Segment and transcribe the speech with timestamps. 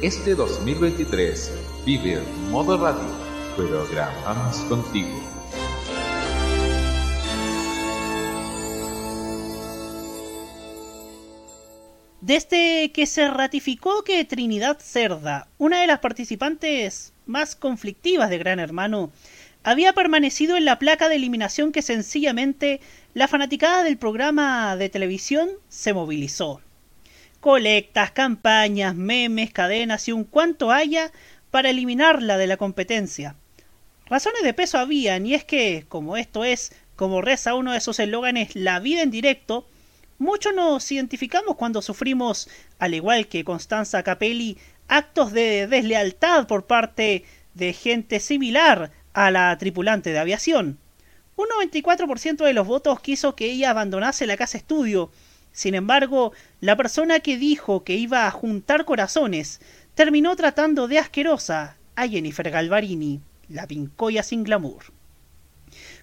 [0.00, 1.52] Este 2023
[1.84, 2.20] vive
[2.52, 3.02] Modo Radio,
[3.56, 5.08] programamos contigo.
[12.20, 18.60] Desde que se ratificó que Trinidad Cerda, una de las participantes más conflictivas de Gran
[18.60, 19.10] Hermano,
[19.64, 22.80] había permanecido en la placa de eliminación que sencillamente
[23.14, 26.60] la fanaticada del programa de televisión se movilizó
[27.48, 31.10] colectas, campañas, memes, cadenas y un cuanto haya
[31.50, 33.36] para eliminarla de la competencia.
[34.04, 38.00] Razones de peso habían, y es que, como esto es, como reza uno de esos
[38.00, 39.66] eslóganes, la vida en directo,
[40.18, 47.24] muchos nos identificamos cuando sufrimos, al igual que Constanza Capelli, actos de deslealtad por parte
[47.54, 50.78] de gente similar a la tripulante de aviación.
[51.36, 55.10] Un 94% de los votos quiso que ella abandonase la casa estudio,
[55.52, 59.60] sin embargo, la persona que dijo que iba a juntar corazones
[59.94, 64.84] terminó tratando de asquerosa a Jennifer Galvarini, la pincoya sin glamour.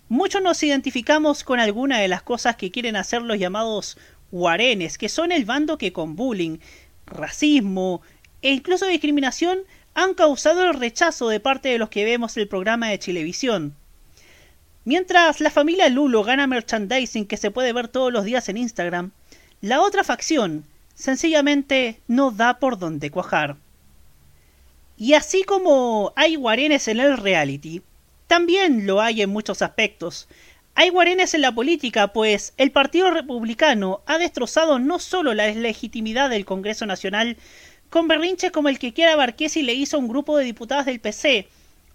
[0.09, 3.97] Muchos nos identificamos con alguna de las cosas que quieren hacer los llamados
[4.31, 6.57] guarenes, que son el bando que con bullying,
[7.05, 8.01] racismo
[8.41, 9.59] e incluso discriminación
[9.93, 13.75] han causado el rechazo de parte de los que vemos el programa de Chilevisión.
[14.83, 19.13] Mientras la familia Lulo gana merchandising que se puede ver todos los días en Instagram,
[19.65, 20.63] la otra facción
[20.93, 23.57] sencillamente no da por dónde cuajar.
[24.95, 27.81] Y así como hay guarenes en el reality,
[28.27, 30.27] también lo hay en muchos aspectos.
[30.75, 36.29] Hay guarenes en la política, pues el Partido Republicano ha destrozado no solo la legitimidad
[36.29, 37.35] del Congreso Nacional,
[37.89, 40.99] con berrinches como el que Kiara Barquesi le hizo a un grupo de diputadas del
[40.99, 41.47] PC,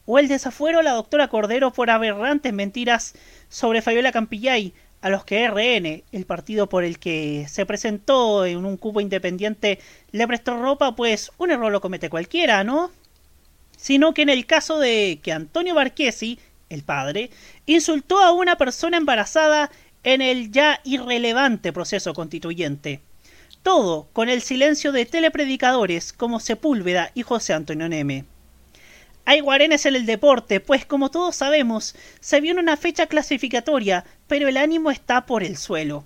[0.06, 3.14] o el desafuero a la doctora Cordero por aberrantes mentiras
[3.48, 8.64] sobre Fabiola Campillay, a los que RN, el partido por el que se presentó en
[8.64, 9.78] un cupo independiente,
[10.12, 12.90] le prestó ropa, pues un error lo comete cualquiera, ¿no?
[13.76, 17.30] Sino que en el caso de que Antonio Barquesi, el padre,
[17.66, 19.70] insultó a una persona embarazada
[20.04, 23.00] en el ya irrelevante proceso constituyente.
[23.62, 28.24] Todo con el silencio de telepredicadores como Sepúlveda y José Antonio Neme.
[29.24, 34.48] Hay guarenes en el deporte, pues como todos sabemos, se viene una fecha clasificatoria, pero
[34.48, 36.04] el ánimo está por el suelo.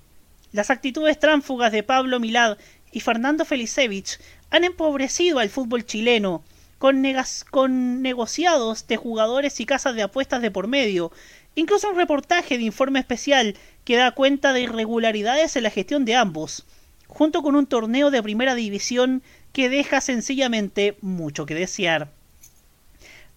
[0.53, 2.59] Las actitudes tránfugas de Pablo Milad
[2.93, 4.19] y Fernando Felicevich
[4.51, 6.45] han empobrecido al fútbol chileno,
[6.79, 7.03] con,
[7.51, 11.11] con negociados de jugadores y casas de apuestas de por medio,
[11.55, 16.15] incluso un reportaje de informe especial que da cuenta de irregularidades en la gestión de
[16.15, 16.67] ambos,
[17.07, 22.11] junto con un torneo de primera división que deja sencillamente mucho que desear.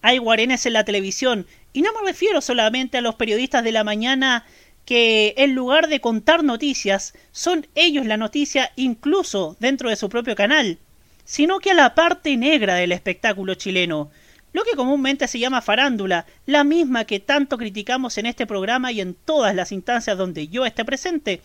[0.02, 3.84] Hay guarenes en la televisión, y no me refiero solamente a los periodistas de la
[3.84, 4.44] mañana
[4.84, 10.34] que en lugar de contar noticias, son ellos la noticia incluso dentro de su propio
[10.34, 10.78] canal,
[11.26, 14.10] sino que a la parte negra del espectáculo chileno,
[14.54, 19.02] lo que comúnmente se llama farándula, la misma que tanto criticamos en este programa y
[19.02, 21.42] en todas las instancias donde yo esté presente,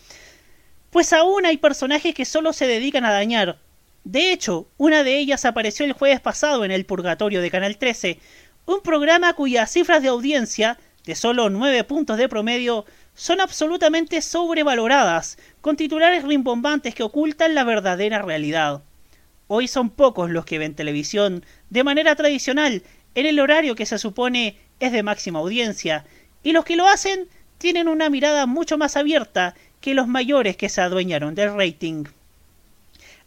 [0.90, 3.58] pues aún hay personajes que solo se dedican a dañar.
[4.06, 8.20] De hecho, una de ellas apareció el jueves pasado en el Purgatorio de Canal 13,
[8.66, 15.38] un programa cuyas cifras de audiencia, de solo 9 puntos de promedio, son absolutamente sobrevaloradas,
[15.62, 18.82] con titulares rimbombantes que ocultan la verdadera realidad.
[19.48, 22.84] Hoy son pocos los que ven televisión de manera tradicional,
[23.16, 26.06] en el horario que se supone es de máxima audiencia,
[26.42, 30.70] y los que lo hacen tienen una mirada mucho más abierta que los mayores que
[30.70, 32.06] se adueñaron del rating.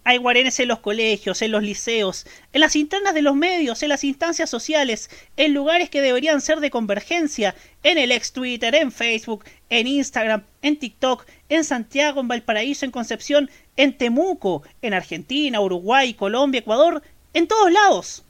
[0.08, 3.88] Hay guarenes en los colegios, en los liceos, en las internas de los medios, en
[3.88, 8.92] las instancias sociales, en lugares que deberían ser de convergencia, en el ex Twitter, en
[8.92, 15.60] Facebook, en Instagram, en TikTok, en Santiago, en Valparaíso, en Concepción, en Temuco, en Argentina,
[15.60, 17.02] Uruguay, Colombia, Ecuador,
[17.34, 18.22] en todos lados.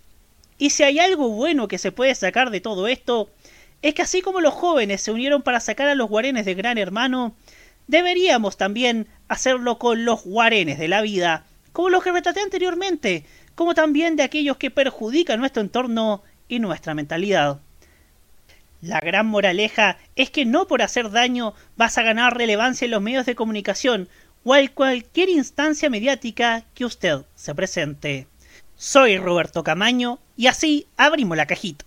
[0.56, 3.28] Y si hay algo bueno que se puede sacar de todo esto,
[3.82, 6.78] es que así como los jóvenes se unieron para sacar a los guarenes de Gran
[6.78, 7.34] Hermano,
[7.86, 11.44] deberíamos también hacerlo con los guarenes de la vida
[11.76, 16.94] como los que retraté anteriormente, como también de aquellos que perjudican nuestro entorno y nuestra
[16.94, 17.60] mentalidad.
[18.80, 23.02] La gran moraleja es que no por hacer daño vas a ganar relevancia en los
[23.02, 24.08] medios de comunicación
[24.42, 28.26] o en cualquier instancia mediática que usted se presente.
[28.74, 31.84] Soy Roberto Camaño y así abrimos la cajita.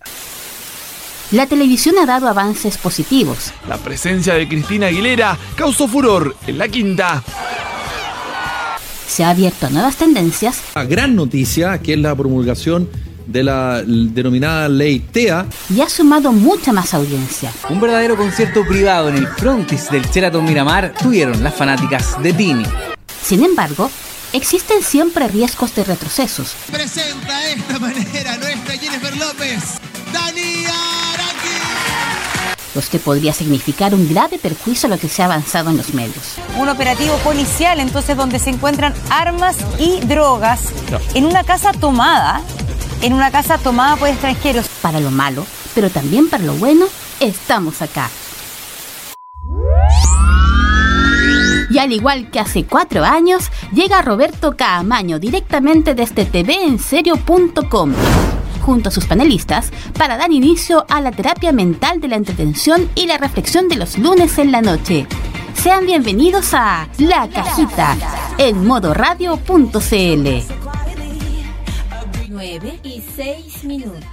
[1.32, 3.52] La televisión ha dado avances positivos.
[3.66, 7.24] La presencia de Cristina Aguilera causó furor en la quinta
[9.10, 10.60] se ha abierto a nuevas tendencias.
[10.74, 12.88] La gran noticia, que es la promulgación
[13.26, 15.46] de la denominada ley TEA.
[15.74, 17.52] Y ha sumado mucha más audiencia.
[17.68, 22.64] Un verdadero concierto privado en el frontis del Sheraton Miramar tuvieron las fanáticas de Tini.
[23.22, 23.90] Sin embargo,
[24.32, 26.54] existen siempre riesgos de retrocesos.
[26.70, 29.80] Presenta de esta manera nuestra Jennifer López,
[30.12, 30.64] Dani
[32.88, 36.36] Que podría significar un grave perjuicio a lo que se ha avanzado en los medios.
[36.58, 40.72] Un operativo policial, entonces, donde se encuentran armas y drogas
[41.14, 42.40] en una casa tomada,
[43.02, 44.66] en una casa tomada por extranjeros.
[44.82, 46.86] Para lo malo, pero también para lo bueno,
[47.20, 48.08] estamos acá.
[51.70, 57.92] Y al igual que hace cuatro años, llega Roberto Caamaño directamente desde tvenserio.com
[58.60, 63.06] junto a sus panelistas para dar inicio a la terapia mental de la entretención y
[63.06, 65.06] la reflexión de los lunes en la noche.
[65.54, 67.96] Sean bienvenidos a La Cajita
[68.38, 70.60] en modoradio.cl.
[72.28, 74.04] 9 y 6 minutos.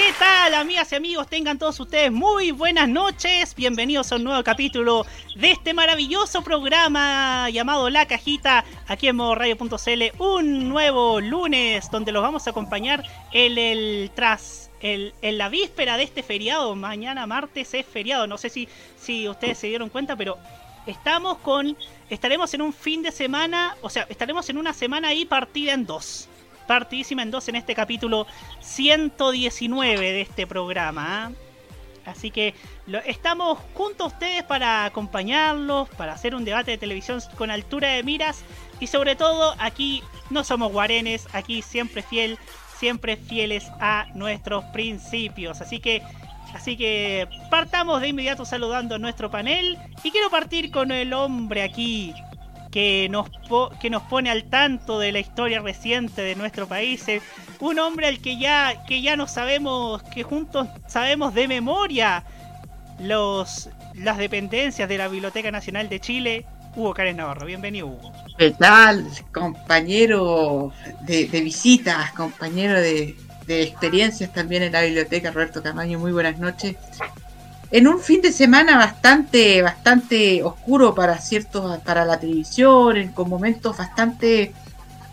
[0.00, 1.28] ¿Qué tal, amigas y amigos?
[1.28, 3.54] Tengan todos ustedes muy buenas noches.
[3.54, 5.04] Bienvenidos a un nuevo capítulo
[5.36, 10.22] de este maravilloso programa llamado La Cajita aquí en modoradio.cl.
[10.22, 15.98] Un nuevo lunes donde los vamos a acompañar en el tras el, en la víspera
[15.98, 16.74] de este feriado.
[16.74, 18.26] Mañana martes es feriado.
[18.26, 20.38] No sé si, si ustedes se dieron cuenta, pero
[20.86, 21.76] estamos con.
[22.08, 23.76] Estaremos en un fin de semana.
[23.82, 26.26] O sea, estaremos en una semana ahí partida en dos
[26.70, 28.28] partidísima en dos en este capítulo
[28.60, 31.26] 119 de este programa.
[31.26, 31.32] ¿ah?
[32.06, 32.54] Así que
[32.86, 37.88] lo, estamos junto a ustedes para acompañarlos, para hacer un debate de televisión con altura
[37.88, 38.44] de miras
[38.78, 42.38] y sobre todo aquí no somos guarenes, aquí siempre fiel,
[42.78, 45.60] siempre fieles a nuestros principios.
[45.60, 46.02] Así que
[46.54, 51.62] Así que partamos de inmediato saludando a nuestro panel y quiero partir con el hombre
[51.62, 52.12] aquí
[52.70, 53.28] que nos,
[53.80, 57.06] que nos pone al tanto de la historia reciente de nuestro país.
[57.08, 57.20] Eh,
[57.58, 62.24] un hombre al que ya, que ya no sabemos, que juntos sabemos de memoria
[63.00, 66.46] los, las dependencias de la Biblioteca Nacional de Chile.
[66.76, 68.12] Hugo Karen Navarro, bienvenido Hugo.
[68.38, 73.16] ¿Qué tal, compañero de, visitas, compañero de,
[73.46, 75.98] de, experiencias también en la biblioteca, Roberto Camaño?
[75.98, 76.76] Muy buenas noches
[77.70, 83.76] en un fin de semana bastante, bastante oscuro para ciertos, para la televisión, con momentos
[83.76, 84.52] bastante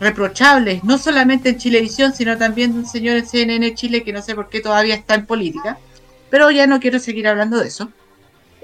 [0.00, 4.34] reprochables, no solamente en Chilevisión, sino también un señor en CNN Chile que no sé
[4.34, 5.78] por qué todavía está en política,
[6.30, 7.90] pero ya no quiero seguir hablando de eso.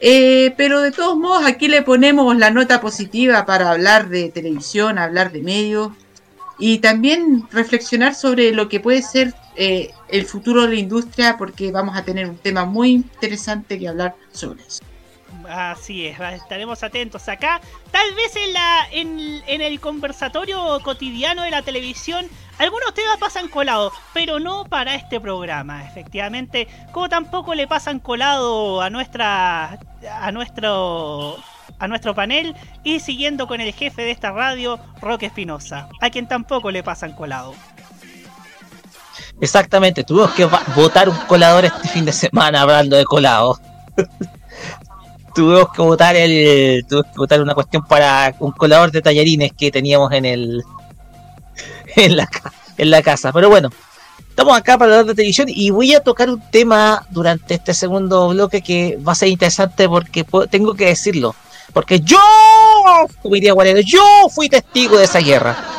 [0.00, 4.99] Eh, pero de todos modos, aquí le ponemos la nota positiva para hablar de televisión,
[4.99, 5.93] hablar de medios
[6.58, 11.72] y también reflexionar sobre lo que puede ser eh, el futuro de la industria porque
[11.72, 14.84] vamos a tener un tema muy interesante que hablar sobre eso.
[15.49, 17.61] Así es, estaremos atentos acá.
[17.90, 18.32] Tal vez
[18.93, 22.28] en, el conversatorio cotidiano de la televisión
[22.58, 26.69] algunos temas pasan colado, pero no para este programa, efectivamente.
[26.93, 29.81] Como tampoco le pasan colado a nuestra.
[30.08, 31.37] a nuestro.
[31.81, 32.55] a nuestro panel.
[32.84, 37.12] Y siguiendo con el jefe de esta radio, Roque Espinosa, a quien tampoco le pasan
[37.14, 37.55] colado.
[39.41, 43.59] Exactamente, tuvimos que votar un colador este fin de semana hablando de colado.
[45.35, 49.71] tuvimos que votar el tuvimos que votar una cuestión para un colador de tallarines que
[49.71, 50.63] teníamos en el
[51.97, 52.29] en la,
[52.79, 53.33] en la casa.
[53.33, 53.71] Pero bueno,
[54.29, 58.29] estamos acá para hablar de televisión y voy a tocar un tema durante este segundo
[58.29, 61.35] bloque que va a ser interesante porque tengo que decirlo.
[61.73, 62.19] Porque yo,
[63.21, 65.74] como diría Guarero, yo fui testigo de esa guerra.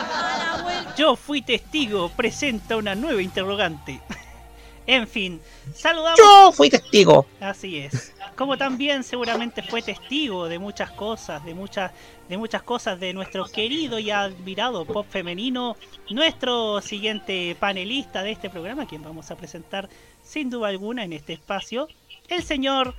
[0.97, 3.99] Yo fui testigo, presenta una nueva interrogante.
[4.87, 5.41] en fin,
[5.73, 6.17] saludamos.
[6.17, 7.25] Yo fui testigo.
[7.41, 8.13] Así es.
[8.37, 11.91] Como también seguramente fue testigo de muchas cosas, de muchas,
[12.29, 15.75] de muchas cosas de nuestro querido y admirado pop femenino,
[16.09, 19.89] nuestro siguiente panelista de este programa, quien vamos a presentar
[20.23, 21.87] sin duda alguna en este espacio,
[22.29, 22.95] el señor,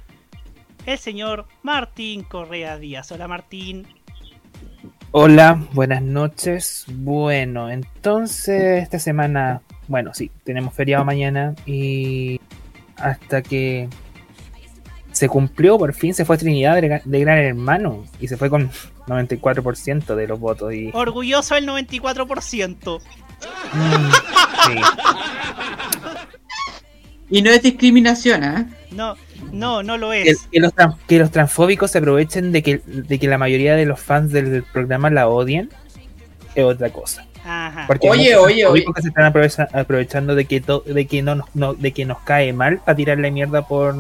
[0.84, 3.10] el señor Martín Correa Díaz.
[3.10, 3.86] Hola Martín.
[5.12, 6.84] Hola, buenas noches.
[6.88, 12.40] Bueno, entonces esta semana, bueno, sí, tenemos feriado mañana y
[12.96, 13.88] hasta que
[15.12, 18.70] se cumplió, por fin se fue Trinidad de, Gran Hermano y se fue con
[19.06, 20.74] 94% de los votos.
[20.74, 20.90] Y...
[20.92, 23.00] Orgulloso el 94%.
[23.72, 24.10] Mm,
[24.66, 24.80] sí.
[27.30, 28.66] Y no es discriminación, ¿eh?
[28.90, 29.16] No,
[29.58, 30.46] no, no lo es.
[30.50, 30.72] Que, los,
[31.06, 34.62] que los transfóbicos se aprovechen de que, de que la mayoría de los fans del
[34.62, 35.70] programa la odien
[36.54, 37.26] es otra cosa.
[37.44, 37.84] Ajá.
[37.86, 38.84] Porque oye, oye, oye.
[39.00, 39.32] se están
[39.72, 43.66] aprovechando de que, de que no, no, de que nos cae mal para tirarle mierda
[43.66, 43.94] por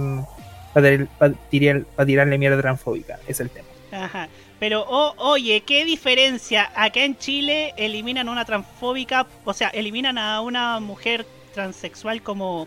[0.72, 3.68] para, para, tirar, para tirarle mierda transfóbica, es el tema.
[3.92, 4.28] Ajá.
[4.58, 6.70] Pero oh, oye, ¿qué diferencia?
[6.74, 12.66] Acá en Chile eliminan a una transfóbica, o sea, eliminan a una mujer transexual como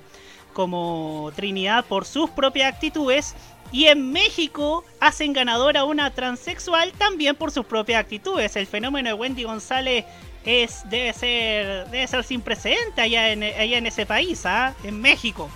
[0.60, 3.34] como Trinidad por sus propias actitudes.
[3.72, 8.58] Y en México hacen ganadora a una transexual también por sus propias actitudes.
[8.58, 10.04] El fenómeno de Wendy González
[10.44, 14.74] es, debe, ser, debe ser sin precedente allá en, allá en ese país, ¿ah?
[14.84, 15.50] en México.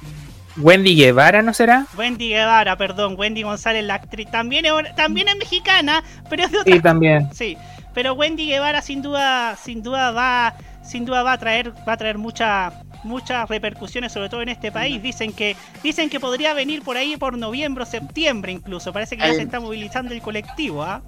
[0.55, 1.86] Wendy Guevara, ¿no será?
[1.98, 4.31] Wendy Guevara, perdón, Wendy González, la actriz.
[4.31, 6.74] También es, también es mexicana, pero es de otra.
[6.74, 7.29] Sí, también.
[7.33, 7.57] Sí,
[7.93, 11.98] pero Wendy Guevara sin duda, sin duda va, sin duda va a traer, va a
[11.98, 12.72] traer mucha,
[13.03, 15.01] muchas repercusiones, sobre todo en este país.
[15.01, 18.93] Dicen que, dicen que podría venir por ahí por noviembre o septiembre incluso.
[18.93, 21.03] Parece que ya se está movilizando el colectivo, ¿ah?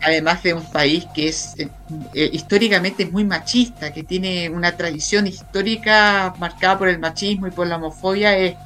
[0.00, 1.70] Además de un país que es eh,
[2.12, 7.66] eh, históricamente muy machista, que tiene una tradición histórica marcada por el machismo y por
[7.66, 8.56] la homofobia, es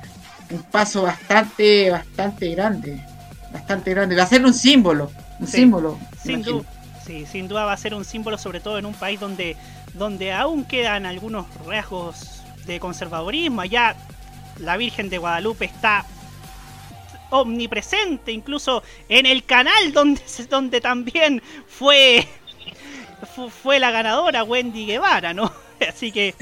[0.50, 3.08] un paso bastante, bastante grande.
[3.50, 4.16] Bastante grande.
[4.16, 5.16] Va a ser un símbolo.
[5.38, 6.02] Un Sí, símbolo.
[6.16, 6.66] Sin duda,
[6.96, 9.58] sí, sin duda va a ser un símbolo, sobre todo en un país donde,
[9.92, 12.37] donde aún quedan algunos rasgos
[12.72, 13.60] de conservadurismo.
[13.62, 13.96] Allá
[14.58, 16.04] la Virgen de Guadalupe está
[17.30, 22.26] omnipresente, incluso en el canal donde, donde también fue,
[23.34, 25.52] fu- fue la ganadora Wendy Guevara, ¿no?
[25.88, 26.34] Así que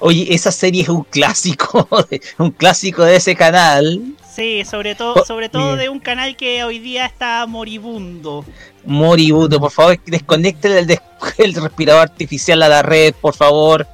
[0.00, 4.00] Oye, esa serie es un clásico, de- un clásico de ese canal.
[4.34, 8.44] sí, sobre todo, Oh, sobre todo de un canal que hoy día está moribundo.
[8.84, 10.98] Moribundo, por favor, desconecten el,
[11.38, 13.86] el respirador artificial a la red, por favor.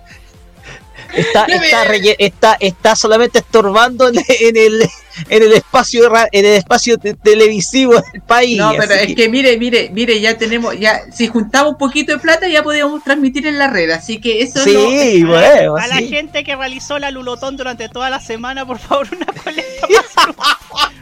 [1.14, 4.82] Está, está, relle- está, está solamente estorbando en, en el,
[5.28, 8.56] en el espacio en el espacio te- televisivo del país.
[8.58, 12.18] No, pero es que mire, mire, mire, ya tenemos, ya, si juntamos un poquito de
[12.18, 15.30] plata ya podíamos transmitir en la red, así que eso Sí, no...
[15.30, 16.08] bueno, A la sí.
[16.08, 19.86] gente que realizó la Lulotón durante toda la semana, por favor, una colecta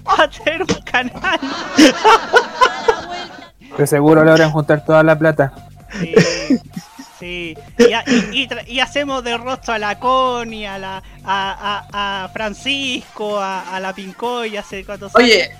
[0.05, 1.39] para hacer un canal.
[3.77, 5.53] De seguro logran juntar toda la plata.
[6.01, 6.15] Sí,
[7.19, 7.57] sí.
[7.79, 11.85] Y, a- y- y tra- y hacemos de rostro a la Connie, a la a,
[11.93, 15.51] a- a Francisco, a, la Pincoy, hace cuántos Oye,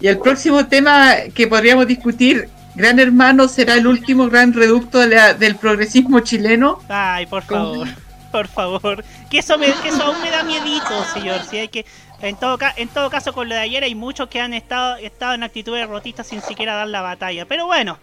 [0.00, 5.08] y el próximo tema que podríamos discutir, Gran Hermano será el último gran reducto de
[5.08, 6.80] la- del progresismo chileno.
[6.88, 7.88] Ay, por favor,
[8.32, 9.04] por favor.
[9.28, 11.40] Que eso, me, que eso aún me da miedito, señor.
[11.50, 11.84] Si hay que,
[12.22, 14.96] en todo, ca- en todo caso, con lo de ayer hay muchos que han estado,
[14.96, 17.44] estado en actitudes rotistas sin siquiera dar la batalla.
[17.46, 17.98] Pero bueno,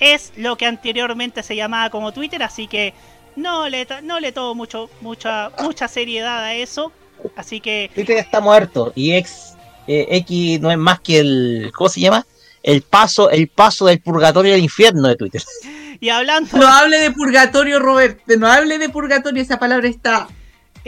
[0.00, 2.94] es lo que anteriormente se llamaba como Twitter, así que
[3.34, 6.92] no le, no le tomo mucho, mucha, mucha seriedad a eso.
[7.34, 9.54] Así que Twitter está muerto y ex,
[9.86, 12.26] eh, X no es más que el ¿cómo se llama?
[12.62, 15.42] El paso, el paso del purgatorio al infierno de Twitter.
[15.98, 16.58] Y hablando.
[16.58, 18.20] No hable de purgatorio, Robert.
[18.26, 19.42] No hable de purgatorio.
[19.42, 20.28] Esa palabra está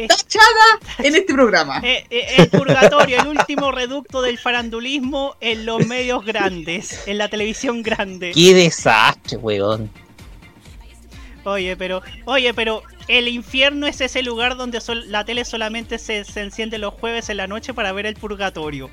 [0.07, 1.81] tachada en este programa.
[1.83, 7.28] Eh, eh, el purgatorio, el último reducto del farandulismo en los medios grandes, en la
[7.28, 8.33] televisión grande.
[8.35, 9.90] Qué desastre, weón.
[11.45, 16.25] Oye, pero, oye, pero el infierno es ese lugar donde sol- la tele solamente se,
[16.25, 18.90] se enciende los jueves en la noche para ver el purgatorio.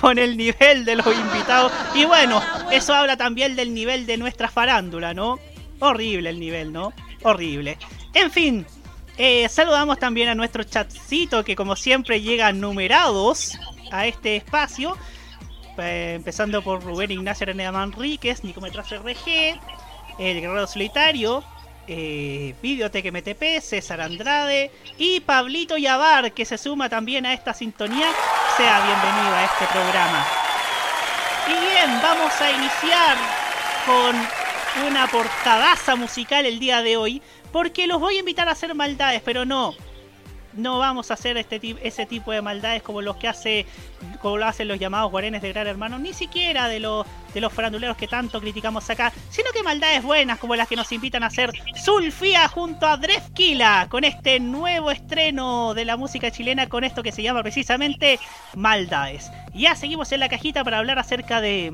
[0.00, 1.72] Con el nivel de los invitados.
[1.94, 2.40] Y bueno,
[2.70, 5.38] eso habla también del nivel de nuestra farándula, ¿no?
[5.80, 6.92] Horrible el nivel, ¿no?
[7.22, 7.76] Horrible.
[8.14, 8.64] En fin,
[9.18, 13.58] eh, saludamos también a nuestro chatcito que como siempre llegan numerados
[13.90, 14.96] a este espacio.
[15.78, 19.58] Eh, empezando por Rubén Ignacio Araneda Manríquez, Nicometrazo RG,
[20.18, 21.44] El Guerrero Solitario,
[21.86, 28.08] eh, Videoteca MTP, César Andrade y Pablito Yavar, que se suma también a esta sintonía.
[28.56, 30.26] Sea bienvenido a este programa.
[31.46, 33.16] Y bien, vamos a iniciar
[33.86, 34.16] con
[34.88, 37.22] una portadaza musical el día de hoy,
[37.56, 39.72] porque los voy a invitar a hacer maldades, pero no.
[40.52, 43.64] No vamos a hacer este ese tipo de maldades como los que hace
[44.20, 47.96] como lo hacen los llamados guarenes de Gran Hermano, ni siquiera de los de faranduleros
[47.96, 51.50] que tanto criticamos acá, sino que maldades buenas como las que nos invitan a hacer
[51.82, 57.10] Sulfía junto a Drefkila con este nuevo estreno de la música chilena con esto que
[57.10, 58.20] se llama precisamente
[58.54, 59.30] Maldades.
[59.54, 61.72] Ya seguimos en la cajita para hablar acerca de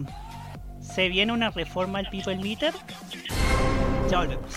[0.81, 2.73] ¿Se viene una reforma al People Meter?
[4.09, 4.55] Ya volvemos.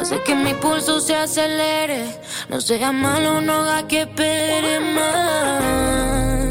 [0.00, 2.18] Hace que mi pulso se acelere.
[2.48, 6.50] No sea malo, no haga que espere más.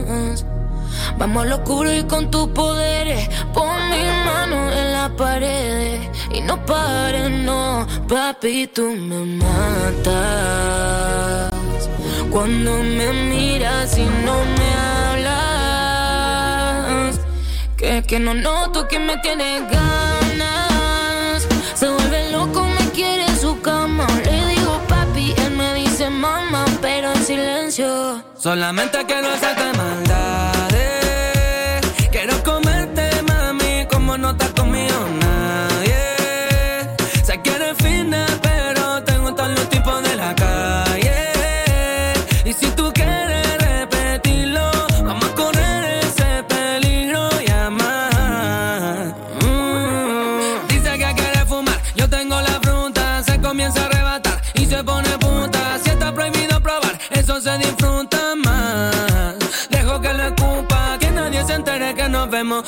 [1.18, 6.00] Vamos a lo oscuro y con tus poderes, pon mi mano en la pared
[6.32, 10.70] y no pares, no, papi, tú me matas.
[12.32, 14.74] Cuando me miras y no me
[15.18, 15.50] hablas.
[17.76, 20.39] Que, que no noto que me tiene ganas.
[27.80, 30.02] Loco, me quiere en su cama.
[30.06, 30.09] Le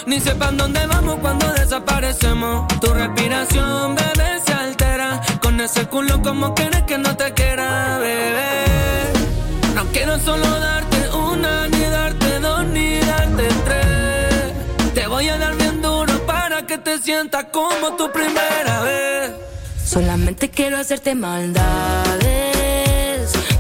[0.06, 2.68] ni sepan dónde vamos cuando desaparecemos.
[2.80, 5.22] Tu respiración, bebé, se altera.
[5.42, 8.66] Con ese culo, como quieres que no te quiera, bebé?
[9.74, 14.94] No quiero solo darte una, ni darte dos, ni darte tres.
[14.94, 19.32] Te voy a dar bien duro para que te sientas como tu primera vez.
[19.84, 22.22] Solamente quiero hacerte maldades.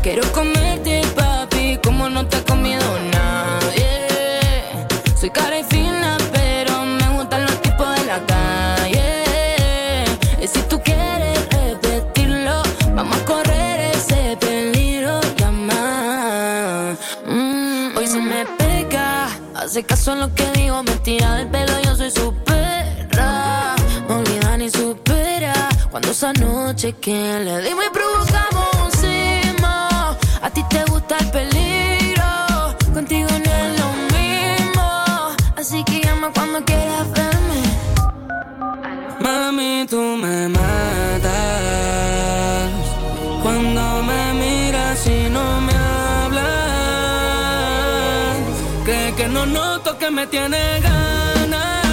[0.03, 3.10] Quiero comerte, papi, como no te ha comido nadie.
[5.21, 10.05] Soy cara y fina, pero me gustan los tipos de la calle.
[10.41, 12.63] Y si tú quieres repetirlo,
[12.95, 16.97] vamos a correr ese peligro amar.
[17.27, 21.79] Mm, hoy se me pega, hace caso a lo que digo, me tira del pelo,
[21.83, 23.75] yo soy su perra.
[24.09, 28.60] No olvida ni supera cuando esa noche que le dimos y provocamos
[36.21, 37.61] llama cuando quieras verme.
[39.19, 41.31] Mami, tú me matas
[43.43, 46.41] cuando me miras y no me hablas.
[48.85, 51.85] Cree que no noto que me tiene ganas.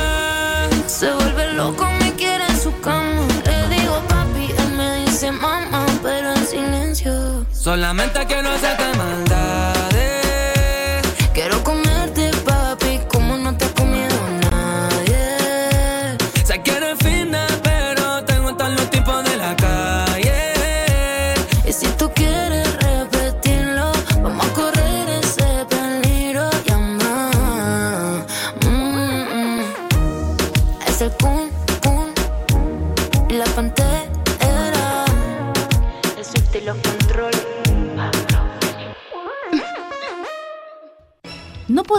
[0.87, 3.26] Se vuelve loco, me quiere en su cama.
[3.44, 7.47] Le digo papi, él me dice mamá, pero en silencio.
[7.52, 9.27] Solamente quiero hacerte maldades.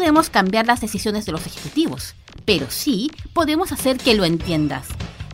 [0.10, 4.88] Podemos cambiar las decisiones de los ejecutivos, pero sí podemos hacer que lo entiendas.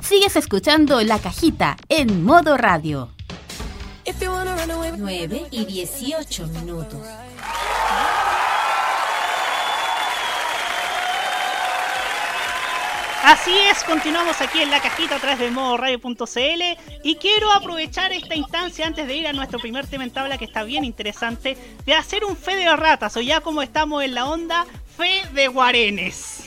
[0.03, 3.09] Sigues escuchando La Cajita en modo radio.
[4.97, 6.99] 9 y 18 minutos.
[13.25, 16.61] Así es, continuamos aquí en la cajita a través de modo radio.cl
[17.03, 20.45] y quiero aprovechar esta instancia antes de ir a nuestro primer tema en tabla que
[20.45, 21.57] está bien interesante
[21.87, 25.47] de hacer un fe de ratas o ya como estamos en la onda, fe de
[25.47, 26.43] guarenes.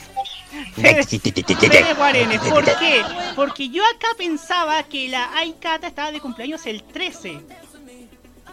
[0.75, 3.03] Fe de, guarenes, ¿por qué?
[3.35, 7.41] Porque yo acá pensaba que la Aikata estaba de cumpleaños el 13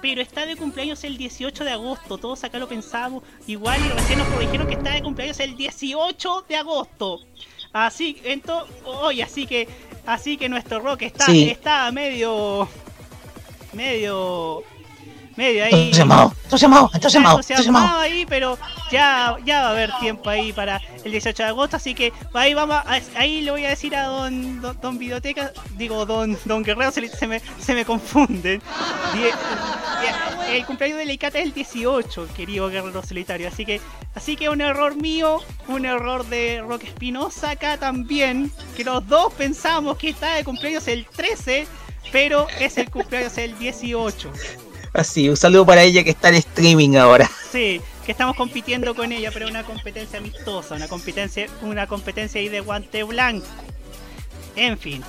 [0.02, 2.18] pero está de cumpleaños el 18 de agosto.
[2.18, 6.44] Todos acá lo pensábamos igual y recién nos corrigieron que está de cumpleaños el 18
[6.48, 7.20] de agosto.
[7.84, 9.68] Así, entonces, hoy así que,
[10.06, 11.50] así que nuestro rock está, Sí.
[11.50, 12.66] está medio,
[13.74, 14.62] medio,
[15.36, 15.72] medio ahí.
[15.72, 18.00] Entusiasmado, entusiasmado, entusiasmado, Está entusiasmado.
[18.00, 18.58] ahí, pero
[18.90, 22.54] ya, ya va a haber tiempo ahí para el 18 de agosto, así que ahí
[22.54, 26.62] vamos, a- ahí le voy a decir a don, don, don Videoteca, digo don, don
[26.62, 28.60] Guerrero, se, me, se me confunden.
[29.14, 33.80] Die- die- el cumpleaños de Leicata es el 18, querido Guerrero Solitario, así que,
[34.14, 39.32] así que un error mío, un error de Rock Espinosa acá también, que los dos
[39.34, 41.66] pensamos que está de cumpleaños el 13,
[42.12, 44.30] pero es el cumpleaños el 18.
[44.96, 47.30] Así, un saludo para ella que está en streaming ahora.
[47.52, 52.50] Sí, que estamos compitiendo con ella, pero una competencia amistosa, una competencia, una competencia ahí
[52.50, 53.46] de guante blanco.
[54.56, 55.02] En fin.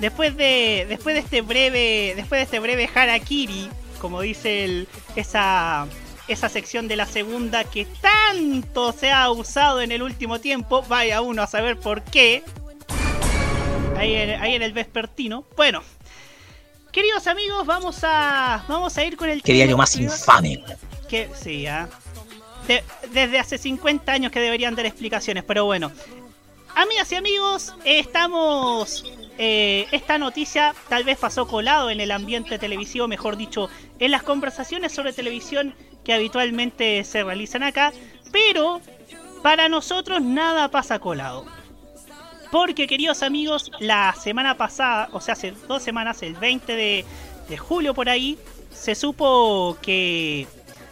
[0.00, 0.86] Después de.
[0.88, 2.14] Después de este breve.
[2.16, 3.68] Después de este breve harakiri,
[4.00, 5.86] como dice el, esa.
[6.26, 10.82] Esa sección de la segunda que tanto se ha usado en el último tiempo.
[10.88, 12.42] Vaya uno a saber por qué.
[13.96, 15.44] Ahí en, ahí en el vespertino.
[15.54, 15.82] Bueno.
[16.98, 18.64] Queridos amigos, vamos a.
[18.66, 20.64] Vamos a ir con el Qué diario más infame.
[21.08, 21.88] Que sí, ah.
[22.66, 22.82] De-
[23.12, 25.92] desde hace 50 años que deberían dar explicaciones, pero bueno.
[26.74, 29.04] Amigas y amigos, estamos.
[29.38, 34.24] eh, esta noticia tal vez pasó colado en el ambiente televisivo, mejor dicho, en las
[34.24, 37.92] conversaciones sobre televisión que habitualmente se realizan acá,
[38.32, 38.80] pero
[39.44, 41.46] para nosotros nada pasa colado.
[42.50, 47.04] Porque, queridos amigos, la semana pasada, o sea, hace dos semanas, el 20 de,
[47.58, 48.38] julio por ahí,
[48.72, 50.46] se supo que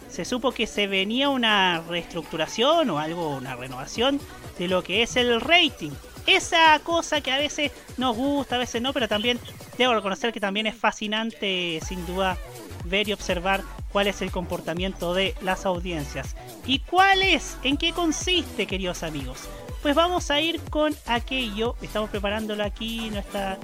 [0.09, 4.19] se supo que se venía una reestructuración o algo, una renovación
[4.57, 5.91] de lo que es el rating.
[6.25, 9.39] Esa cosa que a veces nos gusta, a veces no, pero también
[9.77, 12.37] debo reconocer que también es fascinante, sin duda,
[12.85, 16.35] ver y observar cuál es el comportamiento de las audiencias.
[16.65, 17.57] ¿Y cuál es?
[17.63, 19.47] ¿En qué consiste, queridos amigos?
[19.81, 21.75] Pues vamos a ir con aquello.
[21.81, 23.57] Estamos preparándolo aquí, no está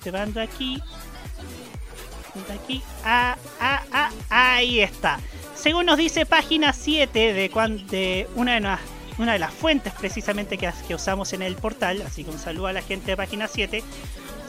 [0.00, 0.80] preparando aquí.
[2.52, 2.82] Aquí.
[3.04, 5.20] Ah, ah, ah, ahí está.
[5.54, 8.80] Según nos dice página 7 de, cuan- de una, de las,
[9.18, 12.66] una de las fuentes precisamente que, que usamos en el portal, así que un saludo
[12.66, 13.82] a la gente de página 7,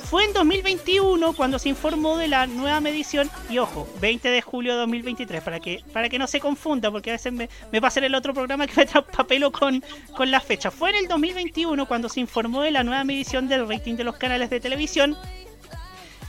[0.05, 4.73] fue en 2021 cuando se informó de la nueva medición y ojo, 20 de julio
[4.73, 7.49] de 2023 para que para que no se confunda porque a veces me,
[7.81, 9.83] pasa en el otro programa que me papelo con,
[10.15, 10.71] con la fecha.
[10.71, 14.17] Fue en el 2021 cuando se informó de la nueva medición del rating de los
[14.17, 15.17] canales de televisión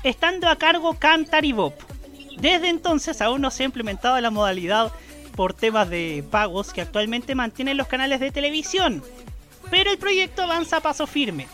[0.03, 1.75] estando a cargo Cantar y Bob.
[2.39, 4.93] Desde entonces aún no se ha implementado la modalidad
[5.35, 9.03] por temas de pagos que actualmente mantienen los canales de televisión,
[9.71, 11.47] pero el proyecto avanza a paso firme.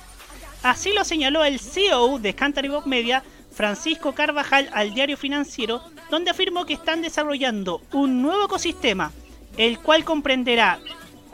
[0.62, 3.22] Así lo señaló el CEO de Cantar y Bob Media,
[3.52, 9.12] Francisco Carvajal, al diario financiero, donde afirmó que están desarrollando un nuevo ecosistema,
[9.56, 10.78] el cual comprenderá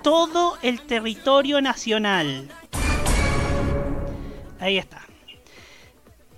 [0.02, 2.48] todo el territorio nacional.
[4.60, 5.02] Ahí está.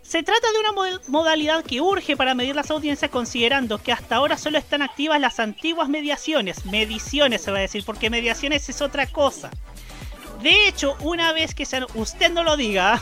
[0.03, 4.17] Se trata de una mo- modalidad que urge para medir las audiencias considerando que hasta
[4.17, 6.67] ahora solo están activas las antiguas mediaciones.
[6.67, 9.51] Mediciones se va a decir, porque mediaciones es otra cosa.
[10.43, 11.81] De hecho, una vez que se...
[11.95, 13.01] Usted no lo diga.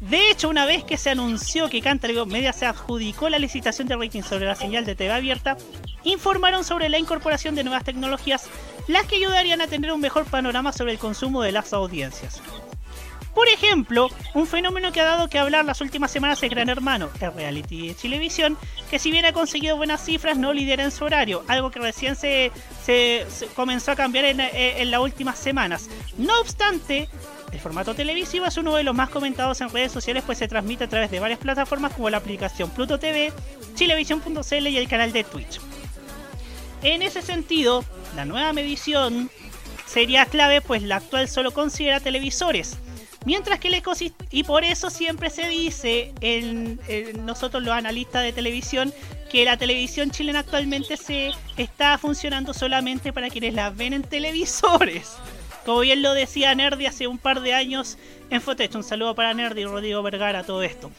[0.00, 3.96] De hecho, una vez que se anunció que Cantar Media se adjudicó la licitación de
[3.96, 5.56] rating sobre la señal de TV abierta,
[6.04, 8.48] informaron sobre la incorporación de nuevas tecnologías,
[8.86, 12.40] las que ayudarían a tener un mejor panorama sobre el consumo de las audiencias.
[13.38, 17.08] Por ejemplo, un fenómeno que ha dado que hablar las últimas semanas es Gran Hermano,
[17.20, 18.58] el reality de televisión,
[18.90, 22.16] que si bien ha conseguido buenas cifras, no lidera en su horario, algo que recién
[22.16, 22.50] se
[23.54, 25.88] comenzó a cambiar en, eh, en las últimas semanas.
[26.16, 27.08] No obstante,
[27.52, 30.82] el formato televisivo es uno de los más comentados en redes sociales, pues se transmite
[30.82, 33.32] a través de varias plataformas como la aplicación Pluto TV,
[33.76, 35.60] Chilevisión.cl y el canal de Twitch.
[36.82, 37.84] En ese sentido,
[38.16, 39.30] la nueva medición
[39.86, 42.78] sería clave, pues la actual solo considera televisores.
[43.24, 46.80] Mientras que el ecosistema, y por eso siempre se dice en,
[47.24, 48.92] nosotros los analistas de televisión,
[49.30, 55.16] que la televisión chilena actualmente se está funcionando solamente para quienes la ven en televisores.
[55.66, 57.98] Como bien lo decía Nerdy hace un par de años
[58.30, 58.74] en Fotech.
[58.74, 60.90] Un saludo para Nerdy y Rodrigo Vergara, todo esto.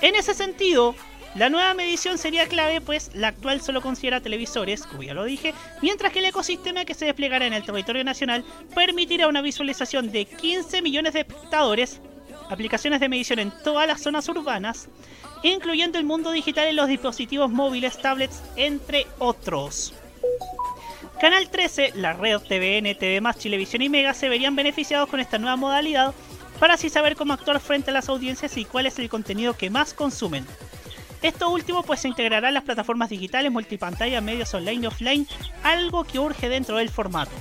[0.00, 0.96] En ese sentido,
[1.36, 5.52] la nueva medición sería clave, pues la actual solo considera televisores, como ya lo dije,
[5.82, 8.42] mientras que el ecosistema que se desplegará en el territorio nacional
[8.74, 12.00] permitirá una visualización de 15 millones de espectadores,
[12.48, 14.88] aplicaciones de medición en todas las zonas urbanas,
[15.42, 19.92] incluyendo el mundo digital en los dispositivos móviles, tablets, entre otros.
[21.20, 25.56] Canal 13, la red TVN, TV Chilevisión y Mega se verían beneficiados con esta nueva
[25.56, 26.14] modalidad
[26.58, 29.68] para así saber cómo actuar frente a las audiencias y cuál es el contenido que
[29.68, 30.46] más consumen.
[31.26, 35.26] Esto último pues se integrará en las plataformas digitales, multipantalla, medios online y offline,
[35.64, 37.32] algo que urge dentro del formato.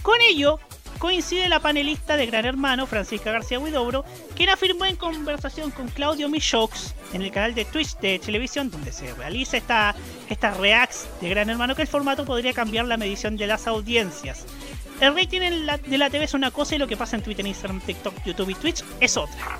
[0.00, 0.58] Con ello,
[0.98, 6.30] coincide la panelista de Gran Hermano, Francisca García Huidobro, quien afirmó en conversación con Claudio
[6.30, 9.94] Michox en el canal de Twitch de televisión, donde se realiza esta,
[10.30, 14.46] esta de Gran Hermano, que el formato podría cambiar la medición de las audiencias.
[15.02, 17.82] El rating de la TV es una cosa y lo que pasa en Twitter, Instagram,
[17.82, 19.58] TikTok, YouTube y Twitch es otra.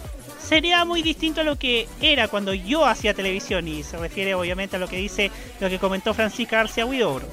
[0.49, 4.77] Sería muy distinto a lo que era cuando yo hacía televisión y se refiere obviamente
[4.77, 5.31] a lo que dice,
[5.61, 7.29] lo que comentó Francisca García Huidobro.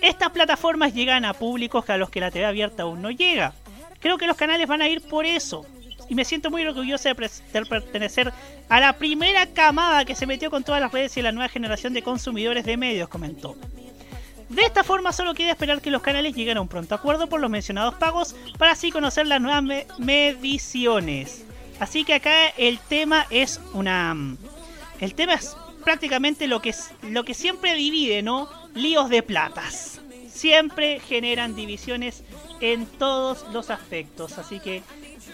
[0.00, 3.52] Estas plataformas llegan a públicos a los que la TV abierta aún no llega.
[3.98, 5.66] Creo que los canales van a ir por eso.
[6.08, 7.14] Y me siento muy orgulloso de,
[7.68, 8.32] pertenecer
[8.68, 11.94] a la primera camada que se metió con todas las redes y la nueva generación
[11.94, 13.56] de consumidores de medios, comentó.
[14.48, 17.40] De esta forma solo queda esperar que los canales lleguen a un pronto acuerdo por
[17.40, 21.44] los mencionados pagos para así conocer las nuevas me- mediciones.
[21.80, 24.16] Así que acá el tema es una...
[25.00, 28.48] El tema es prácticamente lo que, lo que siempre divide, ¿no?
[28.74, 30.00] Líos de platas.
[30.28, 32.24] Siempre generan divisiones
[32.60, 34.38] en todos los aspectos.
[34.38, 34.82] Así que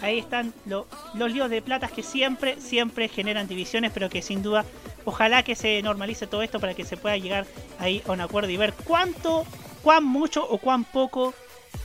[0.01, 4.43] ahí están lo- los líos de platas que siempre, siempre generan divisiones, pero que sin
[4.43, 4.65] duda,
[5.03, 7.45] ojalá que se normalice todo esto para que se pueda llegar
[7.79, 9.45] ahí a un acuerdo y ver cuánto,
[9.81, 11.33] cuán mucho o cuán poco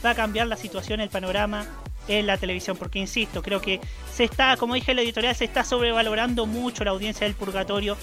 [0.05, 1.67] va a cambiar la situación, el panorama
[2.19, 2.77] en la televisión.
[2.77, 3.81] Porque insisto, creo que
[4.13, 7.97] se está, como dije en la editorial, se está sobrevalorando mucho la audiencia del purgatorio.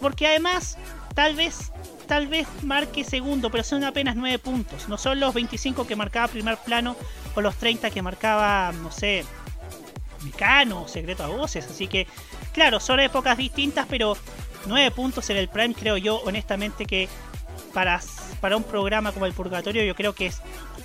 [0.00, 0.78] Porque además,
[1.14, 1.72] tal vez,
[2.06, 4.88] tal vez marque segundo, pero son apenas 9 puntos.
[4.88, 6.96] No son los 25 que marcaba primer plano
[7.34, 9.24] o los 30 que marcaba, no sé,
[10.24, 11.66] Mecano Secreto a Voces.
[11.66, 12.06] Así que,
[12.52, 14.16] claro, son épocas distintas, pero
[14.66, 17.08] 9 puntos en el Prime creo yo honestamente que
[17.72, 18.00] para,
[18.40, 20.40] para un programa como el Purgatorio yo creo que es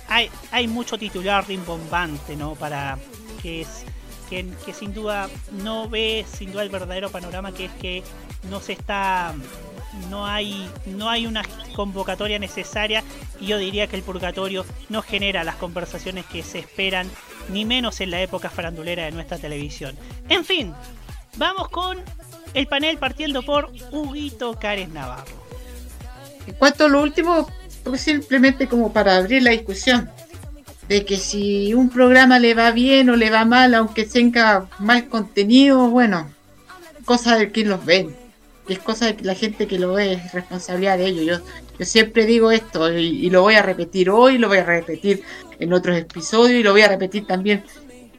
[0.08, 2.54] hay, mucho titular rimbombante, ¿no?
[2.54, 2.98] Para
[3.42, 3.84] que es
[4.28, 8.02] que, sin duda no ve sin duda el verdadero panorama que es que
[8.50, 9.32] no se está
[10.10, 11.42] no hay no hay una
[11.76, 13.04] convocatoria necesaria
[13.38, 17.08] y yo diría que el purgatorio no genera las conversaciones que se esperan
[17.48, 19.96] ni menos en la época farandulera de nuestra televisión.
[20.28, 20.74] En fin,
[21.36, 21.98] vamos con
[22.54, 25.43] el panel partiendo por Huguito Cárez Navarro.
[26.46, 27.48] En cuanto a lo último,
[27.82, 30.10] pues simplemente como para abrir la discusión
[30.88, 35.08] de que si un programa le va bien o le va mal, aunque tenga mal
[35.08, 36.30] contenido, bueno,
[37.04, 38.08] cosa de quien los ve.
[38.68, 41.26] Es cosa de la gente que lo ve, es responsabilidad de ellos.
[41.26, 41.46] Yo,
[41.78, 45.22] yo siempre digo esto y, y lo voy a repetir hoy, lo voy a repetir
[45.58, 47.64] en otros episodios y lo voy a repetir también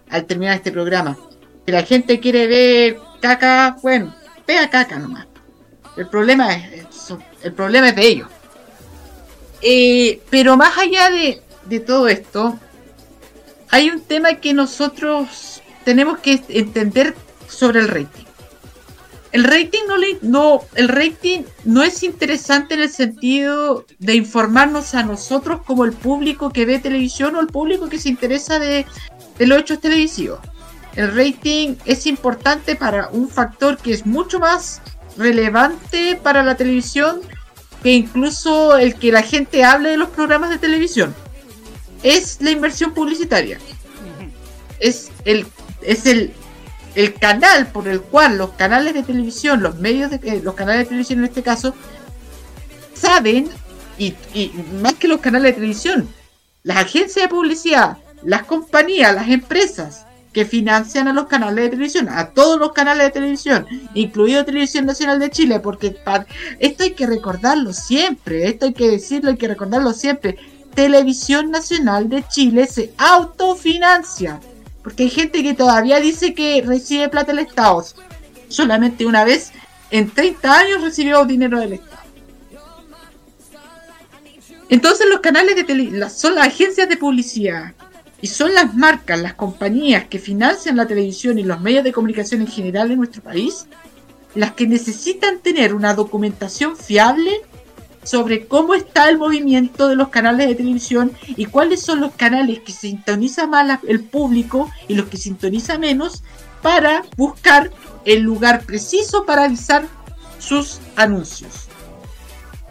[0.10, 1.18] al terminar este programa.
[1.66, 5.28] Si la gente quiere ver caca, bueno, vea caca nomás.
[5.98, 6.86] El problema es,
[7.46, 8.28] el problema es de ellos.
[9.62, 12.60] Eh, pero más allá de, de todo esto,
[13.70, 17.16] hay un tema que nosotros tenemos que entender
[17.48, 18.26] sobre el rating.
[19.32, 24.96] El rating no, le, no, el rating no es interesante en el sentido de informarnos
[24.96, 28.88] a nosotros como el público que ve televisión o el público que se interesa de,
[29.38, 30.40] de los hechos televisivos.
[30.96, 34.82] El rating es importante para un factor que es mucho más
[35.16, 37.22] relevante para la televisión
[37.86, 41.14] que incluso el que la gente hable de los programas de televisión.
[42.02, 43.60] Es la inversión publicitaria.
[44.80, 45.46] Es el,
[45.84, 46.34] es el,
[46.96, 50.80] el canal por el cual los canales de televisión, los medios de eh, los canales
[50.80, 51.76] de televisión en este caso,
[52.96, 53.50] saben,
[54.00, 56.10] y, y más que los canales de televisión,
[56.64, 60.05] las agencias de publicidad, las compañías, las empresas
[60.36, 64.86] que financian a los canales de televisión, a todos los canales de televisión, incluido Televisión
[64.86, 65.96] Nacional de Chile, porque
[66.60, 70.38] esto hay que recordarlo siempre, esto hay que decirlo, hay que recordarlo siempre.
[70.74, 74.42] Televisión Nacional de Chile se autofinancia,
[74.84, 77.86] porque hay gente que todavía dice que recibe plata del Estado.
[78.50, 79.54] Solamente una vez
[79.90, 82.04] en 30 años recibió dinero del Estado.
[84.68, 87.74] Entonces los canales de televisión son las agencias de publicidad
[88.22, 92.42] y son las marcas, las compañías que financian la televisión y los medios de comunicación
[92.42, 93.68] en general en nuestro país,
[94.34, 97.42] las que necesitan tener una documentación fiable
[98.04, 102.60] sobre cómo está el movimiento de los canales de televisión y cuáles son los canales
[102.60, 106.24] que sintoniza más el público y los que sintoniza menos
[106.62, 107.72] para buscar
[108.06, 109.88] el lugar preciso para avisar
[110.40, 111.66] sus anuncios.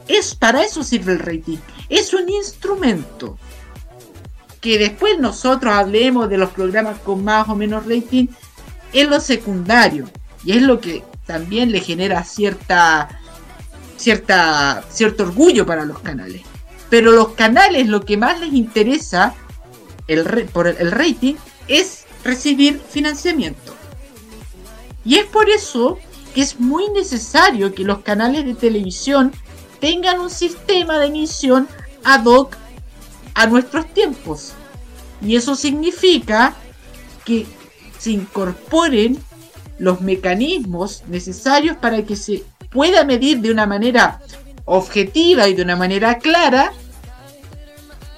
[0.06, 1.58] Es para eso sirve el rating.
[1.88, 3.38] Es un instrumento
[4.64, 8.28] que después nosotros hablemos de los programas con más o menos rating
[8.94, 10.08] es lo secundario
[10.42, 13.20] y es lo que también le genera cierta
[13.98, 16.40] cierta cierto orgullo para los canales.
[16.88, 19.34] Pero los canales lo que más les interesa
[20.06, 21.34] el, por el, el rating
[21.68, 23.74] es recibir financiamiento.
[25.04, 25.98] Y es por eso
[26.34, 29.30] que es muy necesario que los canales de televisión
[29.78, 31.68] tengan un sistema de emisión
[32.02, 32.56] ad hoc
[33.34, 34.52] a nuestros tiempos.
[35.20, 36.54] Y eso significa
[37.24, 37.46] que
[37.98, 39.18] se incorporen
[39.78, 44.20] los mecanismos necesarios para que se pueda medir de una manera
[44.64, 46.72] objetiva y de una manera clara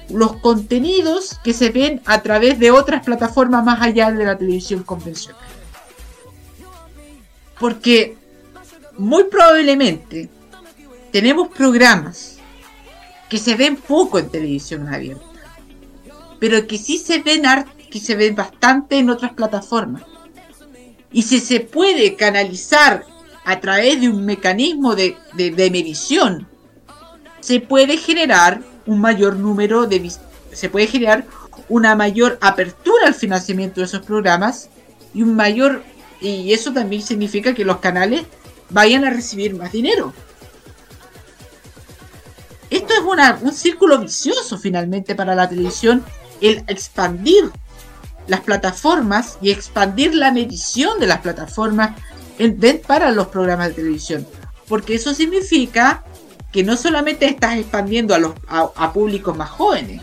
[0.09, 4.83] los contenidos que se ven a través de otras plataformas más allá de la televisión
[4.83, 5.41] convencional.
[7.59, 8.17] Porque
[8.97, 10.29] muy probablemente
[11.11, 12.36] tenemos programas
[13.29, 15.25] que se ven poco en televisión abierta,
[16.39, 17.43] pero que sí se ven
[17.91, 20.03] que se ven bastante en otras plataformas.
[21.13, 23.05] Y si se puede canalizar
[23.45, 26.47] a través de un mecanismo de, de- de medición,
[27.41, 30.11] se puede generar un mayor número de
[30.53, 31.25] se puede generar
[31.69, 34.69] una mayor apertura al financiamiento de esos programas
[35.15, 35.83] y un mayor
[36.21, 38.23] y eso también significa que los canales
[38.71, 40.13] vayan a recibir más dinero.
[42.71, 46.05] Esto es una- un círculo vicioso finalmente para la televisión,
[46.41, 47.51] el expandir
[48.27, 51.97] las plataformas y expandir la medición de las plataformas
[52.87, 54.27] para los programas de televisión.
[54.69, 56.05] Porque eso significa
[56.53, 60.03] que no solamente estás expandiendo a, los, a, a públicos más jóvenes,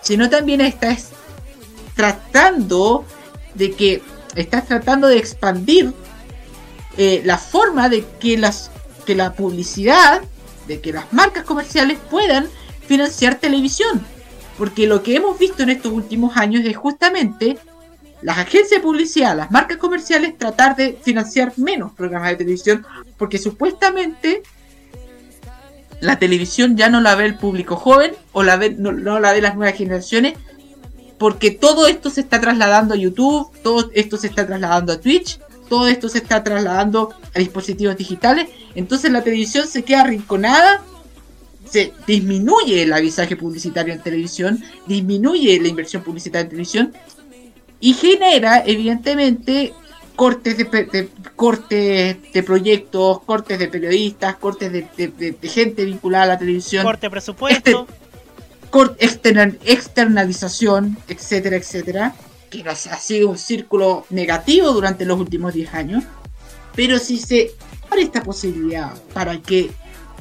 [0.00, 1.08] sino también estás
[1.94, 3.04] tratando
[3.54, 4.02] de que
[4.34, 5.92] estás tratando de expandir
[6.96, 8.70] eh, la forma de que las
[9.06, 10.22] que la publicidad
[10.66, 12.48] de que las marcas comerciales puedan
[12.86, 14.04] financiar televisión.
[14.58, 17.58] Porque lo que hemos visto en estos últimos años es justamente
[18.22, 22.86] las agencias de publicidad, las marcas comerciales tratar de financiar menos programas de televisión
[23.18, 24.42] porque supuestamente
[26.00, 29.32] la televisión ya no la ve el público joven o la ve, no, no la
[29.32, 30.34] ve las nuevas generaciones,
[31.18, 35.38] porque todo esto se está trasladando a YouTube, todo esto se está trasladando a Twitch,
[35.68, 40.82] todo esto se está trasladando a dispositivos digitales, entonces la televisión se queda arrinconada,
[41.68, 46.92] se disminuye el avisaje publicitario en televisión, disminuye la inversión publicitaria en televisión
[47.80, 49.72] y genera evidentemente
[50.16, 55.84] cortes de, de- cortes de proyectos, cortes de periodistas, cortes de, de- de- de gente
[55.84, 57.86] vinculada a la televisión, Corte presupuesto.
[58.98, 62.14] externa- externalización, etcétera, etcétera,
[62.62, 66.04] que ha sido un círculo negativo durante los últimos 10 años.
[66.74, 67.52] Pero si se
[67.90, 69.72] abre esta posibilidad para que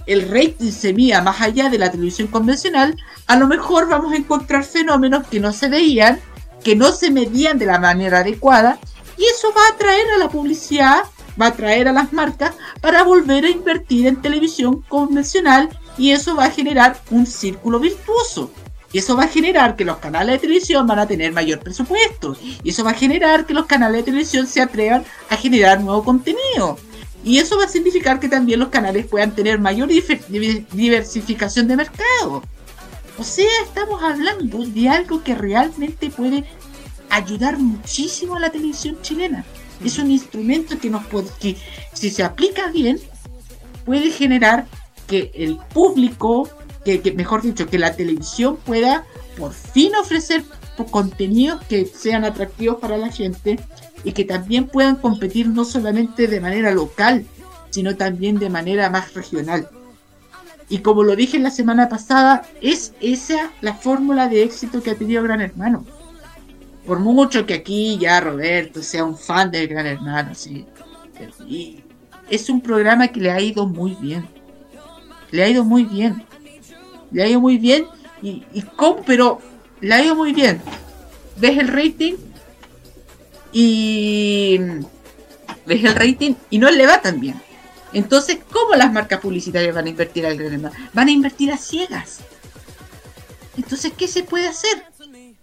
[0.06, 4.17] el rating se mida más allá de la televisión convencional, a lo mejor vamos a
[4.17, 6.19] encontrar fenómenos que no se veían,
[6.63, 8.80] que no se medían de la manera adecuada,
[9.17, 11.04] y eso va a atraer a la publicidad,
[11.39, 16.36] va a atraer a las marcas para volver a invertir en televisión convencional, y eso
[16.36, 18.52] va a generar un círculo virtuoso.
[18.93, 22.38] Y eso va a generar que los canales de televisión van a tener mayor presupuesto.
[22.63, 26.03] Y eso va a generar que los canales de televisión se atrevan a generar nuevo
[26.03, 26.77] contenido.
[27.25, 32.43] Y eso va a significar que también los canales puedan tener mayor diversificación de mercado.
[33.17, 36.45] O sea, estamos hablando de algo que realmente puede
[37.10, 39.43] ayudar muchísimo a la televisión chilena.
[39.84, 41.58] Es un instrumento que nos puede, que
[41.93, 42.99] si se aplica bien,
[43.86, 44.65] puede generar
[45.08, 46.49] que el público,
[46.86, 49.06] que, que mejor dicho, que la televisión pueda
[49.38, 50.43] por fin ofrecer
[50.89, 53.60] contenidos que sean atractivos para la gente
[54.04, 57.26] y que también puedan competir no solamente de manera local,
[57.69, 59.69] sino también de manera más regional.
[60.69, 64.96] Y como lo dije la semana pasada, es esa la fórmula de éxito que ha
[64.96, 65.86] tenido Gran Hermano.
[66.86, 70.65] Por mucho que aquí ya Roberto sea un fan del Gran Hermano, sí.
[71.48, 71.84] Y
[72.30, 74.28] es un programa que le ha ido muy bien.
[75.32, 76.26] Le ha ido muy bien.
[77.13, 77.86] Le ha ido muy bien.
[78.21, 79.39] Y, y cómo, pero
[79.80, 80.62] le ha ido muy bien.
[81.38, 82.15] Ves el rating
[83.52, 84.60] y
[85.65, 87.39] ves el rating y no le va tan bien.
[87.93, 90.76] Entonces, ¿cómo las marcas publicitarias van a invertir al gran hermano?
[90.93, 92.19] Van a invertir a ciegas.
[93.56, 94.84] Entonces, ¿qué se puede hacer?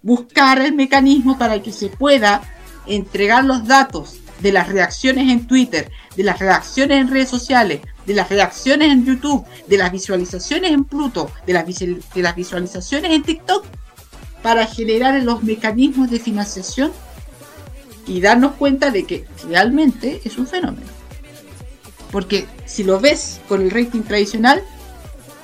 [0.01, 2.41] Buscar el mecanismo para que se pueda
[2.85, 8.13] entregar los datos de las reacciones en Twitter, de las reacciones en redes sociales, de
[8.13, 13.23] las reacciones en YouTube, de las visualizaciones en Pluto, de las, de las visualizaciones en
[13.23, 13.65] TikTok,
[14.41, 16.91] para generar los mecanismos de financiación
[18.07, 20.87] y darnos cuenta de que realmente es un fenómeno.
[22.11, 24.63] Porque si lo ves con el rating tradicional,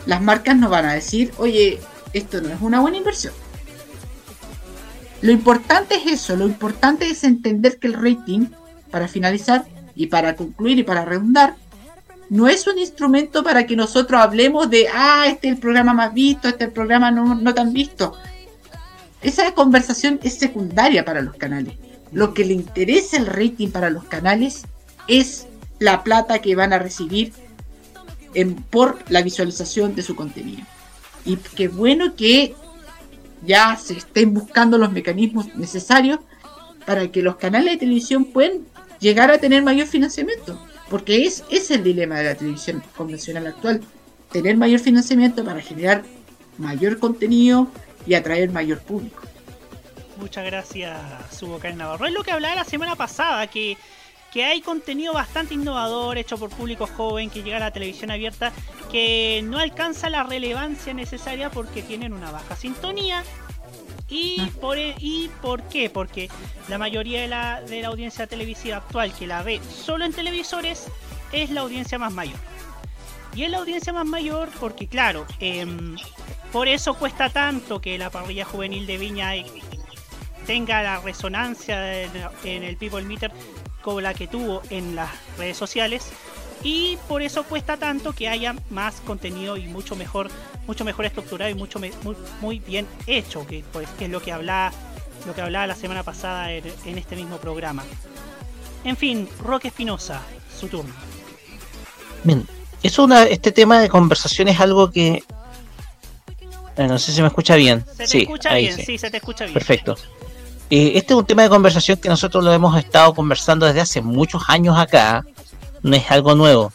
[0.06, 1.80] las marcas no van a decir, oye,
[2.14, 3.34] esto no es una buena inversión.
[5.22, 8.48] Lo importante es eso, lo importante es entender que el rating,
[8.92, 11.56] para finalizar y para concluir y para redundar,
[12.30, 16.14] no es un instrumento para que nosotros hablemos de, ah, este es el programa más
[16.14, 18.14] visto, este es el programa no, no tan visto.
[19.22, 21.74] Esa conversación es secundaria para los canales.
[22.12, 24.66] Lo que le interesa el rating para los canales
[25.08, 25.48] es
[25.80, 27.34] la plata que van a recibir
[28.34, 30.62] en- por la visualización de su contenido.
[31.26, 32.56] Y qué bueno que
[33.46, 36.20] ya se estén buscando los mecanismos necesarios
[36.86, 38.60] para que los canales de televisión puedan
[39.00, 40.60] llegar a tener mayor financiamiento.
[40.90, 43.82] Porque es, es el dilema de la televisión convencional actual.
[44.32, 46.04] Tener mayor financiamiento para generar
[46.58, 47.68] mayor contenido
[48.06, 49.22] y atraer mayor público.
[50.18, 51.00] Muchas gracias,
[51.62, 52.08] Karen Navarro.
[52.08, 53.78] Es lo que hablaba la semana pasada, que,
[54.34, 58.52] que hay contenido bastante innovador hecho por público joven que llega a la televisión abierta,
[58.92, 63.24] que no alcanza la relevancia necesaria porque tienen una baja sintonía.
[64.10, 65.90] ¿Y por, e- ¿Y por qué?
[65.90, 66.30] Porque
[66.70, 70.88] la mayoría de la, de la audiencia televisiva actual que la ve solo en televisores
[71.32, 72.40] es la audiencia más mayor.
[73.36, 75.98] Y es la audiencia más mayor porque, claro, em,
[76.52, 79.34] por eso cuesta tanto que la parrilla juvenil de Viña
[80.46, 83.32] tenga la resonancia en el People Meter
[83.82, 86.10] como la que tuvo en las redes sociales.
[86.64, 90.30] Y por eso cuesta tanto que haya más contenido y mucho mejor,
[90.66, 94.22] mucho mejor estructurado y mucho me- muy, muy bien hecho, que, pues, que es lo
[94.22, 94.72] que hablaba,
[95.26, 97.84] lo que hablaba la semana pasada en, en este mismo programa.
[98.84, 100.22] En fin, Roque Espinosa,
[100.60, 100.94] su turno.
[102.24, 102.46] Bien,
[103.00, 105.24] una, este tema de conversación es algo que.
[106.78, 107.86] no sé si me escucha bien.
[107.92, 108.84] Se te sí, escucha ahí bien, sí.
[108.86, 109.54] sí, se te escucha bien.
[109.54, 109.96] Perfecto.
[110.70, 114.02] Eh, este es un tema de conversación que nosotros lo hemos estado conversando desde hace
[114.02, 115.24] muchos años acá.
[115.84, 116.72] No es algo nuevo.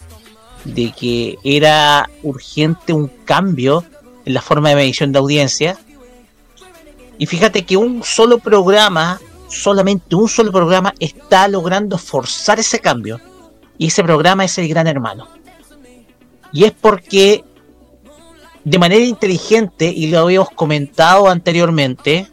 [0.65, 3.85] De que era urgente un cambio
[4.25, 5.79] en la forma de medición de audiencia.
[7.19, 13.21] Y fíjate que un solo programa, solamente un solo programa, está logrando forzar ese cambio.
[13.79, 15.29] Y ese programa es el Gran Hermano.
[16.53, 17.45] Y es porque
[18.65, 22.29] de manera inteligente, y lo habíamos comentado anteriormente,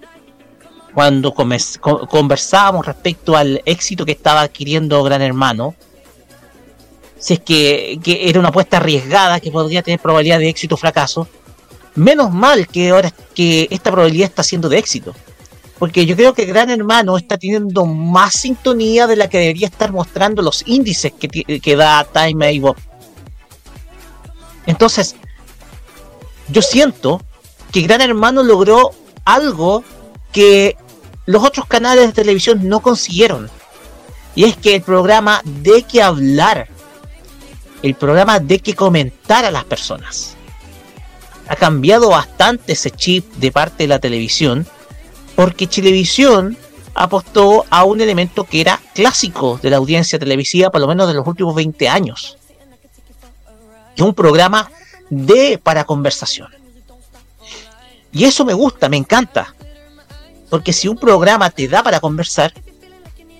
[0.94, 5.76] cuando conversábamos respecto al éxito que estaba adquiriendo Gran Hermano,
[7.20, 10.78] si es que, que era una apuesta arriesgada que podría tener probabilidad de éxito o
[10.78, 11.28] fracaso,
[11.96, 15.14] menos mal que ahora que esta probabilidad está siendo de éxito.
[15.78, 19.94] Porque yo creo que Gran Hermano está teniendo más sintonía de la que debería estar
[19.94, 22.76] mostrando los índices que, que da Time y Bob.
[24.66, 25.16] Entonces,
[26.50, 27.22] yo siento
[27.72, 28.92] que Gran Hermano logró
[29.24, 29.84] algo
[30.32, 30.76] que
[31.26, 33.50] los otros canales de televisión no consiguieron.
[34.36, 36.68] Y es que el programa de que hablar,
[37.84, 40.36] el programa de que comentar a las personas,
[41.48, 44.68] ha cambiado bastante ese chip de parte de la televisión,
[45.36, 46.58] porque Chilevisión
[46.94, 51.14] apostó a un elemento que era clásico de la audiencia televisiva, por lo menos de
[51.14, 52.38] los últimos 20 años.
[53.96, 54.70] Es un programa
[55.10, 56.50] de para conversación.
[58.12, 59.56] Y eso me gusta, me encanta.
[60.50, 62.54] Porque si un programa te da para conversar,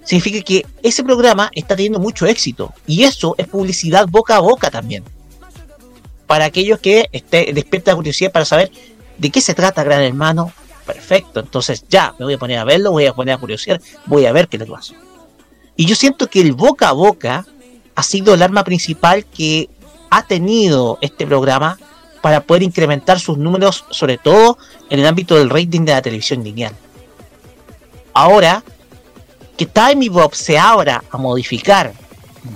[0.10, 2.74] significa que ese programa está teniendo mucho éxito.
[2.88, 5.04] Y eso es publicidad boca a boca también.
[6.26, 8.72] Para aquellos que esté, despierta la curiosidad para saber
[9.20, 10.52] de qué se trata Gran Hermano,
[10.84, 11.40] perfecto.
[11.40, 14.32] Entonces ya me voy a poner a verlo, voy a poner a curiosidad, voy a
[14.32, 14.96] ver qué le pasa.
[15.76, 17.46] Y yo siento que el boca a boca
[17.94, 19.70] ha sido el arma principal que
[20.10, 21.78] ha tenido este programa
[22.24, 24.58] para poder incrementar sus números, sobre todo
[24.90, 26.74] en el ámbito del rating de la televisión lineal.
[28.12, 28.64] Ahora
[29.60, 31.94] que Time y Bob se abra a modificar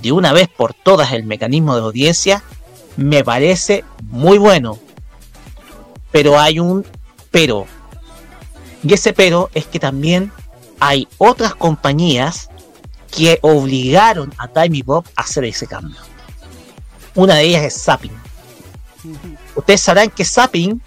[0.00, 2.42] de una vez por todas el mecanismo de audiencia,
[2.96, 4.78] me parece muy bueno.
[6.10, 6.86] Pero hay un
[7.30, 7.66] pero.
[8.82, 10.32] Y ese pero es que también
[10.80, 12.48] hay otras compañías
[13.14, 16.00] que obligaron a Time y Bob a hacer ese cambio.
[17.14, 18.16] Una de ellas es Zapping.
[19.54, 20.80] Ustedes sabrán que Zapping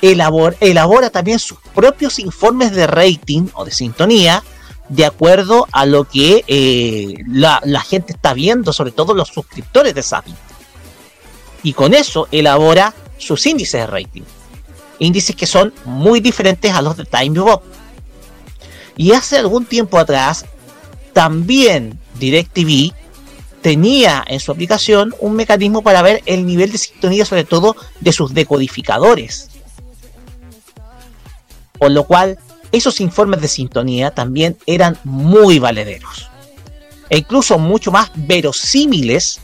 [0.00, 4.42] elabora también sus propios informes de rating o de sintonía
[4.92, 10.02] de acuerdo a lo que eh, la, gente está viendo, sobre todo los suscriptores de
[10.02, 10.36] Zapping.
[11.62, 14.22] Y con eso elabora sus índices de rating.
[14.98, 17.62] Índices que son muy diferentes a los de Time Bob.
[18.98, 20.44] Y hace algún tiempo atrás,
[21.14, 22.92] también DirecTV
[23.62, 28.12] tenía en su aplicación un mecanismo para ver el nivel de sintonía, sobre todo de
[28.12, 29.48] sus decodificadores.
[31.78, 32.38] Por lo cual,
[32.72, 36.30] esos informes de sintonía también eran muy valederos.
[37.10, 39.40] E incluso mucho más verosímiles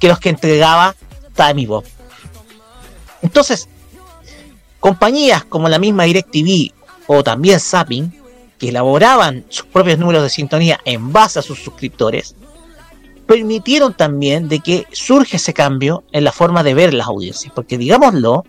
[0.00, 0.96] que los que entregaba
[1.34, 1.84] Time Bob.
[3.22, 3.68] Entonces,
[4.80, 6.72] compañías como la misma DirecTV
[7.06, 8.20] o también Zapping,
[8.58, 12.34] que elaboraban sus propios números de sintonía en base a sus suscriptores,
[13.26, 17.52] permitieron también de que surge ese cambio en la forma de ver las audiencias.
[17.54, 18.44] Porque digámoslo,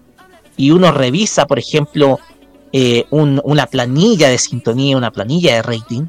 [0.58, 2.20] y uno revisa, por ejemplo,
[2.78, 6.08] eh, un- una planilla de sintonía, una planilla de rating,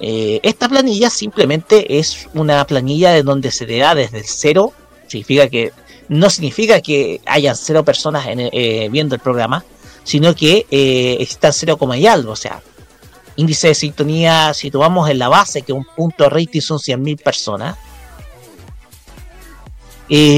[0.00, 4.72] eh, esta planilla simplemente es una planilla de donde se te da desde cero,
[5.06, 5.70] significa que
[6.08, 9.64] no significa que hayan cero personas eh, viendo el programa,
[10.02, 10.66] sino que
[11.20, 12.60] están 0, y algo, o sea,
[13.36, 17.76] índice de sintonía, situamos en la base que un punto de rating son 100.000 personas,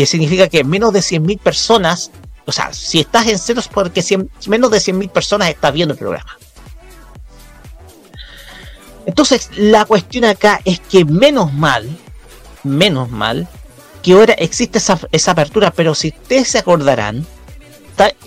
[0.06, 2.10] significa que menos de 100.000 personas,
[2.46, 5.92] o sea, si estás en cero es porque 100 menos de 100.000 personas estás viendo
[5.92, 6.36] el programa.
[9.06, 11.88] Entonces, la cuestión acá es que menos mal,
[12.62, 13.48] menos mal,
[14.02, 17.26] que ahora existe esa, esa apertura, pero si ustedes se acordarán,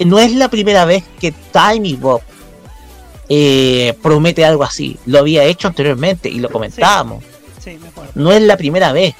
[0.05, 2.21] no es la primera vez que Time y Bob
[3.29, 4.97] eh, promete algo así.
[5.05, 7.23] Lo había hecho anteriormente y lo comentábamos.
[7.63, 8.11] Sí, me acuerdo.
[8.15, 9.15] No es la primera vez.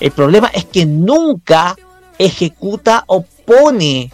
[0.00, 1.76] El problema es que nunca
[2.18, 4.10] ejecuta o pone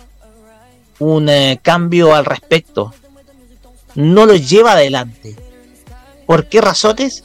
[1.03, 2.94] un eh, cambio al respecto.
[3.94, 5.36] No lo lleva adelante.
[6.26, 7.24] ¿Por qué razones?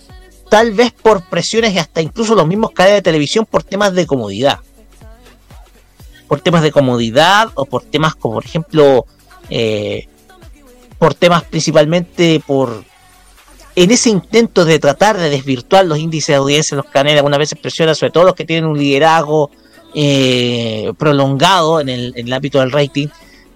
[0.49, 4.07] Tal vez por presiones y hasta incluso los mismos canales de televisión por temas de
[4.07, 4.59] comodidad.
[6.27, 9.05] Por temas de comodidad o por temas como por ejemplo
[9.49, 10.07] eh,
[10.97, 12.83] por temas principalmente por
[13.75, 17.37] en ese intento de tratar de desvirtuar los índices de audiencia en los canales, algunas
[17.37, 19.51] veces presiona sobre todo los que tienen un liderazgo
[19.93, 23.07] eh, prolongado en el ámbito del rating,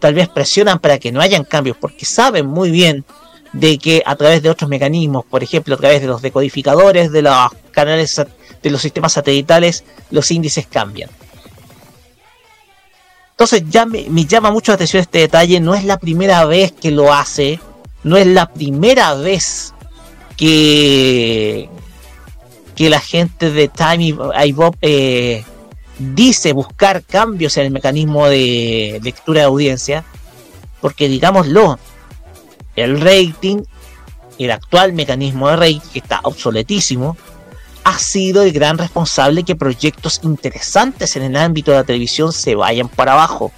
[0.01, 3.05] tal vez presionan para que no hayan cambios, porque saben muy bien
[3.53, 7.21] de que a través de otros mecanismos, por ejemplo, a través de los decodificadores de
[7.21, 7.35] los
[7.71, 8.21] canales
[8.61, 11.09] de los sistemas satelitales, los índices cambian.
[13.31, 16.91] Entonces ya me, llama mucho la atención este detalle, no es la primera vez que
[16.91, 17.59] lo hace,
[18.03, 19.73] no es la primera vez
[20.37, 21.67] que,
[22.75, 24.15] que la gente de Time y-
[24.47, 25.43] y Bob eh,
[26.15, 30.03] dice buscar cambios en el mecanismo de lectura de audiencia.
[30.81, 31.79] Porque digámoslo,
[32.75, 33.63] el rating,
[34.39, 37.17] el actual mecanismo de rating, que está obsoletísimo,
[37.83, 42.55] ha sido el gran responsable que proyectos interesantes en el ámbito de la televisión se
[42.55, 43.51] vayan para abajo.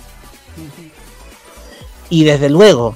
[2.09, 2.95] Y desde luego,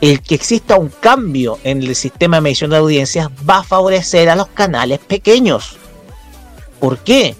[0.00, 4.28] el que exista un cambio en el sistema de medición de audiencias va a favorecer
[4.28, 5.76] a los canales pequeños.
[6.78, 7.34] ¿Por qué?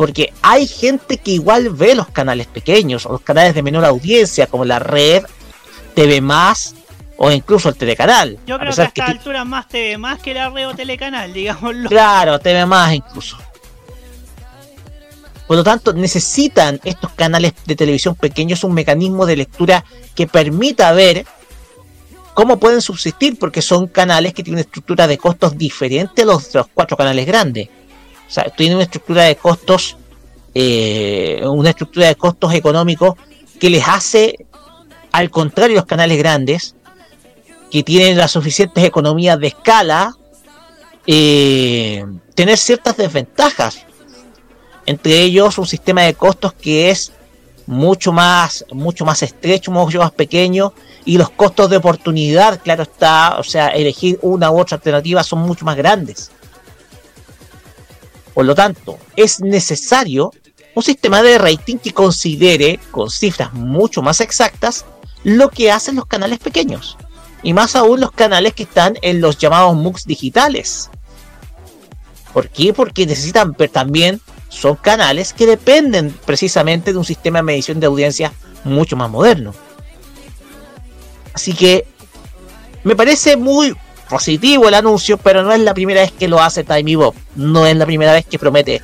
[0.00, 4.46] Porque hay gente que igual ve los canales pequeños o los canales de menor audiencia,
[4.46, 5.22] como la red,
[5.94, 6.74] TV Más
[7.18, 8.38] o incluso el telecanal.
[8.46, 11.90] Yo creo que a esta que- altura más TV más que la Reo Telecanal, digámoslo.
[11.90, 13.36] Claro, TV Más incluso.
[15.46, 19.84] Por lo tanto, necesitan estos canales de televisión pequeños un mecanismo de lectura
[20.14, 21.26] que permita ver
[22.32, 26.60] cómo pueden subsistir, porque son canales que tienen estructura de costos diferente a los, de
[26.60, 27.68] los cuatro canales grandes.
[28.30, 29.96] O sea, tienen una estructura de costos,
[30.54, 33.16] eh, una estructura de costos económicos
[33.58, 34.46] que les hace,
[35.10, 36.76] al contrario los canales grandes,
[37.72, 40.16] que tienen las suficientes economías de escala,
[41.08, 42.04] eh,
[42.36, 43.84] tener ciertas desventajas.
[44.86, 47.10] Entre ellos un sistema de costos que es
[47.66, 50.72] mucho más, mucho más estrecho, mucho más pequeño,
[51.04, 55.40] y los costos de oportunidad, claro está, o sea, elegir una u otra alternativa son
[55.40, 56.30] mucho más grandes.
[58.34, 60.32] Por lo tanto, es necesario
[60.74, 64.84] un sistema de rating que considere con cifras mucho más exactas
[65.24, 66.96] lo que hacen los canales pequeños.
[67.42, 70.90] Y más aún los canales que están en los llamados MOOCs digitales.
[72.32, 72.72] ¿Por qué?
[72.72, 77.86] Porque necesitan ver también, son canales que dependen precisamente de un sistema de medición de
[77.86, 78.32] audiencia
[78.64, 79.54] mucho más moderno.
[81.32, 81.86] Así que
[82.84, 83.74] me parece muy
[84.10, 87.14] positivo el anuncio, pero no es la primera vez que lo hace Timey Bob.
[87.36, 88.82] No es la primera vez que promete.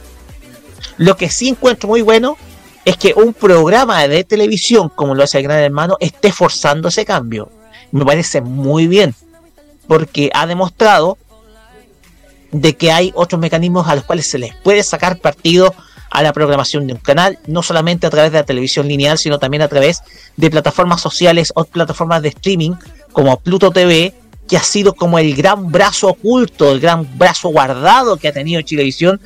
[0.96, 2.38] Lo que sí encuentro muy bueno
[2.84, 7.04] es que un programa de televisión como lo hace el Gran Hermano esté forzando ese
[7.04, 7.50] cambio.
[7.90, 9.14] Me parece muy bien,
[9.88, 11.18] porque ha demostrado
[12.52, 15.74] de que hay otros mecanismos a los cuales se les puede sacar partido
[16.10, 19.38] a la programación de un canal, no solamente a través de la televisión lineal, sino
[19.38, 20.02] también a través
[20.36, 22.72] de plataformas sociales o plataformas de streaming
[23.12, 24.14] como Pluto TV,
[24.49, 28.62] que ha sido como el gran brazo oculto, el gran brazo guardado que ha tenido
[28.62, 29.20] Chilevisión,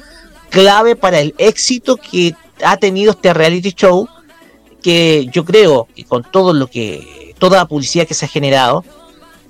[0.49, 4.09] clave para el éxito que ha tenido este reality show,
[4.83, 8.85] que yo creo que con todo lo que, toda la publicidad que se ha generado,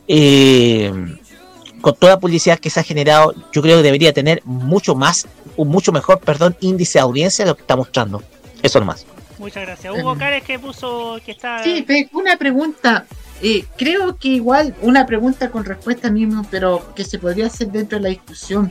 [0.09, 0.93] eh,
[1.81, 5.27] con toda la publicidad que se ha generado, yo creo que debería tener mucho más,
[5.57, 8.23] un mucho mejor, perdón, índice de audiencia de lo que está mostrando.
[8.63, 9.07] Eso nomás.
[9.39, 9.95] Muchas gracias.
[9.99, 11.65] Hugo Cares que puso que está.
[11.65, 13.07] Sí, una pregunta.
[13.43, 17.99] Eh, creo que igual una pregunta con respuesta mismo, pero que se podría hacer dentro
[17.99, 18.71] de la discusión.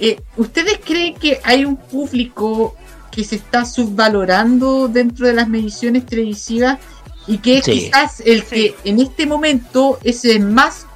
[0.00, 2.76] Eh, ¿Ustedes creen que hay un público
[3.10, 6.78] que se está subvalorando dentro de las mediciones televisivas
[7.26, 7.72] y que es Sí.
[7.72, 10.86] quizás el que en este momento es el más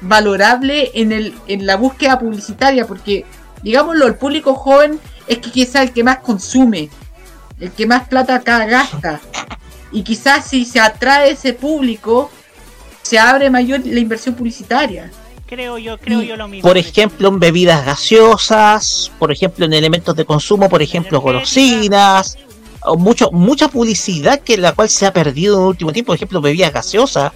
[0.00, 2.86] valorable en, el, en la búsqueda publicitaria?
[2.86, 3.24] Porque,
[3.64, 6.88] digámoslo, el público joven es que quizás el que más consume,
[7.58, 9.20] el que más plata acá gasta.
[9.92, 12.30] Y quizás si se atrae ese público,
[13.02, 15.10] se abre mayor la inversión publicitaria.
[15.46, 16.66] Creo yo, creo yo lo mismo.
[16.66, 22.38] Por ejemplo, en bebidas gaseosas, por ejemplo, en elementos de consumo, por ejemplo, golosinas,
[22.84, 26.16] o mucho, mucha publicidad que la cual se ha perdido en el último tiempo, por
[26.16, 27.32] ejemplo, bebidas gaseosas.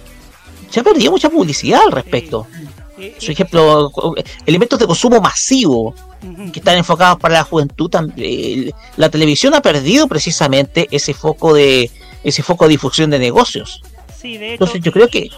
[0.69, 2.47] Se ha perdido mucha publicidad al respecto.
[2.95, 3.91] Por ejemplo,
[4.47, 5.93] elementos de consumo masivo
[6.51, 7.91] que están enfocados para la juventud.
[8.17, 11.91] eh, La televisión ha perdido precisamente ese foco de
[12.23, 13.81] ese foco de difusión de negocios.
[14.19, 14.53] Sí, de hecho.
[14.63, 15.29] Entonces yo creo que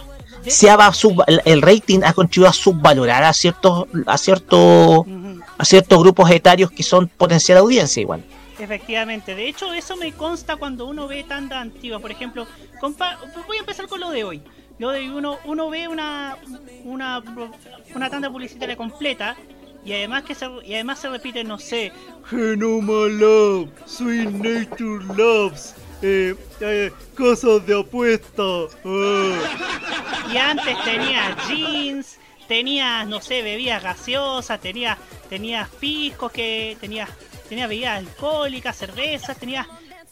[0.46, 5.04] se ha sub- el- el rating ha contribuido a subvalorar a ciertos a ciertos
[5.58, 8.24] a ciertos grupos etarios que son potencial audiencia igual.
[8.58, 12.46] Efectivamente, de hecho eso me consta cuando uno ve tanda antigua, por ejemplo,
[12.80, 13.16] compa-
[13.46, 14.42] voy a empezar con lo de hoy.
[14.78, 16.38] Lo de uno, uno ve una,
[16.84, 17.22] una,
[17.94, 19.36] una tanda publicitaria completa
[19.84, 21.92] y además que se, y además se repite, no sé,
[22.28, 28.42] Genoma Love, Sweet Nature Loves, eh, eh, cosas de apuesta.
[30.32, 34.98] Y antes tenía jeans, tenías, no sé, bebidas gaseosas, tenías,
[35.28, 37.08] tenías piscos, que tenías,
[37.48, 39.66] tenías bebidas alcohólicas, cervezas, tenías,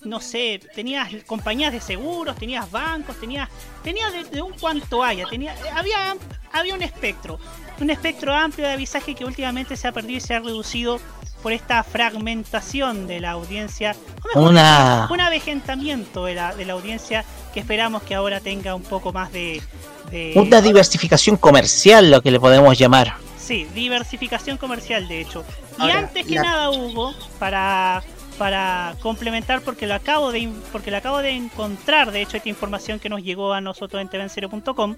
[0.05, 3.49] no sé, tenías compañías de seguros, tenías bancos, tenías,
[3.83, 6.17] tenías de, de un cuanto haya, tenía, había,
[6.53, 7.41] había un espectro,
[7.81, 11.01] un espectro amplio de avisaje que últimamente se ha perdido y se ha reducido
[11.43, 16.73] por esta fragmentación de la audiencia, o mejor Una- un avejentamiento de la, de la
[16.73, 17.25] audiencia
[17.55, 19.63] que esperamos que ahora tenga un poco más de,
[20.11, 23.15] de- Una diversificación comercial, lo que le podemos llamar.
[23.39, 25.45] Sí, diversificación comercial, de hecho.
[25.79, 28.03] Y Ahora, antes que la- nada, Hugo, para
[28.39, 33.01] para complementar porque lo acabo de porque lo acabo de encontrar, de hecho esta información
[33.01, 34.97] que nos llegó a nosotros en tvenserio.com,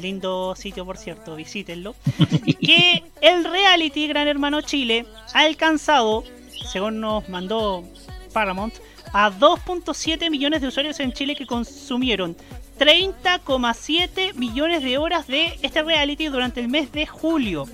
[0.00, 1.94] lindo sitio por cierto, visítenlo,
[2.60, 6.24] que el reality Gran Hermano Chile ha alcanzado,
[6.70, 7.84] según nos mandó
[8.32, 8.74] Paramount,
[9.12, 12.36] a 2.7 millones de usuarios en Chile que consumieron
[12.78, 17.66] 30,7 millones de horas de este reality durante el mes de julio.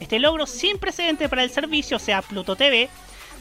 [0.00, 2.88] Este logro sin precedente para el servicio, o sea, Pluto TV,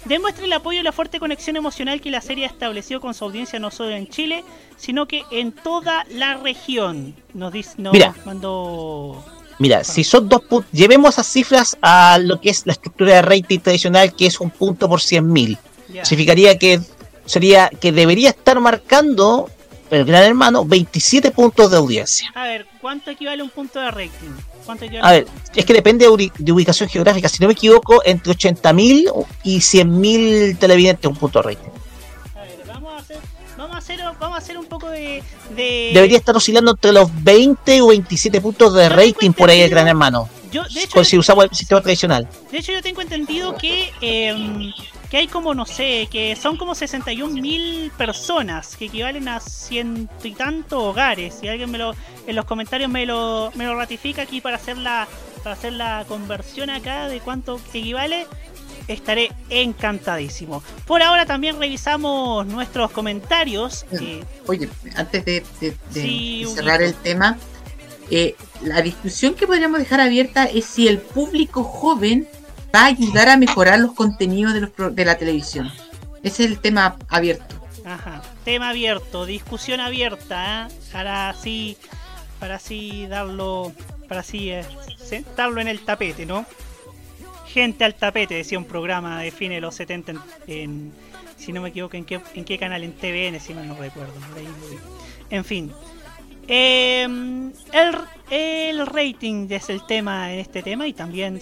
[0.08, 3.26] demuestra el apoyo y la fuerte conexión emocional que la serie ha establecido con su
[3.26, 4.44] audiencia no solo en Chile,
[4.78, 7.16] sino que en toda la región.
[7.34, 8.16] Nos, dice, nos Mira.
[8.26, 9.24] mandó...
[9.60, 13.22] Mira, si son dos puntos, llevemos esas cifras a lo que es la estructura de
[13.24, 15.58] rating tradicional, que es un punto por 100.000.
[15.90, 16.06] Ya.
[16.06, 16.80] Significaría que
[17.26, 19.50] sería que debería estar marcando
[19.90, 22.32] el Gran Hermano 27 puntos de audiencia.
[22.36, 24.32] A ver, ¿cuánto equivale un punto de rating?
[24.66, 27.28] ¿Cuánto equivale A ver, es que depende de, ubicación geográfica.
[27.28, 31.70] Si no me equivoco, entre 80.000 y 100.000 televidentes un punto de rating.
[32.66, 33.18] Vamos a hacer,
[33.58, 35.22] vamos a hacer, vamos a hacer un poco de...
[35.54, 39.70] de- Debería estar oscilando entre los 20 o 27 puntos de rating por ahí el
[39.70, 40.30] Gran Hermano.
[40.50, 42.26] Yo, de hecho, si usamos el sistema tradicional.
[42.50, 44.72] De hecho, yo tengo entendido que, em,
[45.10, 50.28] que hay como, no sé, que son como 61 mil personas, que equivalen a ciento
[50.28, 51.38] y tantos hogares.
[51.40, 51.96] Si alguien me lo,
[52.26, 55.08] en los comentarios me lo, me lo ratifica aquí para hacer la,
[55.44, 58.28] para hacer la conversión acá de cuánto equivale,
[58.90, 60.62] estaré encantadísimo.
[60.86, 63.86] Por ahora también revisamos nuestros comentarios.
[63.92, 66.98] eh, Oye, antes de, de- de- Sí, de cerrar Huguito.
[66.98, 67.38] el tema,
[68.12, 72.28] eh, la discusión que podríamos dejar abierta es si el público joven
[72.86, 75.72] ayudar a mejorar los contenidos de, los pro- de la televisión.
[76.24, 77.56] Ese es el tema abierto.
[78.44, 80.74] Tema abierto, discusión abierta, ¿eh?
[80.92, 81.78] para así,
[82.40, 83.72] para así darlo,
[84.10, 84.66] para así eh,
[84.98, 86.46] sentarlo en el tapete, ¿no?
[87.48, 90.14] Gente al tapete, decía un programa de fines de los 70
[90.48, 90.92] en,
[91.38, 94.14] si no me equivoco, en qué, en qué canal, en TVN, si mal no recuerdo.
[95.30, 95.72] En fin.
[96.50, 97.98] Eh, el,
[98.30, 101.40] el rating es el tema en este tema y también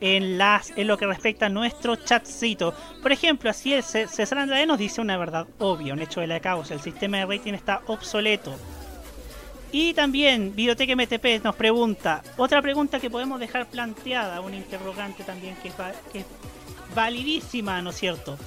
[0.00, 2.74] en las en lo que respecta a nuestro chatcito.
[3.02, 6.40] Por ejemplo, así es, César Andrade nos dice una verdad obvia, un hecho de la
[6.40, 6.74] causa.
[6.74, 8.56] El sistema de rating está obsoleto.
[9.70, 15.56] Y también Videoteca MTP nos pregunta, otra pregunta que podemos dejar planteada, un interrogante también
[15.56, 16.24] que es,
[16.94, 18.38] validísima, ¿no es cierto?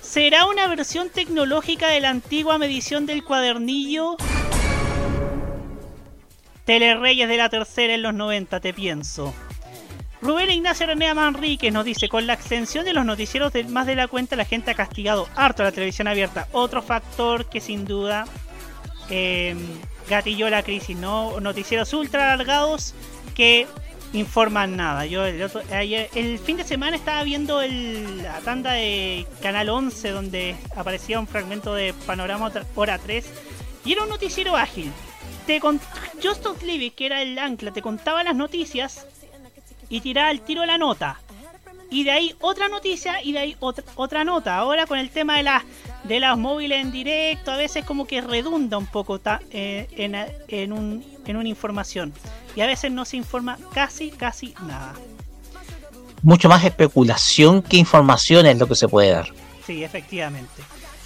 [0.00, 4.16] ¿Será una versión tecnológica de la antigua medición del cuadernillo?
[6.64, 9.34] Telerreyes de la tercera en los 90, te pienso.
[10.26, 14.08] Rubén Ignacio René Manríquez nos dice, con la extensión de los noticieros más de la
[14.08, 16.48] cuenta, la gente ha castigado harto la televisión abierta.
[16.50, 18.24] Otro factor que sin duda
[19.08, 19.54] eh,
[20.10, 21.38] gatilló la crisis, ¿no?
[21.38, 22.92] Noticieros ultra alargados
[23.36, 23.68] que
[24.14, 25.06] informan nada.
[25.06, 31.20] Yo el, fin de semana estaba viendo el- la tanda de Canal 11 donde aparecía
[31.20, 33.26] un fragmento de Panorama Hora- Hora 3
[33.84, 34.90] y era un noticiero ágil.
[35.46, 39.06] Te Justus Livy, que era el ancla, te contaba las noticias
[39.88, 41.20] y tiraba al tiro la nota.
[41.90, 44.56] Y de ahí otra noticia y de ahí otra, otra nota.
[44.56, 45.62] Ahora con el tema de las
[46.02, 50.14] de las móviles en directo, a veces como que redunda un poco ta- eh, en,
[50.48, 52.12] en, un, en una información.
[52.54, 54.94] Y a veces no se informa casi, casi nada.
[56.22, 59.28] Mucho más especulación que información es lo que se puede dar.
[59.66, 60.62] Sí, efectivamente.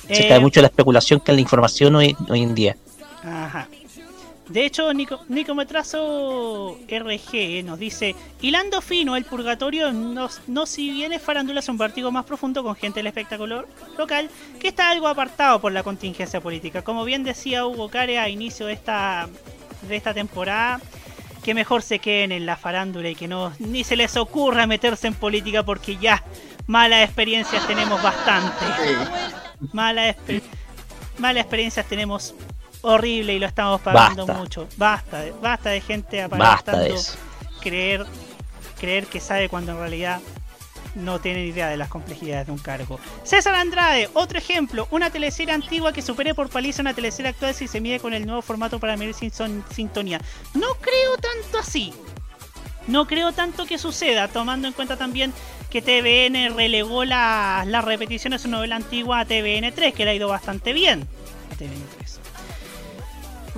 [0.06, 2.76] Se Eh, cae mucho la especulación que la información hoy, hoy en día.
[3.22, 3.68] Ajá.
[4.50, 10.90] De hecho, Nico, Nicometrazo RG eh, nos dice, hilando fino, el purgatorio no, no si
[10.90, 13.64] bien es farándula, es un partido más profundo con gente del espectáculo
[13.96, 14.28] local
[14.58, 16.82] que está algo apartado por la contingencia política.
[16.82, 19.28] Como bien decía Hugo Care a inicio de esta,
[19.88, 20.80] de esta temporada,
[21.44, 25.06] que mejor se queden en la farándula y que no ni se les ocurra meterse
[25.06, 26.24] en política porque ya
[26.66, 28.64] malas experiencias tenemos bastante.
[29.72, 30.42] Malas exper-
[31.18, 32.34] malas experiencias tenemos
[32.82, 34.40] horrible y lo estamos pagando Basta.
[34.42, 34.68] mucho.
[34.76, 36.88] Basta, basta de gente aparentando
[37.60, 38.06] creer
[38.78, 40.20] creer que sabe cuando en realidad
[40.94, 42.98] no tiene idea de las complejidades de un cargo.
[43.22, 47.68] César Andrade, otro ejemplo, una teleserie antigua que supere por paliza una teleserie actual si
[47.68, 50.20] se mide con el nuevo formato para medir sin son- sintonía.
[50.54, 51.92] No creo tanto así.
[52.86, 55.32] No creo tanto que suceda, tomando en cuenta también
[55.68, 60.14] que TVN relegó la- las repeticiones de su novela antigua a TVN3, que le ha
[60.14, 61.06] ido bastante bien.
[61.52, 61.99] A TVN3.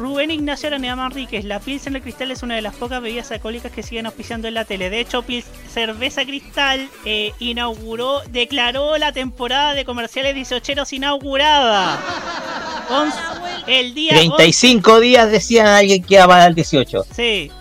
[0.03, 3.71] Rubén Ignacio Aranea Manríquez, la Pilsen de Cristal es una de las pocas bebidas alcohólicas
[3.71, 4.91] que siguen auspiciando en la tele.
[4.91, 12.01] De hecho, Pils- Cerveza Cristal eh, inauguró, declaró la temporada de comerciales 18 inaugurada.
[12.91, 13.17] Once-
[13.69, 17.05] el día 35 días decían alguien que iba para el 18.
[17.15, 17.53] Sí.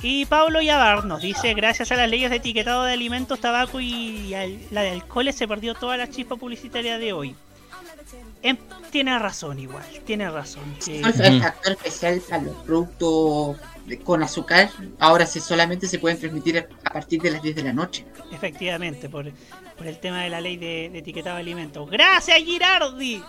[0.00, 4.32] Y Pablo Yavar nos dice, gracias a las leyes de etiquetado de alimentos, tabaco y
[4.34, 7.34] al- la de alcoholes se perdió toda la chispa publicitaria de hoy.
[8.42, 8.56] Em,
[8.90, 10.62] tiene razón igual, tiene razón.
[10.84, 13.56] que- El factor especial para los productos
[14.04, 17.72] con azúcar ahora se solamente se pueden transmitir a partir de las 10 de la
[17.72, 18.04] noche.
[18.32, 19.30] Efectivamente, por,
[19.76, 21.88] por el tema de la ley de, de etiquetado de alimentos.
[21.90, 23.22] ¡Gracias, Girardi!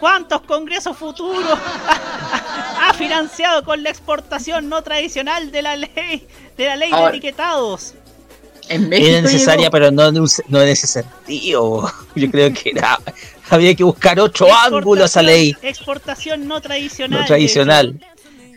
[0.00, 1.44] ¿Cuántos congresos futuros
[1.88, 6.26] ha, ha financiado con la exportación no tradicional de la ley
[6.56, 7.94] de la ley de etiquetados?
[8.68, 11.90] En Era necesaria, pero no, no en ese sentido.
[12.14, 12.98] Yo creo que era.
[13.50, 17.20] Había que buscar otro ángulo a esa ley Exportación no tradicional.
[17.20, 18.00] no tradicional.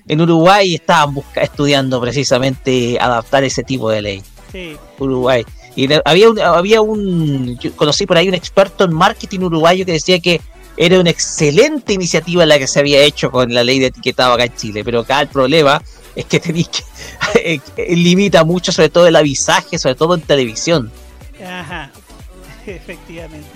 [0.07, 4.23] En Uruguay estaban busca- estudiando precisamente adaptar ese tipo de ley.
[4.51, 4.75] Sí.
[4.99, 5.45] Uruguay.
[5.75, 9.93] Y había un, había un, yo conocí por ahí un experto en marketing uruguayo que
[9.93, 10.41] decía que
[10.75, 14.45] era una excelente iniciativa la que se había hecho con la ley de etiquetado acá
[14.45, 15.81] en Chile, pero acá el problema
[16.15, 16.83] es que tenéis que
[17.53, 20.91] eh, que limita mucho, sobre todo el avisaje, sobre todo en televisión.
[21.45, 21.91] Ajá,
[22.65, 23.50] efectivamente.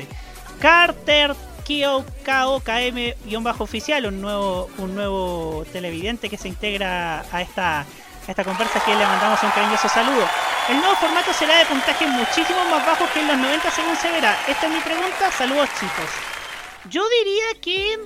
[0.65, 3.13] Carter Kio KM
[3.59, 7.85] oficial, un nuevo, un nuevo televidente que se integra a esta,
[8.27, 10.27] esta conversa que le mandamos un cariñoso saludo.
[10.67, 14.11] El nuevo formato será de puntaje muchísimo más bajo que en los 90 según se
[14.11, 14.35] verá.
[14.47, 16.09] Esta es mi pregunta, saludos chicos.
[16.89, 17.99] Yo diría que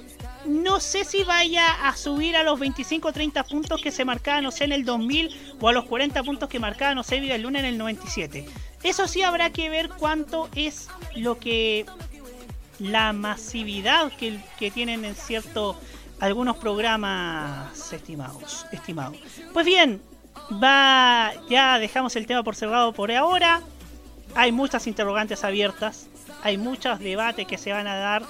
[0.43, 4.43] no sé si vaya a subir a los 25 o 30 puntos que se marcaban,
[4.43, 7.37] no sé, en el 2000 o a los 40 puntos que marcaba, no sé, Vida
[7.37, 8.45] Luna en el 97.
[8.83, 11.85] Eso sí habrá que ver cuánto es lo que
[12.79, 15.75] la masividad que, tienen en cierto
[16.19, 18.65] algunos programas estimados.
[19.53, 20.01] Pues bien,
[20.61, 23.61] va ya dejamos el tema por cerrado por ahora.
[24.35, 26.07] Hay muchas interrogantes abiertas,
[26.43, 28.23] hay muchos debates que se van a dar.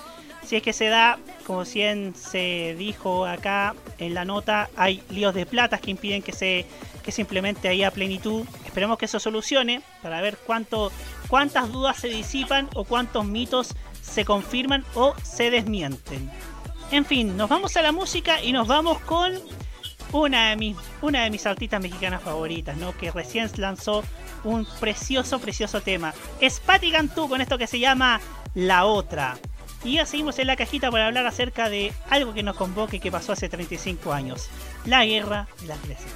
[0.46, 5.36] Si es que se da, como bien se dijo acá en la nota, hay líos
[5.36, 6.66] de platas que impiden que se,
[7.04, 7.22] que se
[7.92, 8.46] plenitud.
[8.66, 10.92] Esperemos que eso solucione para ver cuánto,
[11.28, 13.76] cuántas dudas se disipan o cuántos mitos
[14.10, 16.30] se confirman o se desmienten.
[16.92, 19.34] En fin, nos vamos a la música y nos vamos con
[20.12, 22.98] una de mis, una de mis artistas mexicanas favoritas, ¿no?
[22.98, 24.04] Que recién lanzó
[24.44, 26.14] un precioso, precioso tema.
[26.40, 28.20] Es Patti Cantú con esto que se llama
[28.56, 29.38] La Otra.
[29.84, 33.00] Y ya seguimos en la cajita para hablar acerca de algo que nos convoca y
[33.00, 34.50] que pasó hace 35 años.
[34.86, 36.16] La guerra de las lesiones.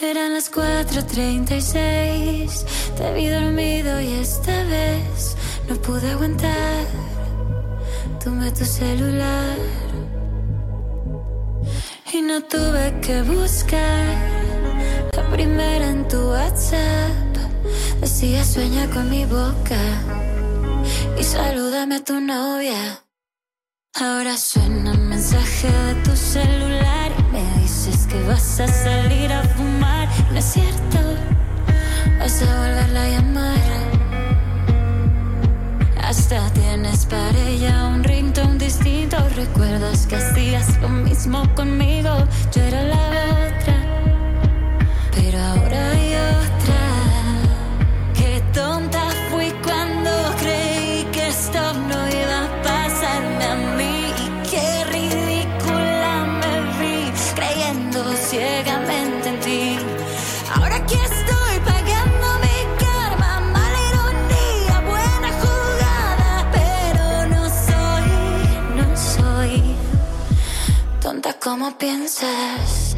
[0.00, 2.64] Eran las 4:36,
[2.96, 5.36] te vi dormido y esta vez
[5.68, 6.86] no pude aguantar.
[8.22, 9.58] Tomé tu celular
[12.12, 14.06] y no tuve que buscar
[15.16, 17.36] la primera en tu WhatsApp.
[18.00, 19.80] Decía sueña con mi boca
[21.18, 23.02] y salúdame a tu novia.
[23.94, 27.07] Ahora suena un mensaje de tu celular
[27.38, 30.08] me dices que vas a salir a fumar.
[30.30, 30.98] No es cierto,
[32.18, 33.78] vas a volverla a llamar.
[36.02, 39.16] Hasta tienes para ella un ringtone distinto.
[39.36, 42.10] Recuerdas que hacías lo mismo conmigo.
[42.54, 43.06] Yo era la
[43.46, 43.76] otra,
[45.14, 46.14] pero ahora hay
[71.48, 72.94] como piensas.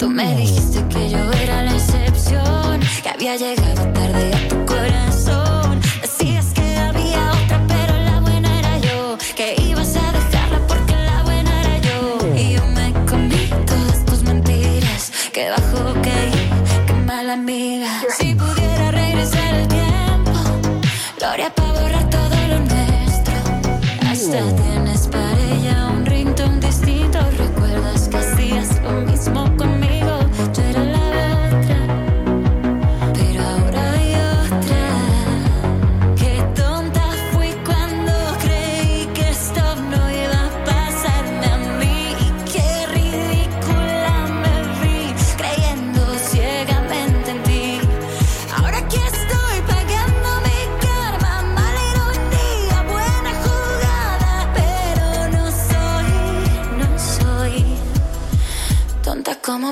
[0.00, 3.89] Tú me dijiste que yo era la excepción, que había llegado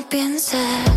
[0.09, 0.88] 变色。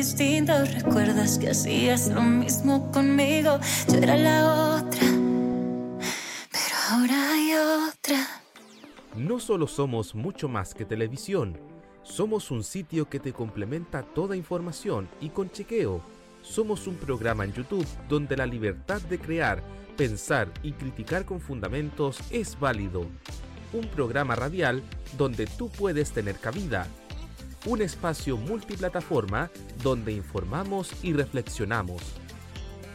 [0.00, 3.60] Recuerdas que hacías lo mismo conmigo.
[3.86, 5.00] Yo era la otra,
[6.50, 7.52] pero ahora hay
[7.86, 8.26] otra.
[9.14, 11.58] No solo somos mucho más que televisión,
[12.02, 16.00] somos un sitio que te complementa toda información y con chequeo.
[16.40, 19.62] Somos un programa en YouTube donde la libertad de crear,
[19.98, 23.04] pensar y criticar con fundamentos es válido.
[23.74, 24.82] Un programa radial
[25.18, 26.86] donde tú puedes tener cabida.
[27.66, 29.50] Un espacio multiplataforma
[29.82, 32.00] donde informamos y reflexionamos.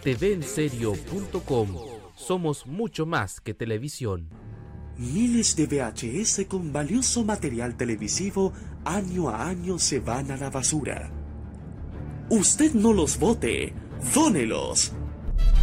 [0.04, 1.76] TVenserio.com
[2.16, 4.30] Somos mucho más que televisión.
[4.98, 8.54] Miles de VHS con valioso material televisivo
[8.86, 11.12] año a año se van a la basura.
[12.30, 13.72] Usted no los vote,
[14.16, 14.94] dónelos.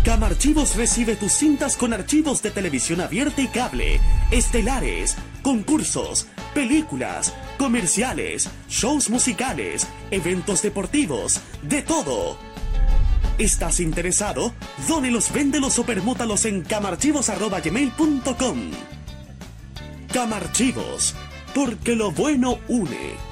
[0.04, 4.00] Camarchivos recibe tus cintas con archivos de televisión abierta y cable,
[4.32, 12.36] estelares, concursos, películas, comerciales, shows musicales, eventos deportivos, de todo.
[13.38, 14.52] ¿Estás interesado?
[14.88, 18.58] Dónelos, véndelos o permútalos en camarchivos.gmail.com.
[20.12, 21.14] Camarchivos,
[21.54, 23.31] porque lo bueno une.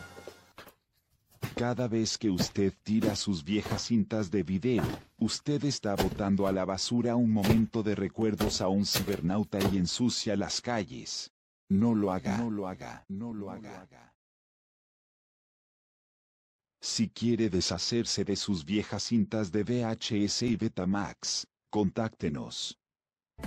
[1.55, 4.83] Cada vez que usted tira sus viejas cintas de video,
[5.17, 10.35] usted está botando a la basura un momento de recuerdos a un cibernauta y ensucia
[10.35, 11.31] las calles.
[11.69, 14.15] No lo haga, no lo haga, no lo haga.
[16.81, 22.80] Si quiere deshacerse de sus viejas cintas de VHS y Betamax, contáctenos.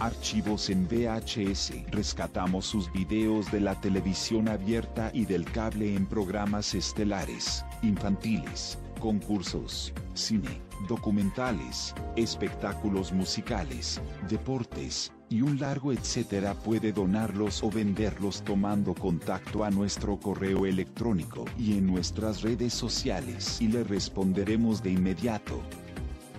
[0.00, 1.72] Archivos en VHS.
[1.90, 9.92] Rescatamos sus videos de la televisión abierta y del cable en programas estelares, infantiles, concursos,
[10.14, 19.64] cine, documentales, espectáculos musicales, deportes, y un largo etcétera puede donarlos o venderlos tomando contacto
[19.64, 25.60] a nuestro correo electrónico y en nuestras redes sociales y le responderemos de inmediato.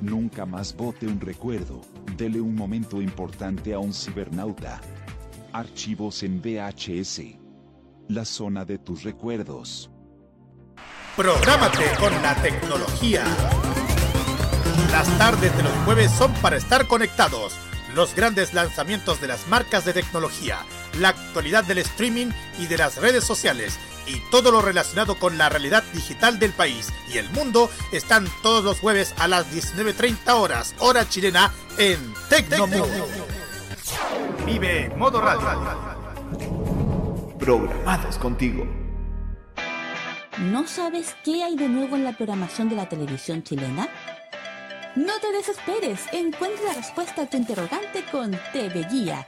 [0.02, 1.82] Nunca más bote un recuerdo,
[2.18, 4.82] dele un momento importante a un cibernauta.
[5.54, 7.22] Archivos en VHS.
[8.10, 9.90] La zona de tus recuerdos.
[11.16, 13.24] Prográmate con la tecnología.
[14.92, 17.54] Las tardes de los jueves son para estar conectados.
[17.96, 20.58] Los grandes lanzamientos de las marcas de tecnología,
[21.00, 22.28] la actualidad del streaming
[22.60, 26.92] y de las redes sociales y todo lo relacionado con la realidad digital del país
[27.14, 33.08] y el mundo están todos los jueves a las 19.30 horas, hora chilena, en Tecnomundo.
[34.46, 35.96] Vive Modo Radio.
[37.40, 38.66] Programados contigo.
[40.40, 43.88] ¿No sabes qué hay de nuevo en la programación de la televisión chilena?
[44.96, 49.28] No te desesperes, encuentra la respuesta a tu interrogante con TV Guía,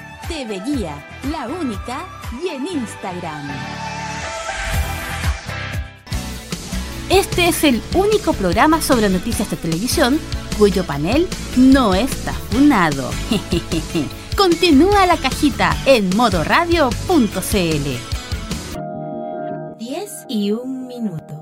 [0.27, 0.95] TV Guía,
[1.31, 2.05] la única,
[2.43, 3.47] y en Instagram.
[7.09, 10.19] Este es el único programa sobre noticias de televisión
[10.57, 13.11] cuyo panel no está funado.
[14.37, 16.91] Continúa la cajita en modoradio.cl.
[19.77, 21.40] 10 y un minuto.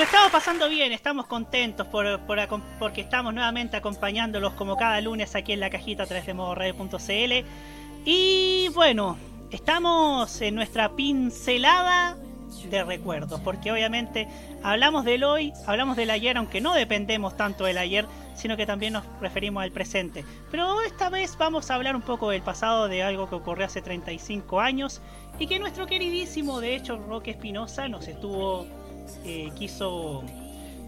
[0.00, 5.60] Lo estamos pasando bien, estamos contentos porque estamos nuevamente acompañándolos como cada lunes aquí en
[5.60, 7.46] la cajita a través de modoradio.cl.
[8.06, 9.18] Y bueno,
[9.50, 12.16] estamos en nuestra pincelada
[12.70, 14.26] de recuerdos, porque obviamente
[14.62, 18.94] hablamos del hoy, hablamos del ayer, aunque no dependemos tanto del ayer, sino que también
[18.94, 20.24] nos referimos al presente.
[20.50, 23.82] Pero esta vez vamos a hablar un poco del pasado, de algo que ocurrió hace
[23.82, 25.02] 35 años
[25.38, 28.66] y que nuestro queridísimo, de hecho, Roque Espinosa nos estuvo,
[29.24, 30.22] eh, quiso,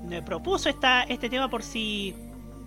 [0.07, 2.15] me propuso esta, este tema por si,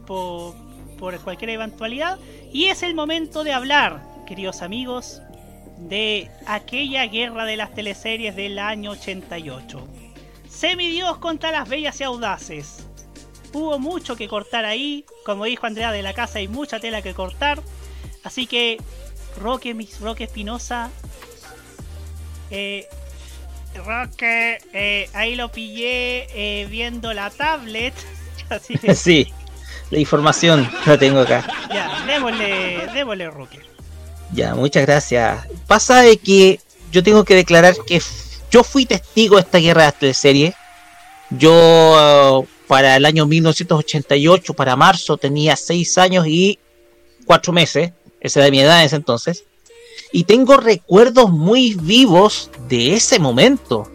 [0.06, 0.56] por,
[0.98, 2.20] por cualquier eventualidad.
[2.52, 5.22] Y es el momento de hablar, queridos amigos,
[5.78, 9.88] de aquella guerra de las teleseries del año 88.
[10.50, 12.88] Semidios contra las bellas y audaces.
[13.54, 17.14] Hubo mucho que cortar ahí, como dijo Andrea de la Casa, hay mucha tela que
[17.14, 17.62] cortar.
[18.24, 18.78] Así que,
[19.40, 20.90] Roque, Roque Espinosa,
[22.52, 22.88] eh,
[23.84, 27.94] Roque, eh, ahí lo pillé eh, viendo la tablet.
[28.50, 29.32] Así que, Sí,
[29.92, 31.46] la información la tengo acá.
[31.74, 33.60] ya, démosle, démosle, Roque.
[34.34, 35.48] Ya, muchas gracias.
[35.68, 36.60] Pasa de que
[36.92, 38.02] yo tengo que declarar que
[38.52, 40.56] yo fui testigo de esta guerra de teleseries.
[41.30, 41.52] Yo,
[42.44, 46.60] eh, para el año 1988, para marzo, tenía 6 años y
[47.26, 47.92] 4 meses.
[48.20, 49.44] Esa era mi edad en ese entonces.
[50.16, 53.86] Y tengo recuerdos muy vivos de ese momento.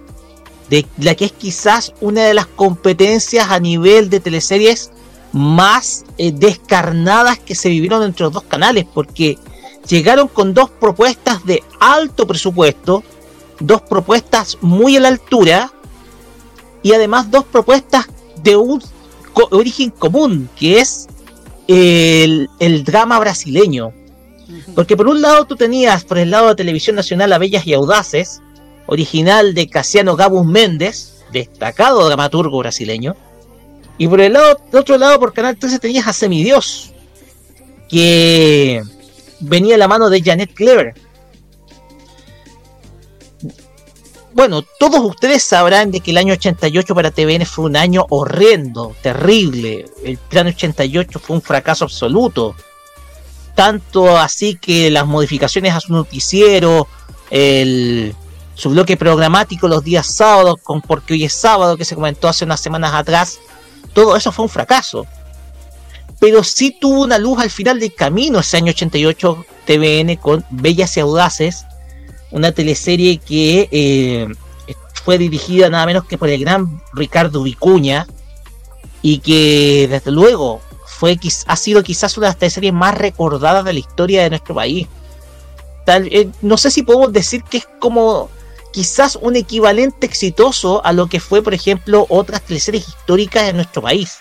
[0.69, 4.91] De la que es quizás una de las competencias a nivel de teleseries
[5.33, 8.85] más eh, descarnadas que se vivieron entre los dos canales.
[8.93, 9.39] Porque
[9.89, 13.03] llegaron con dos propuestas de alto presupuesto,
[13.59, 15.73] dos propuestas muy a la altura
[16.83, 18.05] y además dos propuestas
[18.43, 18.83] de un
[19.33, 21.07] co- origen común, que es
[21.67, 23.95] el, el drama brasileño.
[24.75, 27.75] Porque por un lado tú tenías por el lado de Televisión Nacional a Bellas y
[27.75, 28.41] Audaces,
[28.87, 33.17] original de Casiano Gabus Méndez, destacado dramaturgo brasileño,
[33.99, 36.93] y por el lado, otro lado por Canal 13 tenías a Semidios,
[37.89, 38.83] que
[39.41, 40.95] venía a la mano de Janet Clever.
[44.33, 48.95] Bueno, todos ustedes sabrán de que el año 88 para TVN fue un año horrendo,
[49.03, 49.85] terrible.
[50.03, 52.55] El plan 88 fue un fracaso absoluto.
[53.61, 56.89] Tanto así que las modificaciones a su noticiero,
[57.29, 58.15] el,
[58.55, 62.47] su bloque programático los días sábados, con porque hoy es sábado, que se comentó hace
[62.47, 63.39] unas semanas atrás,
[63.93, 65.07] todo eso fue un fracaso.
[66.19, 70.97] Pero sí tuvo una luz al final del camino ese año 88 TVN con Bellas
[70.97, 71.67] y Audaces,
[72.31, 74.27] una teleserie que eh,
[75.05, 78.07] fue dirigida nada menos que por el gran Ricardo Vicuña
[79.03, 80.63] y que desde luego
[81.01, 84.55] fue ha sido quizás una de las teleseries más recordadas de la historia de nuestro
[84.55, 84.87] país.
[85.87, 88.29] Tal- eh, no sé si podemos decir que es como
[88.71, 93.81] quizás un equivalente exitoso a lo que fue, por ejemplo, otras teleseries históricas en nuestro
[93.81, 94.19] país.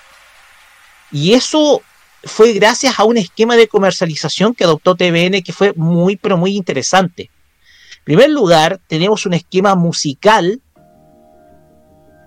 [1.11, 1.81] Y eso
[2.23, 6.55] fue gracias a un esquema de comercialización que adoptó TVN que fue muy, pero muy
[6.55, 7.23] interesante.
[7.23, 10.61] En primer lugar, tenemos un esquema musical,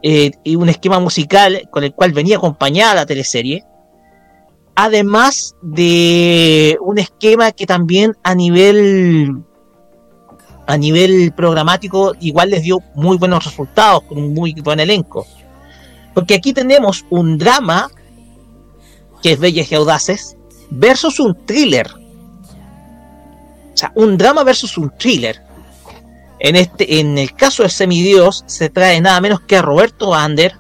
[0.03, 3.65] eh, y un esquema musical con el cual venía acompañada la teleserie,
[4.75, 9.43] además de un esquema que también a nivel
[10.67, 15.27] a nivel programático igual les dio muy buenos resultados con un muy buen elenco.
[16.15, 17.91] Porque aquí tenemos un drama
[19.23, 20.37] que es Bellas y Audaces,
[20.69, 21.89] versus un thriller.
[23.73, 25.41] O sea, un drama versus un thriller.
[26.41, 30.57] En, este, en el caso de Semidios se trae nada menos que a Roberto Bander.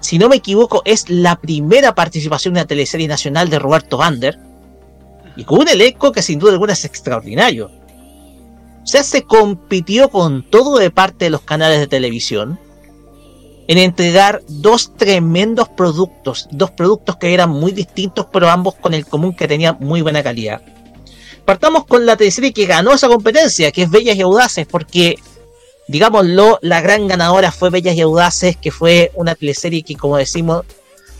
[0.00, 4.38] Si no me equivoco, es la primera participación en la teleserie nacional de Roberto Bander.
[5.36, 7.70] Y con un elenco que sin duda alguna es extraordinario.
[8.82, 12.58] O sea, se compitió con todo de parte de los canales de televisión.
[13.68, 19.06] en entregar dos tremendos productos, dos productos que eran muy distintos, pero ambos con el
[19.06, 20.62] común que tenían muy buena calidad.
[21.44, 25.16] Partamos con la teleserie que ganó esa competencia, que es Bellas y Audaces, porque,
[25.88, 30.64] digámoslo, la gran ganadora fue Bellas y Audaces, que fue una teleserie que, como decimos,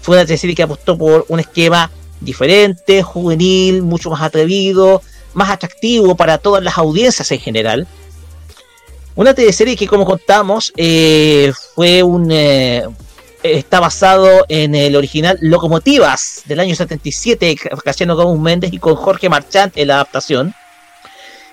[0.01, 1.91] fue una teleserie que apostó por un esquema
[2.21, 5.03] diferente, juvenil, mucho más atrevido,
[5.35, 7.87] más atractivo para todas las audiencias en general.
[9.15, 12.31] Una teleserie que, como contamos, eh, fue un.
[12.31, 12.85] eh,
[13.43, 19.29] está basado en el original Locomotivas del año 77, Casiano Gómez Méndez y con Jorge
[19.29, 20.55] Marchant en la adaptación.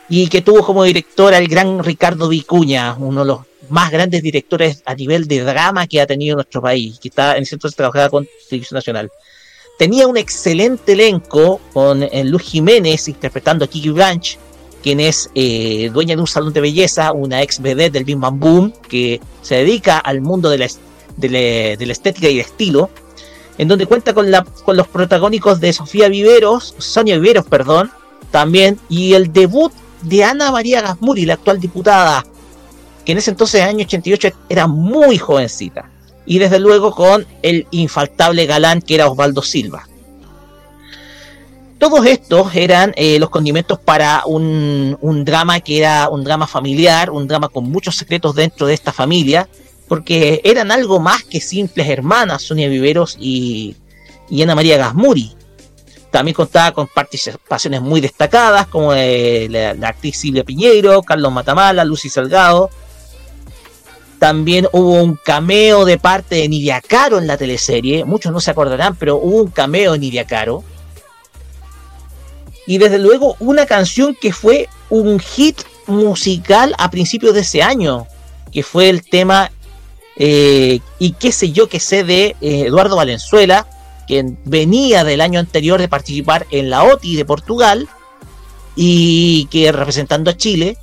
[0.10, 3.40] Y que tuvo como director al gran Ricardo Vicuña, uno de los
[3.70, 7.44] más grandes directores a nivel de drama que ha tenido nuestro país, que está en
[7.44, 9.10] ese entonces trabajaba con Televisión Nacional.
[9.80, 14.38] Tenía un excelente elenco con eh, Luz Jiménez interpretando a Kiki Branch,
[14.84, 18.40] quien es eh, dueña de un salón de belleza, una ex vedette del Bim Bam
[18.40, 20.68] Boom, que se dedica al mundo de la,
[21.18, 22.92] de la- de la estética y el estilo,
[23.58, 27.90] en donde cuenta con, la, con los protagónicos de Sofía Viveros, Sonia Viveros, perdón,
[28.30, 29.74] también, y el debut
[30.06, 32.24] de Ana María Gasmuri, la actual diputada,
[33.06, 35.90] que en ese entonces, año 88, era muy jovencita.
[36.26, 39.88] Y desde luego con el infaltable galán que era Osvaldo Silva.
[41.78, 47.12] Todos estos eran eh, los condimentos para un, un drama que era un drama familiar,
[47.12, 49.48] un drama con muchos secretos dentro de esta familia,
[49.88, 53.76] porque eran algo más que simples hermanas, Sonia Viveros y,
[54.30, 55.36] y Ana María Gasmuri.
[56.16, 62.08] También contaba con participaciones muy destacadas, como eh, la, actriz Silvia Piñeiro, Carlos Matamala, Lucy
[62.08, 62.70] Salgado.
[64.18, 68.06] También hubo un cameo de parte de Nidia Caro en la teleserie.
[68.06, 70.64] Muchos no se acordarán, pero hubo un cameo de Nidia Caro.
[72.66, 78.08] Y desde luego una canción que fue un hit musical a principios de ese año,
[78.54, 79.52] que fue el tema
[80.16, 83.68] eh, y qué sé yo que sé de eh, Eduardo Valenzuela,
[84.08, 87.88] quien venía del año anterior de participar en la OTI de Portugal
[88.76, 90.78] y que representando a Chile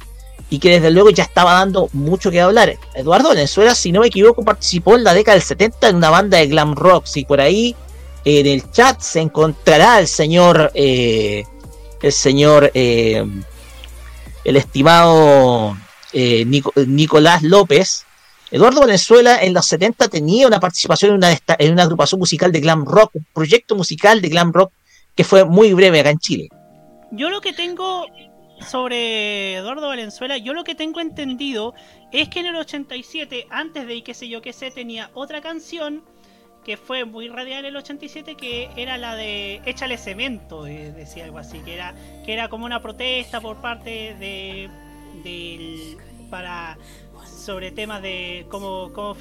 [0.51, 2.77] y que desde luego ya estaba dando mucho que hablar.
[2.95, 6.39] Eduardo Valenzuela, si no me equivoco, participó en la década del 70 en una banda
[6.39, 7.07] de glam rock.
[7.07, 7.75] Si por ahí
[8.25, 11.45] en el chat se encontrará el señor, eh,
[12.03, 13.25] el señor, eh,
[14.45, 15.77] el estimado
[16.13, 18.05] eh, Nico- Nicolás López.
[18.53, 22.61] Eduardo Valenzuela en los 70 tenía una participación en una, en una agrupación musical de
[22.61, 24.71] glam rock, un proyecto musical de glam rock
[25.17, 26.49] que fue muy breve acá en Chile.
[27.13, 28.05] Yo lo que tengo
[28.61, 31.73] sobre Eduardo Valenzuela, yo lo que tengo entendido
[32.13, 35.41] es que en el 87, antes de y qué sé yo qué sé, tenía otra
[35.41, 36.05] canción
[36.63, 41.39] que fue muy radial en el 87 que era la de Échale cemento, decía algo
[41.39, 41.95] así, que era
[42.27, 44.69] que era como una protesta por parte de
[45.25, 45.97] del
[46.31, 46.77] para
[47.43, 49.15] sobre temas de cómo cómo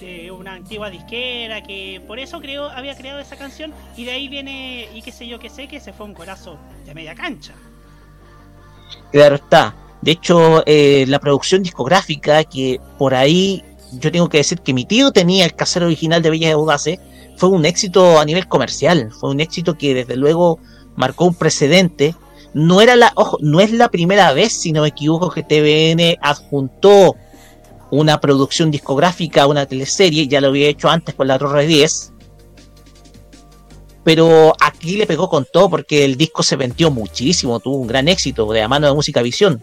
[0.00, 4.28] de una antigua disquera que por eso creo había creado esa canción y de ahí
[4.28, 6.56] viene y qué sé yo qué sé que se fue un corazo
[6.86, 7.52] de media cancha.
[9.10, 9.74] Claro está.
[10.00, 14.84] De hecho, eh, la producción discográfica que por ahí yo tengo que decir que mi
[14.84, 16.98] tío tenía el casero original de Bellas y Audaces
[17.36, 19.10] fue un éxito a nivel comercial.
[19.12, 20.58] Fue un éxito que desde luego
[20.96, 22.16] marcó un precedente.
[22.54, 26.18] No era la, ojo, no es la primera vez, si no me equivoco, que TVN
[26.20, 27.16] adjuntó
[27.92, 30.26] una producción discográfica una teleserie.
[30.26, 32.12] Ya lo había hecho antes con la Torre 10.
[34.02, 38.08] Pero aquí le pegó con todo porque el disco se vendió muchísimo, tuvo un gran
[38.08, 39.62] éxito de la mano de Música Visión.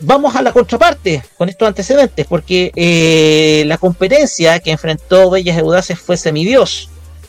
[0.00, 5.98] Vamos a la contraparte con estos antecedentes, porque eh, la competencia que enfrentó Bellas Audaces
[5.98, 6.88] fue Semidios,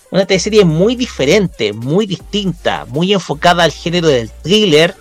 [0.09, 4.95] una teleserie muy diferente, muy distinta, muy enfocada al género del thriller.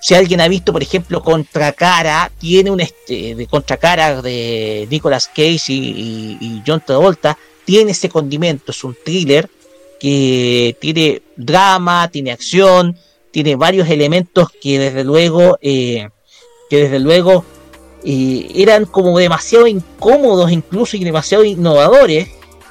[0.00, 5.72] Si alguien ha visto, por ejemplo, Contracara, tiene un este, de Contracara de Nicolas Cage
[5.72, 7.36] y, John Travolta,
[7.66, 9.48] tiene ese condimento, es un thriller
[10.00, 12.96] que tiene drama, tiene acción,
[13.30, 16.08] tiene varios elementos que desde luego, eh,
[16.70, 17.44] que desde luego
[18.02, 22.28] eh, eran como demasiado incómodos incluso y demasiado innovadores,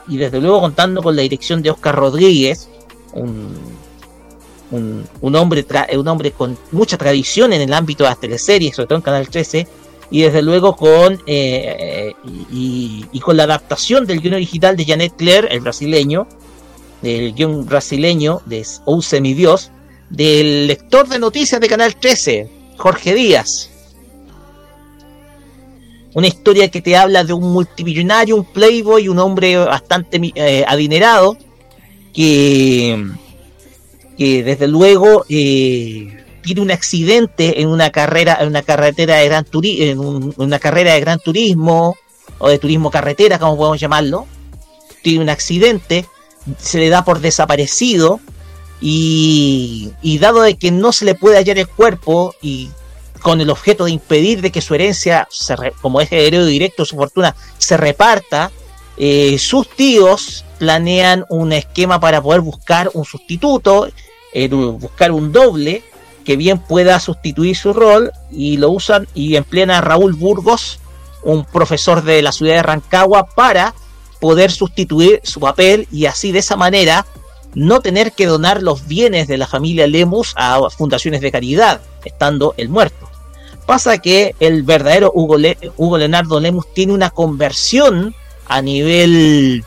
[0.07, 2.67] y desde luego contando con la dirección de Oscar Rodríguez,
[3.13, 3.78] un,
[4.71, 8.75] un, un hombre tra- un hombre con mucha tradición en el ámbito de las teleseries,
[8.75, 9.67] sobre todo en Canal 13,
[10.11, 12.13] y desde luego con eh, eh,
[12.51, 16.27] y, con la adaptación del guion original de Janet Claire, el brasileño,
[17.01, 19.71] del guion brasileño de Un Semidios,
[20.09, 23.69] del lector de noticias de Canal 13, Jorge Díaz.
[26.15, 31.37] Una historia que te habla de un multimillonario, un playboy, un hombre bastante eh, adinerado,
[32.13, 33.05] que,
[34.19, 39.45] que desde luego eh, tiene un accidente en una carrera, en una carretera de gran
[39.45, 41.95] turismo, en un- una carrera de gran turismo,
[42.37, 44.27] o de turismo carretera, como podemos llamarlo.
[45.01, 46.05] Tiene un accidente,
[46.59, 48.19] se le da por desaparecido,
[48.81, 52.69] y, y dado de que no se le puede hallar el cuerpo, y
[53.21, 56.85] con el objeto de impedir de que su herencia, se re- como es heredero directo,
[56.85, 58.51] su fortuna, se reparta,
[58.97, 63.87] eh, sus tíos planean un esquema para poder buscar un sustituto,
[64.79, 65.83] buscar un doble
[66.23, 70.79] que bien pueda sustituir su rol y lo usan y emplean a Raúl Burgos,
[71.23, 73.73] un profesor de la ciudad de Rancagua, para
[74.19, 77.05] poder sustituir su papel y así de esa manera
[77.55, 82.53] no tener que donar los bienes de la familia Lemus a fundaciones de caridad, estando
[82.57, 83.09] el muerto.
[83.65, 85.37] Pasa que el verdadero Hugo,
[85.77, 88.15] Hugo Leonardo Lemus tiene una conversión
[88.47, 89.63] a nivel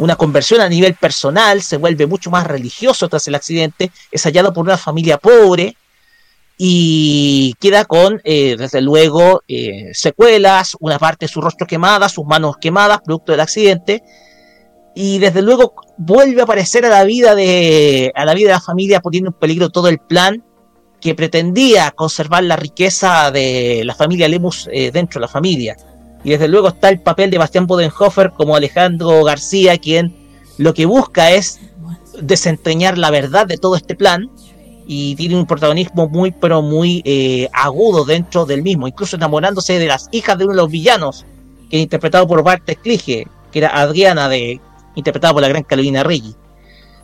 [0.00, 4.52] una conversión a nivel personal, se vuelve mucho más religioso tras el accidente, es hallado
[4.52, 5.76] por una familia pobre
[6.56, 12.24] y queda con, eh, desde luego, eh, secuelas, una parte de su rostro quemada, sus
[12.24, 14.02] manos quemadas, producto del accidente,
[14.94, 18.60] y desde luego vuelve a aparecer a la vida de, a la vida de la
[18.60, 20.42] familia poniendo en peligro todo el plan
[21.00, 25.76] que pretendía conservar la riqueza de la familia Lemus eh, dentro de la familia.
[26.24, 30.14] Y desde luego está el papel de Bastián Bodenhofer como Alejandro García, quien
[30.58, 31.60] lo que busca es
[32.20, 34.30] desentrañar la verdad de todo este plan
[34.86, 39.86] y tiene un protagonismo muy pero muy eh, agudo dentro del mismo, incluso enamorándose de
[39.86, 41.24] las hijas de uno de los villanos,
[41.70, 44.60] que es interpretado por Bart Clige, que era Adriana, de,
[44.96, 46.34] interpretada por la gran Carolina Reggi.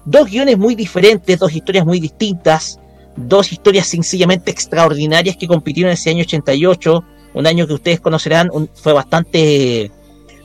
[0.05, 2.81] Dos guiones muy diferentes, dos historias muy distintas,
[3.17, 7.05] dos historias sencillamente extraordinarias que compitieron ese año 88,
[7.37, 9.91] un año que ustedes conocerán, fue bastante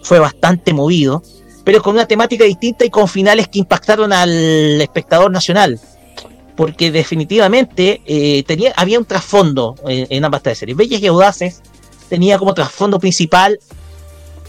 [0.03, 1.23] fue bastante movido,
[1.63, 5.79] pero con una temática distinta y con finales que impactaron al espectador nacional.
[6.57, 10.75] Porque definitivamente eh, tenía, había un trasfondo en, en ambas series.
[10.75, 11.61] Bellas y Audaces
[12.09, 13.57] tenía como trasfondo principal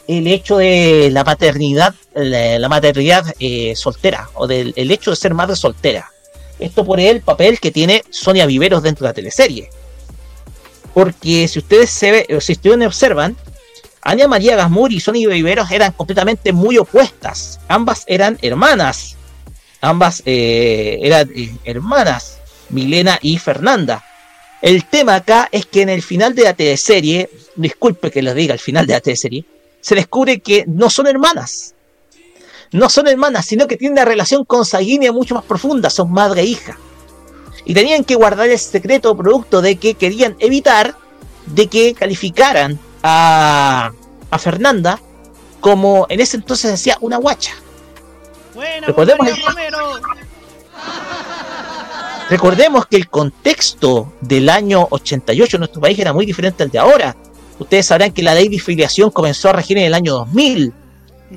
[0.09, 5.33] el hecho de la paternidad, la maternidad eh, soltera, o del el hecho de ser
[5.33, 6.11] madre soltera.
[6.59, 9.71] Esto por el papel que tiene Sonia Viveros dentro de la teleserie.
[10.95, 13.37] Porque si ustedes se ve, si ustedes observan,
[14.03, 17.61] Anya María Gasmur y Sonia Viveros eran completamente muy opuestas.
[17.69, 19.17] Ambas eran hermanas.
[19.81, 22.39] Ambas eh, eran eh, hermanas,
[22.71, 24.05] Milena y Fernanda.
[24.61, 28.55] El tema acá es que en el final de la teleserie, disculpe que les diga
[28.55, 29.45] el final de la teleserie,
[29.81, 31.75] se descubre que no son hermanas.
[32.71, 36.47] No son hermanas, sino que tienen una relación consanguínea mucho más profunda, son madre e
[36.47, 36.79] hija.
[37.65, 40.97] Y tenían que guardar el secreto producto de que querían evitar
[41.47, 43.93] de que calificaran a,
[44.31, 45.01] a Fernanda
[45.61, 47.53] como en ese entonces decía una guacha.
[48.55, 49.37] Buena, Recordemos el-.
[52.31, 56.79] Recordemos que el contexto del año 88 en nuestro país era muy diferente al de
[56.79, 57.17] ahora.
[57.59, 60.73] Ustedes sabrán que la ley de filiación comenzó a regir en el año 2000.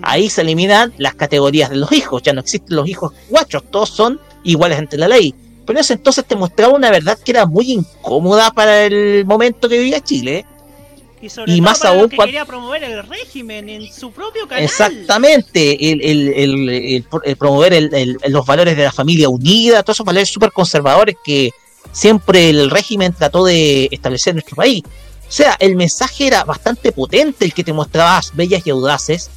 [0.02, 3.90] Ahí se eliminan las categorías de los hijos, ya no existen los hijos guachos, todos
[3.90, 5.36] son iguales ante la ley.
[5.66, 9.68] Pero en ese entonces te mostraba una verdad que era muy incómoda para el momento
[9.68, 10.46] que vivía Chile.
[11.22, 14.48] Y sobre Y todo más para aún que quería promover el régimen en su propio
[14.48, 14.64] canal.
[14.64, 17.90] Exactamente, el, el- el- promover
[18.28, 21.52] los valores de la familia unida, todos esos valores súper conservadores que
[21.92, 24.84] siempre el régimen trató de establecer en nuestro país.
[25.28, 29.32] O sea, el mensaje era bastante potente el que te mostrabas bellas y audaces.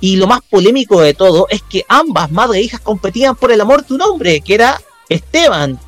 [0.00, 3.60] Y lo más polémico de todo es que ambas, madre e hijas, competían por el
[3.60, 5.78] amor de un hombre, que era Esteban,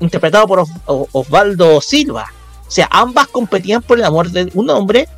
[0.00, 2.32] interpretado por Osvaldo Silva.
[2.66, 5.08] O sea, ambas competían por el amor de un hombre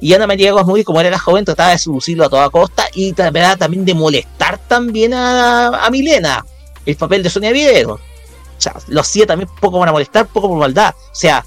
[0.00, 3.12] y Ana María Guasmuri, como era la joven, trataba de seducirlo a toda costa y
[3.12, 6.44] trataba también de molestar también a, Milena,
[6.84, 7.94] el papel de Sonia Videro.
[7.94, 10.94] O sea, lo hacía también un poco para molestar, un poco por maldad.
[10.94, 11.44] O sea,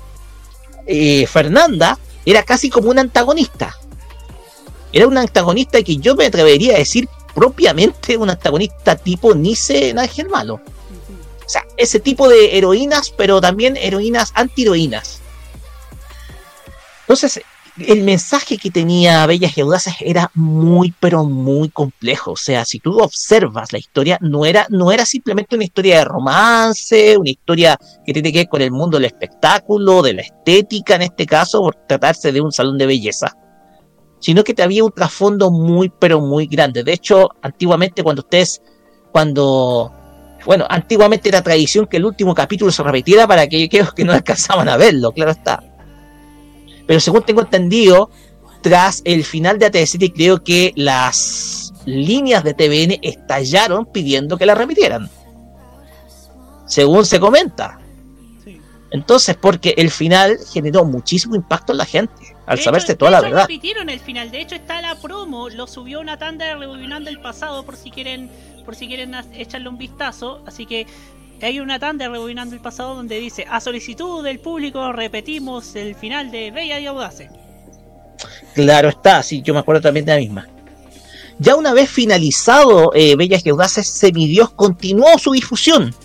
[0.86, 3.76] eh, Fernanda era casi como una antagonista.
[4.92, 10.00] Era una antagonista que yo me atrevería a decir propiamente un antagonista tipo Nice en
[10.00, 10.62] Ángel Malo.
[11.48, 15.22] O sea, ese tipo de heroínas, pero también heroínas antiheroínas.
[17.02, 17.42] Entonces,
[17.80, 22.32] el mensaje que tenía Bellas y Audaces era muy, pero muy complejo.
[22.32, 26.04] O sea, si tú observas la historia, no era, no era simplemente una historia de
[26.04, 30.96] romance, una historia que tiene que ver con el mundo del espectáculo, de la estética
[30.96, 33.38] en este caso, por tratarse de un salón de belleza.
[34.20, 36.84] Sino que te había un trasfondo muy, pero muy grande.
[36.84, 38.62] De hecho, antiguamente cuando ustedes,
[39.14, 39.94] cuando
[40.48, 44.68] bueno, antiguamente era tradición que el último capítulo se repitiera para aquellos que no alcanzaban
[44.70, 45.62] a verlo, claro está.
[46.88, 48.10] Pero según tengo entendido,
[48.62, 54.56] tras el final de AT7 creo que las líneas de TVN estallaron pidiendo que la
[54.56, 55.10] repitieran.
[56.66, 57.80] Según se comenta.
[58.92, 63.12] Entonces, porque el final generó muchísimo impacto en la gente, al De saberse hecho- toda
[63.12, 63.42] la verdad.
[63.42, 64.32] repitieron el final.
[64.32, 65.50] De hecho, está la promo.
[65.50, 68.32] Lo subió una tanda de Rebobinando el Pasado por si quieren
[68.68, 70.42] por si quieren echarle un vistazo.
[70.46, 70.86] Así que
[71.42, 76.32] hay una tanda Rebobinando el Pasado donde dice: A solicitud del público repetimos el final
[76.32, 77.30] de Bella y Audace.
[78.54, 80.48] Claro está, sí, yo me acuerdo también de la misma.
[81.40, 85.96] Ya una vez finalizado eh, Bellas y Audaces, Semidios continuó su difusión.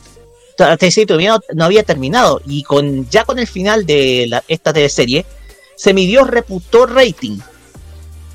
[1.55, 2.41] No, había terminado.
[2.47, 5.27] Y con ya con el final de la- esta teleserie,
[5.75, 7.41] Semidios reputó rating.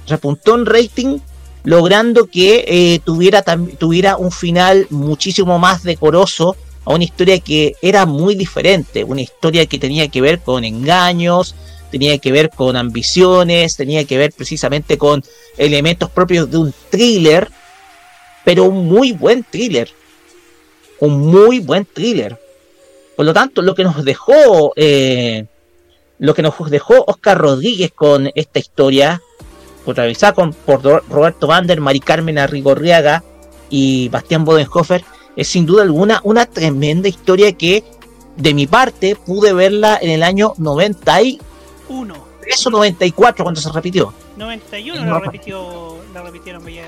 [0.06, 1.20] Repuntó en rating,
[1.68, 8.36] logrando que eh, tuviera, un final muchísimo más decoroso a una historia que era muy
[8.36, 9.04] diferente.
[9.04, 11.56] Una historia que tenía que ver con engaños,
[11.92, 15.22] tenía que ver con ambiciones, tenía que ver precisamente con
[15.58, 17.50] elementos propios de un thriller,
[18.46, 19.90] pero un muy buen thriller.
[21.02, 22.40] Un muy buen thriller.
[23.18, 25.48] Por lo tanto, lo que nos dejó, eh,
[26.18, 29.22] lo que nos dejó Oscar Rodríguez con esta historia,
[29.88, 33.24] protagonizada con, por Ro- Roberto Vander, Mari Carmen Arrigorriaga
[33.70, 35.04] y Bastián Bodenhofer,
[35.36, 37.84] es sin duda alguna una tremenda historia que,
[38.36, 41.40] de mi parte, pude verla en el año 93
[41.90, 42.14] 1.
[42.66, 44.14] o 94 cuando se repitió.
[44.36, 45.14] 91 No.
[45.14, 46.84] lo repitió, lo repitieron Bella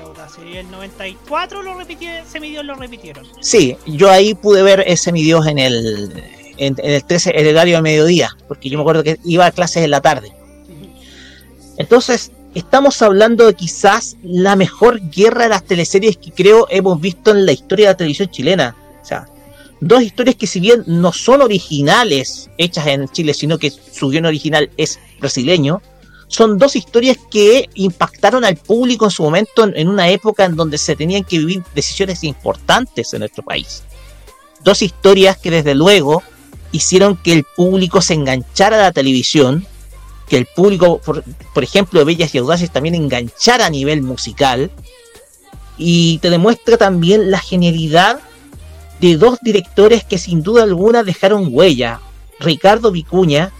[0.52, 3.26] y el 94 lo repitió, Semidios lo repitieron.
[3.40, 6.22] Sí, yo ahí pude ver ese mi Dios en el,
[6.58, 9.50] en, en el 13, el horario de mediodía, porque yo me acuerdo que iba a
[9.52, 10.32] clases en la tarde.
[11.76, 17.30] Entonces, estamos hablando de quizás la mejor guerra de las teleseries que creo hemos visto
[17.30, 18.76] en la historia de la televisión chilena.
[19.02, 19.26] O sea,
[19.80, 24.26] dos historias que si bien no son originales hechas en Chile, sino que su guion
[24.26, 25.80] original es brasileño,
[26.28, 30.54] son dos historias que impactaron al público en su momento en, en una época en
[30.54, 33.82] donde se tenían que vivir decisiones importantes en nuestro país.
[34.62, 36.22] Dos historias que desde luego
[36.72, 39.66] hicieron que el público se enganchara a la televisión,
[40.30, 44.70] que el público, por, ejemplo, de Bellas y Audaces también enganchara a nivel musical,
[45.76, 48.20] y te demuestra también la genialidad
[49.00, 52.00] de dos directores que sin duda alguna dejaron huella.
[52.38, 53.50] Ricardo Vicuña,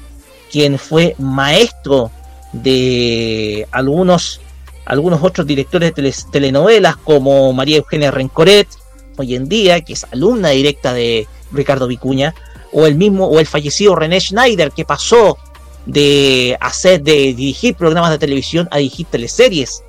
[0.53, 2.13] quien fue maestro
[2.53, 4.41] de algunos,
[4.85, 8.69] algunos otros directores de telenovelas como María Eugenia Rencoret,
[9.17, 12.33] hoy en día, que es alumna directa de Ricardo Vicuña,
[12.73, 15.37] o el mismo, o el fallecido René Schneider, que pasó
[15.87, 19.83] de hacer, de dirigir programas de televisión a dirigir teleseries.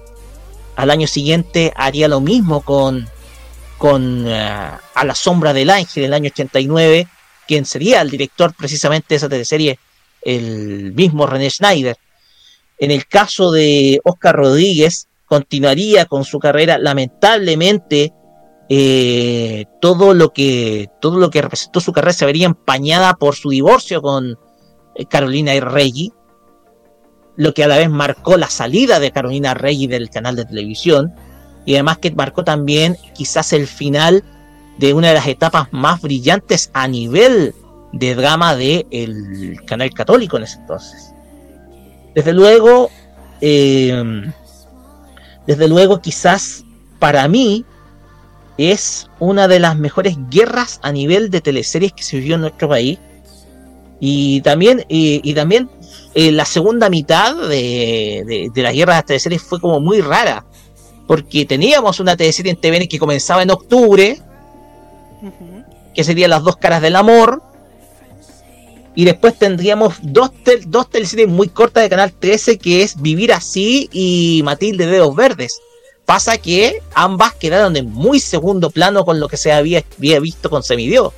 [0.75, 3.07] Al año siguiente haría lo mismo con,
[3.77, 7.07] con eh, A la sombra del ángel, el año 89,
[7.47, 9.79] quien sería el director precisamente de esa teleserie,
[10.21, 11.97] el mismo René Schneider.
[12.77, 18.13] En el caso de Oscar Rodríguez, continuaría con su carrera, lamentablemente,
[18.69, 23.49] eh, todo lo que todo lo que representó su carrera se vería empañada por su
[23.49, 24.39] divorcio con
[25.09, 26.11] Carolina Reggi,
[27.35, 31.13] lo que a la vez marcó la salida de Carolina Reggi del canal de televisión
[31.65, 34.23] y además que marcó también quizás el final
[34.77, 37.53] de una de las etapas más brillantes a nivel
[37.93, 41.13] de drama del canal católico en ese entonces.
[42.15, 42.89] Desde luego,
[43.41, 44.23] eh,
[45.47, 46.63] desde luego quizás
[46.99, 47.65] para mí
[48.57, 52.69] es una de las mejores guerras a nivel de teleseries que se vivió en nuestro
[52.69, 52.99] país.
[54.03, 55.69] Y también, y, y también
[56.15, 60.01] eh, la segunda mitad de, de, de las guerras de las teleseries fue como muy
[60.01, 60.43] rara.
[61.07, 64.19] Porque teníamos una teleserie en TVN que comenzaba en octubre,
[65.93, 67.43] que serían las dos caras del amor.
[68.95, 73.31] Y después tendríamos dos, tel- dos teleseries muy cortas de Canal 13, que es Vivir
[73.33, 75.61] así y Matilde de Dedos Verdes.
[76.05, 80.49] Pasa que ambas quedaron en muy segundo plano con lo que se había, había visto
[80.49, 81.13] con Semidio.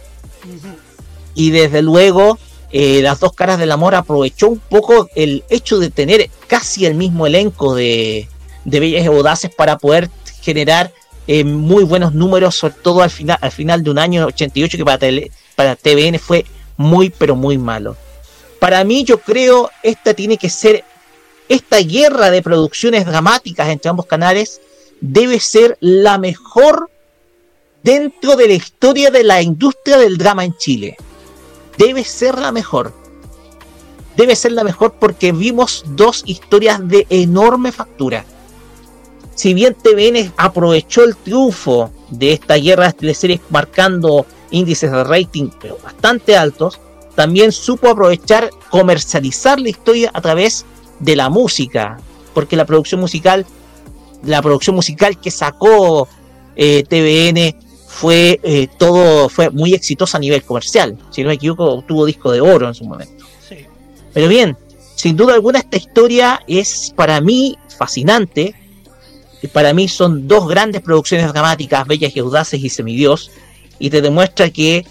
[1.33, 2.37] Y desde luego,
[2.75, 6.95] eh, las dos caras del amor aprovechó un poco el hecho de tener casi el
[6.95, 8.27] mismo elenco de,
[8.65, 10.09] Bellas y Audaces para poder
[10.41, 10.91] generar
[11.27, 14.83] eh, muy buenos números, sobre todo al final, al final de un año 88 que
[14.85, 16.45] para, tele- para TVN fue
[16.75, 17.95] muy pero muy malo.
[18.59, 20.83] Para mí yo creo esta tiene que ser,
[21.49, 24.59] esta guerra de producciones dramáticas entre ambos canales
[24.99, 26.89] debe ser la mejor
[27.83, 30.97] dentro de la historia de la industria del drama en Chile.
[31.77, 32.93] Debe ser la mejor.
[34.15, 38.25] Debe ser la mejor porque vimos dos historias de enorme factura.
[39.35, 45.49] Si bien TVN aprovechó el triunfo de esta guerra de teleseries marcando índices de rating
[45.59, 46.79] pero bastante altos,
[47.15, 50.65] también supo aprovechar comercializar la historia a través
[50.99, 51.97] de la música,
[52.33, 53.45] porque la producción musical,
[54.23, 56.07] la producción musical que sacó
[56.55, 57.62] eh, TVN
[57.93, 60.97] fue eh, todo fue muy exitoso a nivel comercial.
[61.11, 63.25] Si no me equivoco, tuvo disco de oro en su momento.
[64.13, 64.57] Pero bien,
[64.95, 68.55] sin duda alguna esta historia es para mí fascinante.
[69.41, 73.31] Y para mí son dos grandes producciones dramáticas, Bellas y Audaces y Semidios.
[73.77, 74.85] Y te demuestra que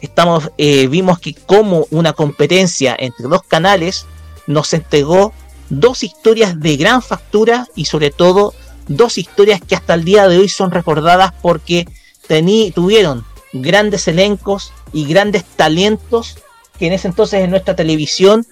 [0.00, 4.06] estamos eh, vimos que como una competencia entre dos canales
[4.46, 5.32] nos entregó
[5.68, 8.54] dos historias de gran factura y sobre todo
[8.86, 11.86] dos historias que hasta el día de hoy son recordadas porque
[12.26, 16.36] tení, tuvieron grandes elencos y grandes talentos
[16.78, 18.46] que en ese entonces en nuestra televisión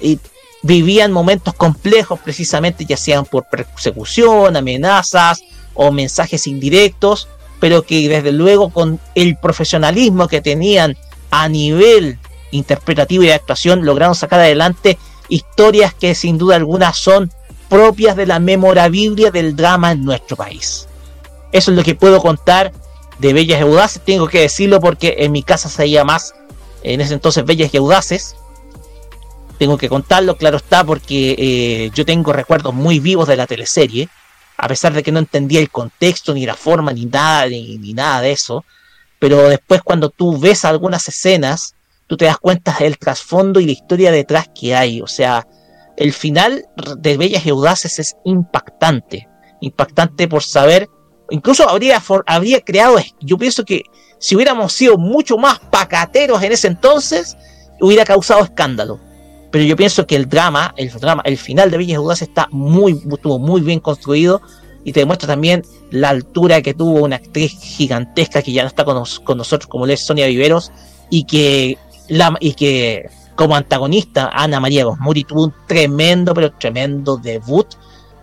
[0.00, 0.18] eh,
[0.62, 5.42] vivían momentos complejos precisamente ya sean por persecución, amenazas
[5.74, 7.28] o mensajes indirectos,
[7.60, 10.96] pero que desde luego con el profesionalismo que tenían
[11.30, 12.18] a nivel
[12.50, 17.30] interpretativo y de actuación lograron sacar adelante historias que sin duda alguna son
[17.68, 20.86] propias de la memorabilia del drama en nuestro país.
[21.52, 22.72] Eso es lo que puedo contar
[23.18, 26.34] de Bellas y Audaces, tengo que decirlo porque en mi casa se veía más
[26.84, 28.36] en ese entonces Bellas y Audaces.
[29.58, 34.08] Tengo que contarlo, claro está, porque eh, yo tengo recuerdos muy vivos de la teleserie,
[34.56, 38.20] a pesar de que no entendía el contexto, ni la forma, ni nada, ni, nada
[38.20, 38.64] de eso.
[39.18, 41.74] Pero después cuando tú ves algunas escenas,
[42.06, 45.00] tú te das cuenta del trasfondo y la historia detrás que hay.
[45.00, 45.46] O sea,
[45.96, 46.66] el final
[46.98, 49.28] de Bellas y Audaces es impactante.
[49.60, 50.88] Impactante por saber.
[51.30, 52.96] Incluso habría, habría creado.
[53.20, 53.84] Yo pienso que
[54.18, 57.36] si hubiéramos sido mucho más pacateros en ese entonces,
[57.80, 59.00] hubiera causado escándalo.
[59.50, 62.48] Pero yo pienso que el drama, el drama, el final de Bellas y Audaces está
[62.50, 64.42] muy, estuvo muy bien construido
[64.82, 68.84] y te demuestra también la altura que tuvo una actriz gigantesca que ya no está
[68.84, 68.96] con
[69.38, 70.72] nosotros, como es Sonia Viveros,
[71.08, 71.78] y que
[72.08, 77.66] la, y que como antagonista Ana María Gosmuri tuvo un tremendo, pero tremendo debut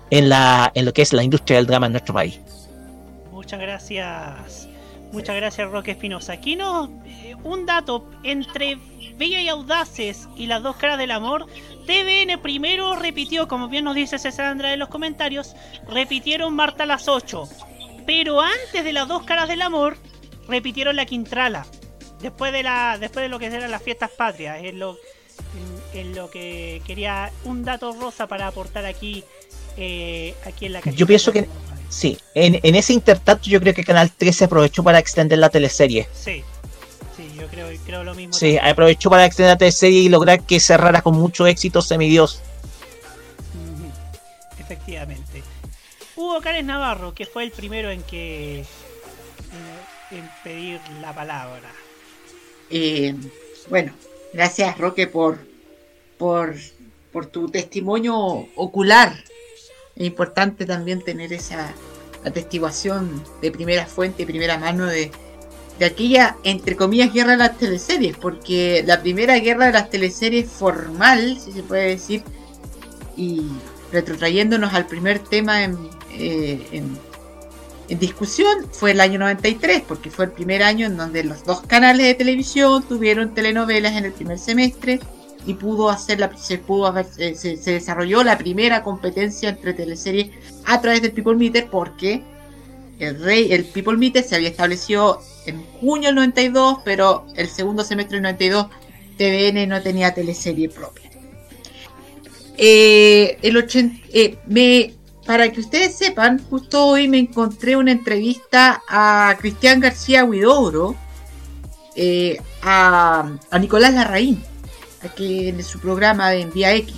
[0.10, 2.40] en, la, en lo que es la industria del drama en nuestro país.
[3.42, 4.70] Muchas gracias.
[5.12, 6.34] Muchas gracias, Roque Espinosa.
[6.34, 8.78] Aquí no, eh, un dato entre
[9.18, 11.48] Bella y Audaces y las dos caras del amor.
[11.88, 15.56] TVN primero repitió, como bien nos dice César Andrés en los comentarios,
[15.88, 17.50] repitieron Marta a las 8.
[18.06, 19.98] Pero antes de las dos caras del amor,
[20.48, 21.66] repitieron la Quintrala
[22.22, 24.98] después de la después de lo que eran las fiestas patrias es lo
[25.96, 29.24] en, lo que quería un dato rosa para aportar aquí
[29.78, 31.48] eh, aquí en la yo pienso que
[31.92, 36.08] sí en, en ese intertanto yo creo que Canal 13 aprovechó para extender la teleserie.
[36.14, 36.44] Sí
[37.16, 40.60] sí yo creo, creo lo mismo sí aprovechó para extender la teleserie y lograr que
[40.60, 42.42] cerrara con mucho éxito Semidios.
[44.58, 45.44] Efectivamente.
[46.16, 48.66] Hugo Cárez Navarro que fue el primero en que
[50.12, 51.72] en pedir la palabra.
[52.70, 53.16] Eh,
[53.70, 53.94] bueno,
[54.34, 55.40] gracias Roque por,
[56.18, 56.56] por,
[57.12, 59.14] por tu testimonio ocular.
[60.02, 61.76] Es importante también tener esa
[62.26, 65.12] atestiguación de primera fuente, primera mano de,
[65.78, 70.50] de aquella, entre comillas, guerra de las teleseries, porque la primera guerra de las teleseries
[70.50, 72.24] formal, si se puede decir,
[73.16, 73.44] y
[73.92, 75.78] retrotrayéndonos al primer tema en,
[76.14, 81.44] eh, en discusión fue el año 93, porque fue el primer año en donde los
[81.44, 85.00] dos canales de televisión tuvieron telenovelas en el primer semestre
[85.46, 90.30] y pudo hacer la, se, pudo se, se, desarrolló la primera competencia entre teleseries
[90.66, 92.24] a través del People Meter porque
[93.00, 97.84] el rey el People Meter se había establecido en junio del 92 pero el segundo
[97.84, 98.68] semestre del 92
[99.18, 101.10] TVN no tenía teleserie propia.
[102.58, 104.94] Eh, el 80, eh, me
[105.26, 110.96] para que ustedes sepan, justo hoy me encontré una entrevista a Cristian García Huidobro,
[111.96, 114.44] eh, a, Nicolás Larraín,
[115.04, 116.96] aquí en su programa de Envía X.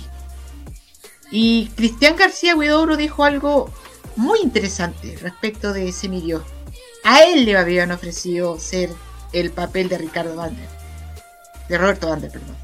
[1.30, 3.70] Y Cristian García Huidobro dijo algo
[4.16, 6.42] muy interesante respecto de ese Semidios.
[7.02, 8.90] A él le habían ofrecido ser
[9.32, 10.68] el papel de Ricardo Vander.
[11.68, 12.56] De Roberto Vander, perdón.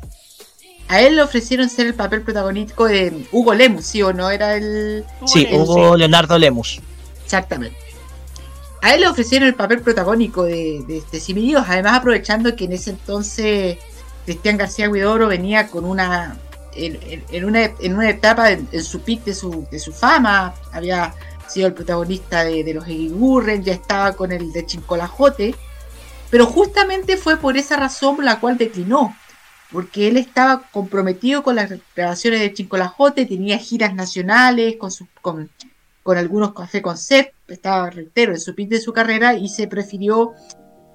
[0.89, 4.31] A él le ofrecieron ser el papel protagónico de Hugo Lemus, ¿sí o no?
[4.31, 5.05] Era el.
[5.27, 6.81] Sí, Hugo Leonardo Lemus.
[7.25, 7.77] Exactamente.
[8.83, 12.91] A él le ofrecieron el papel protagónico de, de, de además aprovechando que en ese
[12.91, 13.79] entonces
[14.31, 16.39] Cristian García Guidoro venía con una.
[16.73, 21.13] En, una, en una etapa en, su de su, de su fama, había
[21.49, 25.57] sido el protagonista de, de los Egigurren, ya estaba con el de Chincolajote,
[26.31, 29.17] pero justamente fue por esa razón la cual declinó
[29.73, 34.91] porque él estaba comprometido con las grabaciones de Chincolajote, tenía giras nacionales con,
[35.21, 35.51] con,
[36.05, 40.35] con, algunos café concept, estaba, reitero, en su pic de su carrera y se prefirió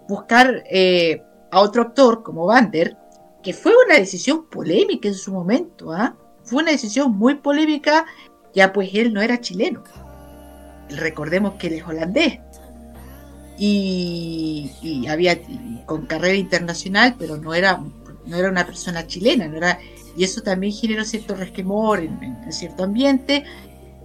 [0.08, 1.22] buscar eh,
[1.52, 2.98] a otro actor como Vander,
[3.46, 6.16] que fue una decisión polémica en su momento, ¿ah?
[6.44, 8.06] fue una decisión muy polémica,
[8.56, 9.84] ya pues él no era chileno,
[10.90, 12.40] recordemos que él es holandés.
[13.58, 15.40] y, había
[15.86, 17.80] con carrera internacional, pero no era,
[18.26, 19.60] no era una persona chilena, no
[20.18, 23.46] y eso también generó cierto resquemor en- en cierto ambiente,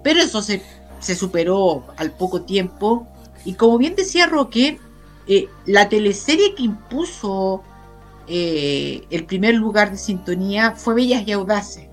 [0.05, 0.63] pero eso se,
[1.01, 3.07] se superó al poco tiempo.
[3.45, 4.79] Y como bien decía Roque,
[5.27, 7.63] eh, la teleserie que impuso
[8.33, 11.89] eh, el primer lugar de sintonía fue Bellas y Audaces.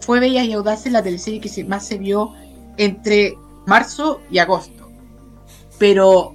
[0.00, 2.32] Fue Bellas y Audaces la teleserie que más se vio
[2.78, 4.90] entre marzo y agosto.
[5.78, 6.34] Pero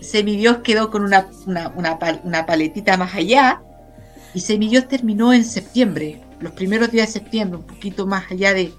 [0.00, 3.62] Semidios quedó con una paletita más allá
[4.34, 8.72] y Semidios terminó en septiembre, los primeros días de septiembre, un poquito más allá de,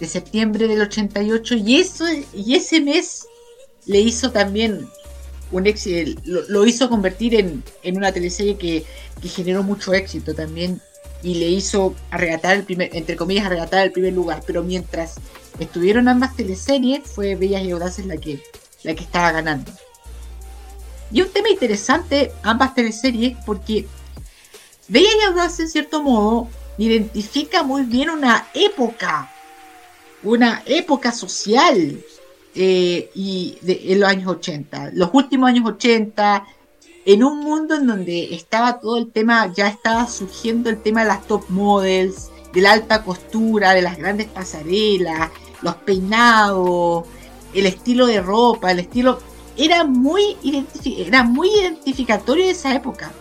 [0.00, 3.26] de septiembre del 88 y, eso, y ese mes
[3.84, 4.88] le hizo también
[5.52, 8.84] un éxito, lo, lo hizo convertir en, en una teleserie que,
[9.20, 10.80] que generó mucho éxito también
[11.22, 14.42] y le hizo arrebatar el primer, entre comillas, arrebatar el primer lugar.
[14.46, 15.14] Pero mientras
[15.60, 18.42] estuvieron ambas teleseries, fue Bellas y Audaces la que,
[18.82, 19.70] la que estaba ganando.
[21.12, 23.86] Y un tema interesante, ambas teleseries, porque
[24.88, 26.48] Bellas y Audaces, en cierto modo,
[26.78, 29.30] identifica muy bien una época,
[30.22, 32.02] una época social
[32.54, 36.44] eh, y en los años 80, los últimos años 80,
[37.04, 41.08] en un mundo en donde estaba todo el tema, ya estaba surgiendo el tema de
[41.08, 45.30] las top models, de la alta costura, de las grandes pasarelas,
[45.62, 47.04] los peinados,
[47.54, 49.18] el estilo de ropa, el estilo
[49.56, 50.36] era muy
[50.84, 53.12] era muy identificatorio de esa época.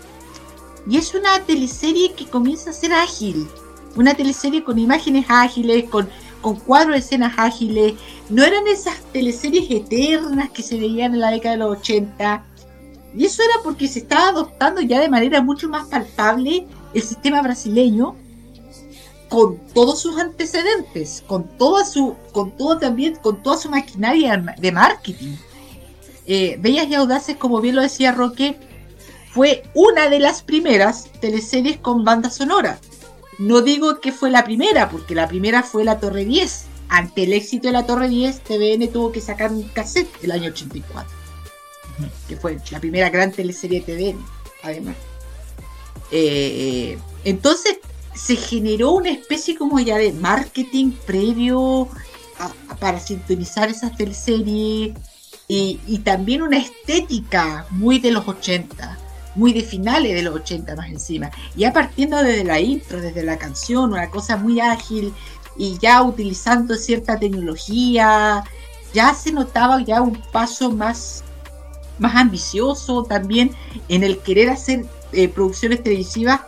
[0.89, 3.47] Y es una teleserie que comienza a ser ágil,
[3.95, 6.09] una teleserie con imágenes ágiles, con,
[6.41, 7.93] con cuadros de escenas ágiles.
[8.31, 12.45] No eran esas teleseries eternas que se veían en la década de los 80.
[13.13, 17.41] Y eso era porque se estaba adoptando ya de manera mucho más palpable el sistema
[17.41, 18.15] brasileño
[19.27, 24.71] con todos sus antecedentes, con toda su, con todo también, con toda su maquinaria de
[24.71, 25.35] marketing.
[26.25, 28.57] Eh, Bellas y Audaces, como bien lo decía Roque,
[29.33, 32.79] fue una de las primeras teleseries con banda sonora.
[33.39, 36.70] No digo que fue la primera, porque la primera fue La Torre 10.
[36.93, 40.49] Ante el éxito de La Torre 10, TVN tuvo que sacar un cassette el año
[40.51, 41.09] 84,
[42.27, 44.25] que fue la primera gran teleserie de TVN,
[44.61, 44.95] además.
[46.11, 47.77] Eh, entonces
[48.13, 51.87] se generó una especie como ya de marketing previo
[52.37, 54.93] a- a- para sintonizar esas teleseries
[55.47, 58.97] y, y también una estética muy de los 80,
[59.35, 61.31] muy de finales de los 80 más encima.
[61.55, 65.13] Ya partiendo desde la intro, desde la canción, una cosa muy ágil
[65.63, 68.43] y ya utilizando cierta tecnología,
[68.95, 71.23] ya se notaba ya un paso más,
[71.99, 73.51] más ambicioso también
[73.87, 76.41] en el querer hacer eh, producciones televisivas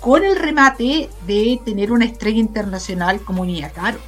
[0.00, 3.98] con el remate de tener una estrella internacional como Nia Caro,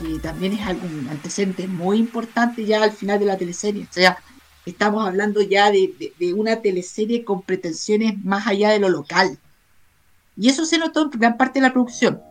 [0.00, 3.82] que también es algo, un antecedente muy importante ya al final de la teleserie.
[3.82, 4.16] O sea,
[4.64, 9.36] estamos hablando ya de, de- de una teleserie con pretensiones más allá de lo local.
[10.38, 12.22] Y eso se notó en gran parte de la producción.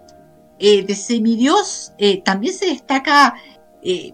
[0.63, 3.33] Eh, de Semidios eh, también se destaca
[3.81, 4.13] eh,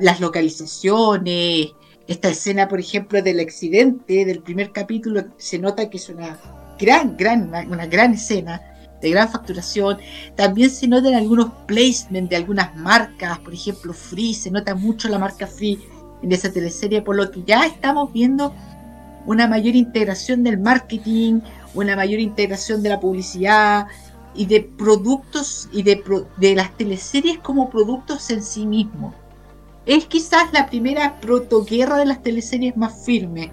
[0.00, 1.68] las localizaciones,
[2.08, 6.36] esta escena, por ejemplo, del accidente del primer capítulo, se nota que es una
[6.80, 8.60] gran, gran, una, una gran escena
[9.00, 9.98] de gran facturación.
[10.34, 15.20] También se notan algunos placements de algunas marcas, por ejemplo, Free, se nota mucho la
[15.20, 15.78] marca Free
[16.24, 18.52] en esa teleserie, por lo que ya estamos viendo
[19.26, 21.40] una mayor integración del marketing,
[21.74, 23.86] una mayor integración de la publicidad
[24.34, 29.14] y de productos y de, pro- de las teleseries como productos en sí mismos.
[29.86, 33.50] Es quizás la primera protoguerra de las teleseries más firme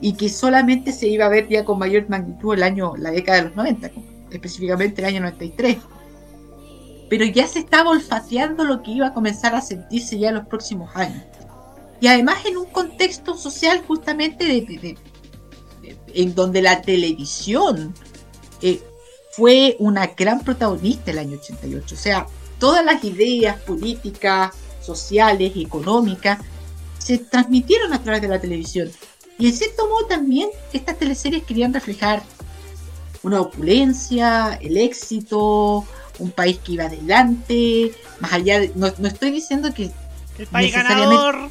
[0.00, 3.38] y que solamente se iba a ver ya con mayor magnitud el año, la década
[3.38, 3.90] de los 90,
[4.30, 5.78] específicamente el año 93.
[7.08, 10.46] Pero ya se estaba olfateando lo que iba a comenzar a sentirse ya en los
[10.46, 11.22] próximos años.
[12.00, 14.96] Y además en un contexto social justamente de,
[16.14, 17.94] en donde la televisión
[18.62, 18.82] eh,
[19.30, 21.94] fue una gran protagonista el año 88.
[21.94, 22.26] O sea,
[22.58, 26.38] todas las ideas políticas, sociales, económicas,
[26.98, 28.90] se transmitieron a través de la televisión.
[29.38, 32.22] Y en cierto modo también estas teleseries querían reflejar
[33.22, 35.84] una opulencia, el éxito,
[36.18, 38.72] un país que iba adelante, más allá de...
[38.74, 39.90] No, no estoy diciendo que...
[40.38, 41.50] El país ganador.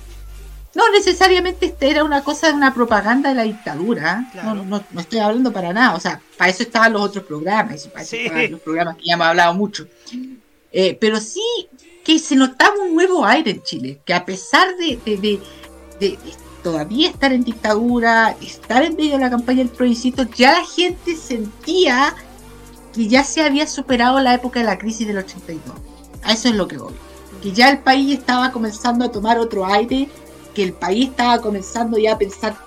[0.77, 4.29] No, necesariamente este era una cosa de una propaganda de la dictadura.
[4.43, 5.95] No, no, no estoy hablando para nada.
[5.95, 7.87] O sea, para eso estaban los otros programas.
[7.87, 8.25] para eso Sí.
[8.25, 9.87] estaban los programas que ya hemos hablado mucho.
[10.71, 11.41] Eh, pero sí
[12.05, 13.99] que se notaba un nuevo aire en Chile.
[14.05, 15.41] Que a pesar de, de- de-
[15.99, 16.19] de- de
[16.63, 21.15] todavía estar en dictadura, estar en medio de la campaña del plebiscito, ya la gente
[21.15, 22.13] sentía
[22.93, 25.75] que ya se había superado la época de la crisis del 82.
[26.23, 26.93] A eso es lo que voy.
[27.41, 30.07] Que ya el país estaba comenzando a tomar otro aire
[30.57, 32.57] que el país estaba comenzando ya a pensar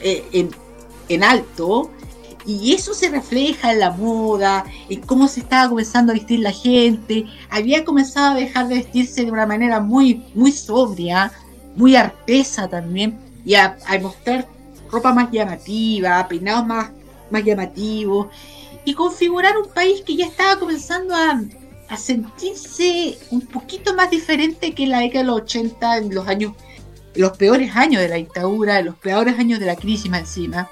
[0.00, 0.50] eh, en,
[1.08, 1.92] en alto.
[2.44, 6.50] Y eso se refleja en la moda, en cómo se estaba comenzando a vestir la
[6.50, 7.24] gente.
[7.48, 11.30] Había comenzado a dejar de vestirse de una manera muy, muy sobria,
[11.76, 14.48] muy artesa también, y a, a mostrar
[14.90, 16.90] ropa más llamativa, peinados más,
[17.30, 18.26] más llamativos,
[18.84, 21.42] y configurar un país que ya estaba comenzando a,
[21.88, 26.52] a sentirse un poquito más diferente que la década de los 80, en los años,
[27.16, 30.70] los peores años de la dictadura, los peores años de la crisis más encima,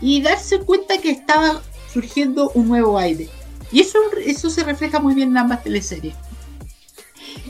[0.00, 3.28] y darse cuenta que estaba surgiendo un nuevo aire.
[3.72, 6.14] Y eso, eso se refleja muy bien en ambas teleseries.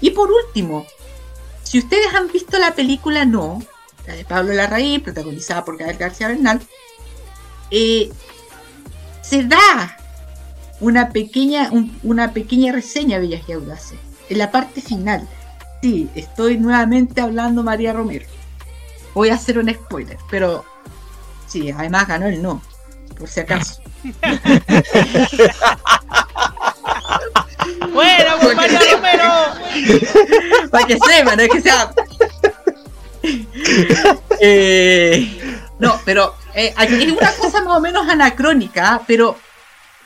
[0.00, 0.86] Y por último,
[1.62, 3.62] si ustedes han visto la película No,
[4.06, 6.60] la de Pablo Larraín, protagonizada por Gabriel García Bernal,
[7.70, 8.10] eh,
[9.22, 9.96] se da
[10.80, 13.98] una pequeña, un- una pequeña reseña de Bellas y Audaces.
[14.28, 15.26] En la parte final.
[15.84, 18.24] Sí, estoy nuevamente hablando María Romero.
[19.12, 20.64] Voy a hacer un spoiler, pero
[21.46, 22.62] sí, además ganó el no,
[23.18, 23.82] por si acaso.
[27.92, 29.30] ¡Buena, pues, María Romero!
[30.70, 31.92] Para que sepan, es que sea.
[34.40, 39.38] Eh, no, pero eh, es una cosa más o menos anacrónica, pero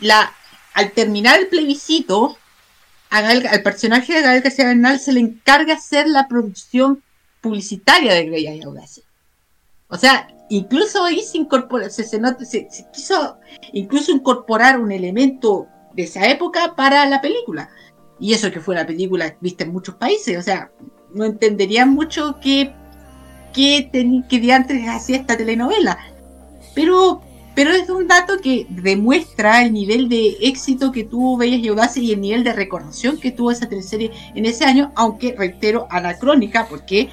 [0.00, 0.32] la,
[0.74, 2.37] al terminar el plebiscito,
[3.10, 7.02] a al personaje de Gael García Bernal se le encarga hacer la producción
[7.40, 9.04] publicitaria de Bellas y Audaces.
[9.88, 13.38] O sea, incluso ahí se incorpora, se, se se- se quiso
[13.72, 17.70] incluso incorporar un elemento de esa época para la película.
[18.20, 20.70] Y eso que fue la película vista en muchos países, o sea,
[21.14, 22.74] no entenderían mucho qué,
[23.54, 25.96] qué, teni- qué diantres hacía esta telenovela.
[26.74, 27.22] Pero,
[27.58, 32.04] pero es un dato que demuestra el nivel de éxito que tuvo Bellas y Audaces
[32.04, 36.68] y el nivel de recordación que tuvo esa teleserie en ese año, aunque reitero, anacrónica,
[36.70, 37.08] porque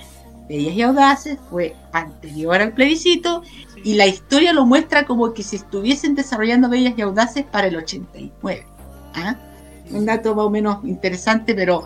[0.48, 3.42] Bellas y Audaces fue anterior al plebiscito
[3.84, 7.78] y la historia lo muestra como que se estuviesen desarrollando Bellas y Audaces para el
[7.78, 8.68] 89.
[9.16, 9.38] ¿ah?
[9.90, 11.86] Un dato más o menos interesante, pero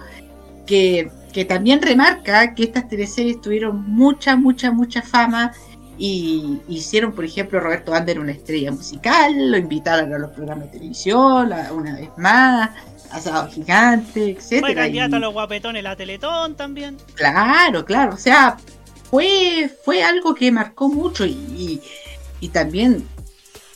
[0.66, 5.54] que, que también remarca que estas teleseries tuvieron mucha, mucha, mucha fama
[6.00, 10.72] y hicieron, por ejemplo, Roberto Ander una estrella musical, lo invitaron a los programas de
[10.80, 12.70] televisión la- una vez más,
[13.12, 14.74] Asado Gigante, Fue etcétera.
[14.84, 16.96] candidato y- a los guapetones la Teletón también.
[17.16, 18.56] Claro, claro, o sea,
[19.12, 21.82] fue, fue algo que marcó mucho y, y-
[22.40, 23.06] y también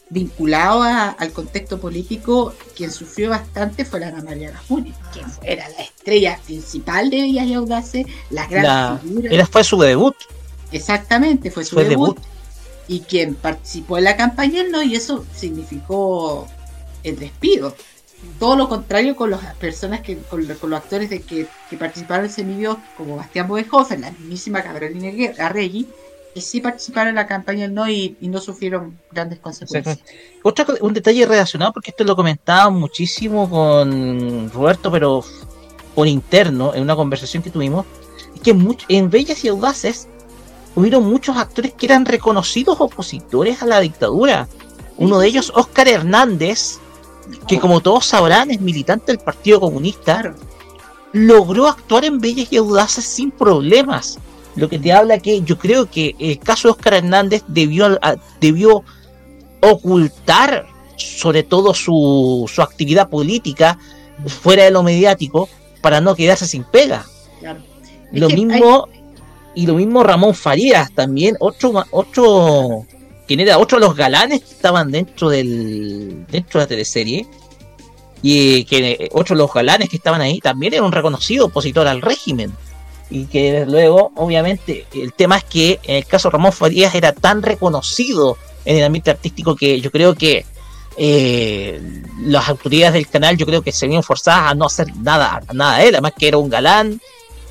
[0.10, 5.68] vinculado a- al contexto político, quien sufrió bastante fue la Ana María quien fue- era
[5.70, 9.30] la estrella principal de Bellas y Audaces, la gran La- figura.
[9.34, 10.16] era, fue su debut.
[10.74, 12.24] Exactamente, fue su Fue debut, debut.
[12.88, 16.48] y quien participó en la campaña no, y eso significó
[17.04, 17.76] el despido.
[18.40, 22.26] Todo lo contrario con las personas que, con, con los actores de que, que participaron
[22.26, 25.10] en Semillos, como Bastián Bodenhofer, la mismísima Carolina
[25.40, 25.88] Arregui,
[26.34, 30.00] que sí participaron en la campaña del no y, y no sufrieron grandes consecuencias.
[30.42, 35.24] Otra, un detalle relacionado, porque esto lo comentaba muchísimo con Roberto, pero
[35.94, 37.86] por interno, en una conversación que tuvimos,
[38.34, 40.08] es que much- en Bellas y Audaces
[40.76, 44.48] hubieron muchos actores que eran reconocidos opositores a la dictadura.
[44.98, 46.80] Uno de ellos, Óscar Hernández,
[47.48, 50.34] que como todos sabrán es militante del Partido Comunista,
[51.12, 54.20] logró actuar en Bellas y Audaces sin problemas.
[54.56, 58.00] Lo que te habla que yo creo que el caso de Óscar Hernández debió,
[58.40, 58.84] debió
[59.62, 63.80] ocultar sobre todo su, su actividad política
[64.28, 65.50] fuera de lo mediático
[65.82, 67.06] para no quedarse sin pega.
[67.40, 67.62] Claro.
[68.12, 68.88] Lo mismo
[69.56, 72.86] y lo mismo Ramón Farías también, otro otro
[73.28, 77.28] quien era otro de los galanes que estaban dentro del dentro de la teleserie
[78.22, 81.46] y eh, que eh, otro de los galanes que estaban ahí también era un reconocido
[81.46, 82.54] opositor al régimen
[83.10, 87.12] y que luego obviamente el tema es que en el caso de Ramón Farías era
[87.14, 90.46] tan reconocido en el ambiente artístico que yo creo que
[90.96, 91.82] eh,
[92.22, 95.78] las autoridades del canal yo creo que se vieron forzadas a no hacer nada nada
[95.80, 97.02] de él además que era un galán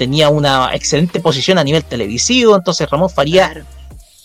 [0.03, 3.59] tenía una excelente posición a nivel televisivo entonces Ramón Farías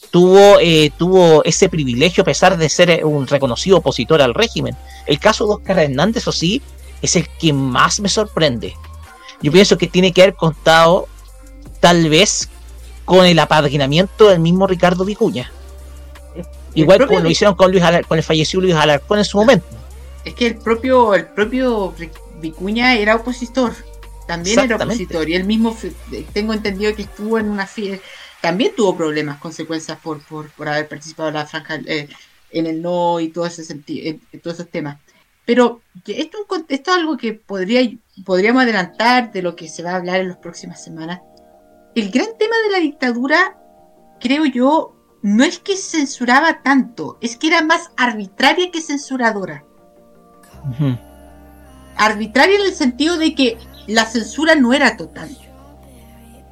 [0.10, 4.76] tuvo, eh, tuvo ese privilegio a pesar de ser eh, un reconocido opositor al régimen.
[5.06, 6.62] El caso de Oscar Hernández, o sí,
[7.04, 8.74] es el que más me sorprende.
[9.44, 11.08] Yo pienso que tiene que haber contado
[11.80, 12.50] tal vez
[13.06, 15.52] con el apadrinamiento del mismo Ricardo Vicuña.
[16.74, 19.68] Igual como lo hicieron con Luis Alar- con el fallecido Luis Alarcón en su momento.
[20.26, 21.94] Es que el propio, el propio
[22.42, 23.74] Vicuña era opositor.
[24.28, 25.30] También era opositor.
[25.30, 25.94] Y él mismo, fue-
[26.34, 28.06] tengo entendido que estuvo en una fiesta.
[28.42, 32.08] También tuvo problemas, consecuencias por, por, por haber participado en la franja, eh,
[32.52, 34.98] en el no y todo ese sentido, en todos esos temas.
[35.46, 36.38] Pero esto,
[36.68, 37.90] esto es algo que podría,
[38.26, 41.22] podríamos adelantar de lo que se va a hablar en las próximas semanas.
[41.96, 43.58] El gran tema de la dictadura
[44.20, 49.64] creo yo, no es que censuraba tanto, es que era más arbitraria que censuradora.
[51.96, 55.36] Arbitraria en el sentido de que la censura no era total,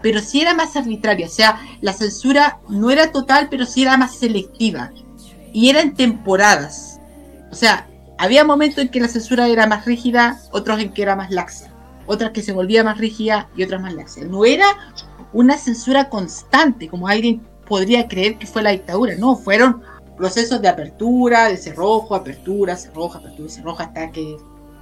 [0.01, 1.27] pero sí era más arbitraria.
[1.27, 4.91] O sea, la censura no era total, pero sí era más selectiva.
[5.51, 6.99] Y era en temporadas.
[7.51, 7.87] O sea,
[8.17, 11.69] había momentos en que la censura era más rígida, otros en que era más laxa,
[12.05, 14.21] otras que se volvía más rígida y otras más laxa.
[14.25, 14.65] No era
[15.33, 19.15] una censura constante, como alguien podría creer que fue la dictadura.
[19.17, 19.81] No, fueron
[20.15, 24.37] procesos de apertura, de cerrojo, apertura, cerrojo, apertura, cerrojo, hasta que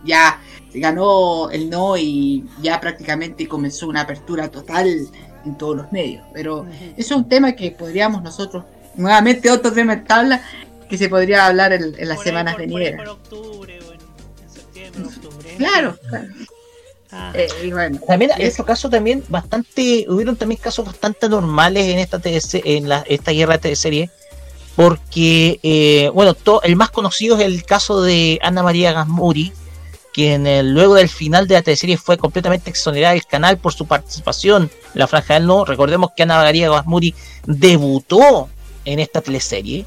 [0.06, 0.40] ya
[0.72, 5.08] se ganó el no y ya prácticamente comenzó una apertura total
[5.46, 6.24] en todos los medios.
[6.34, 6.66] Pero
[6.98, 8.64] eso es un tema que podríamos nosotros,
[8.96, 10.42] nuevamente otro tema en tabla,
[10.90, 13.02] que se podría hablar en, en las semanas venideras.
[15.58, 16.28] Claro, claro.
[17.36, 22.00] Eh, y bueno, También en estos casos también bastante, hubieron también casos bastante normales en
[22.00, 24.10] esta TS en la, esta guerra de teleserie,
[24.76, 29.52] porque eh, bueno, to- el más conocido es el caso de Ana María Gasmuri,
[30.14, 33.86] quien eh, luego del final de la teleserie fue completamente exonerada del canal por su
[33.88, 34.64] participación
[34.94, 35.66] en la franja del no.
[35.66, 37.14] Recordemos que Ana María Gasmuri
[37.46, 38.50] debutó
[38.86, 39.86] en esta teleserie,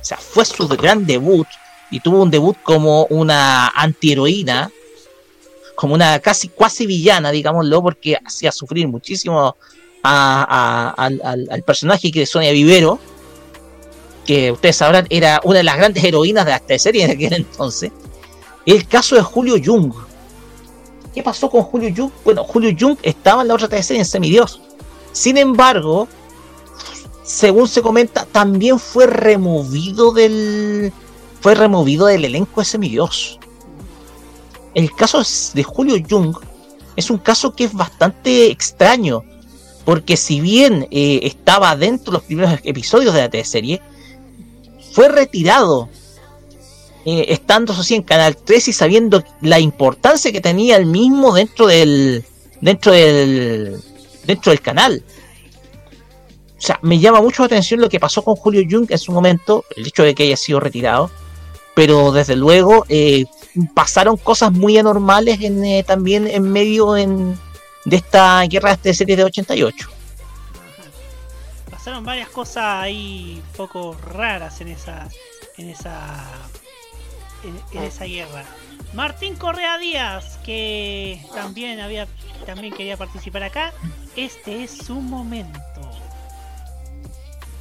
[0.00, 1.46] o sea, fue su gran debut
[1.90, 4.70] y tuvo un debut como una antiheroína
[5.74, 9.56] como una casi cuasi villana, digámoslo, porque hacía sufrir muchísimo
[10.04, 11.20] a- al,
[11.50, 13.00] al- personaje que es Sonia Vivero,
[14.24, 17.90] que ustedes sabrán era una de las grandes heroínas de la serie en aquel entonces.
[18.66, 19.92] El caso de Julio Jung.
[21.14, 22.10] ¿Qué pasó con Julio Jung?
[22.24, 24.60] Bueno, Julio Jung estaba en la otra teleserie en Semidios.
[25.12, 26.08] Sin embargo,
[27.22, 30.92] según se comenta, también fue removido del.
[31.40, 33.38] Fue removido del elenco de Semidios
[34.74, 35.22] el caso
[35.54, 36.36] de Julio Jung
[36.96, 39.22] es un caso que es bastante extraño,
[39.84, 43.80] porque si bien eh, estaba dentro de los primeros episodios de la teleserie,
[44.92, 45.88] fue retirado,
[47.04, 51.34] eh, estando eso sí en Canal 3 y sabiendo la importancia que tenía el mismo
[51.34, 52.24] dentro del
[52.60, 53.80] dentro del
[54.24, 55.04] dentro del canal.
[56.56, 59.12] O sea, me llama mucho la atención lo que pasó con Julio Jung en su
[59.12, 61.10] momento, el hecho de que haya sido retirado,
[61.74, 63.26] pero desde luego eh,
[63.74, 67.38] pasaron cosas muy anormales en, eh, también en medio en,
[67.84, 69.88] de esta guerra de series de 88.
[71.70, 75.06] Pasaron varias cosas ahí poco raras en esa
[75.58, 76.30] en esa
[77.44, 78.44] en, en esa guerra.
[78.94, 82.06] Martín Correa Díaz, que también había
[82.46, 83.72] también quería participar acá.
[84.16, 85.60] Este es su momento.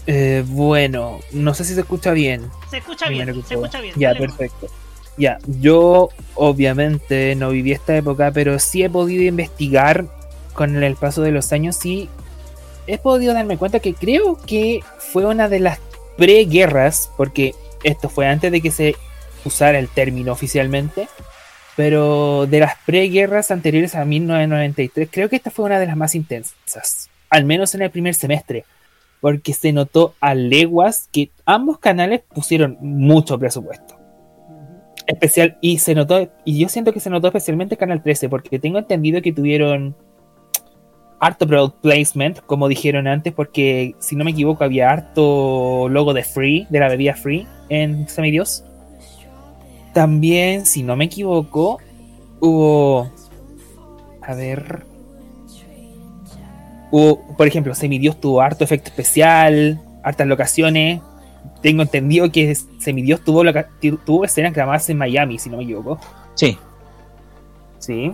[0.06, 2.50] Eh, bueno, no sé si se escucha bien.
[2.70, 3.96] Se escucha bien, se escucha bien.
[3.98, 4.68] Ya, dale, perfecto.
[5.18, 10.06] Ya, yo obviamente no viví esta época, pero sí he podido investigar
[10.54, 12.10] con el paso de los años y
[12.88, 15.80] he podido darme cuenta que creo que fue una de las
[16.18, 18.96] preguerras, porque esto fue antes de que se
[19.46, 21.08] usara el término oficialmente,
[21.76, 26.16] pero de las preguerras anteriores a 1993, creo que esta fue una de las más
[26.16, 28.66] intensas, al menos en el primer semestre,
[29.22, 33.98] porque se notó a leguas que ambos canales pusieron mucho presupuesto.
[35.08, 38.78] Especial, y se notó, y yo siento que se notó especialmente Canal 13, porque tengo
[38.78, 39.96] entendido que tuvieron
[41.24, 46.24] harto product placement, como dijeron antes, porque si no me equivoco, había harto logo de
[46.24, 48.66] Free, de la bebida Free en Semidios.
[49.94, 51.80] También, si no me equivoco,
[52.40, 53.12] hubo.
[54.22, 54.86] A ver.
[56.92, 61.02] Hubo, por ejemplo, Semidios tuvo harto efecto especial, hartas locaciones.
[61.62, 65.64] Tengo entendido que Semidios tuvo, loca- tu- tuvo escenas grabadas en Miami, si no me
[65.64, 66.00] equivoco.
[66.36, 66.58] Sí.
[67.80, 68.14] Sí.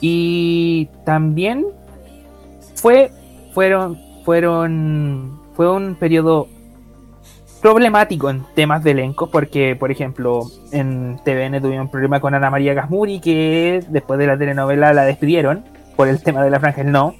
[0.00, 1.66] Y también
[2.74, 3.10] fue,
[3.52, 6.48] fueron, fueron, fue un periodo
[7.60, 10.42] problemático en temas de elenco, porque, por ejemplo,
[10.72, 15.04] en TVN tuvieron un problema con Ana María Gasmuri, que después de la telenovela la
[15.04, 15.64] despidieron
[15.96, 17.14] por el tema de la franja del no,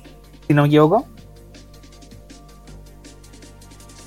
[0.46, 1.06] si no me equivoco.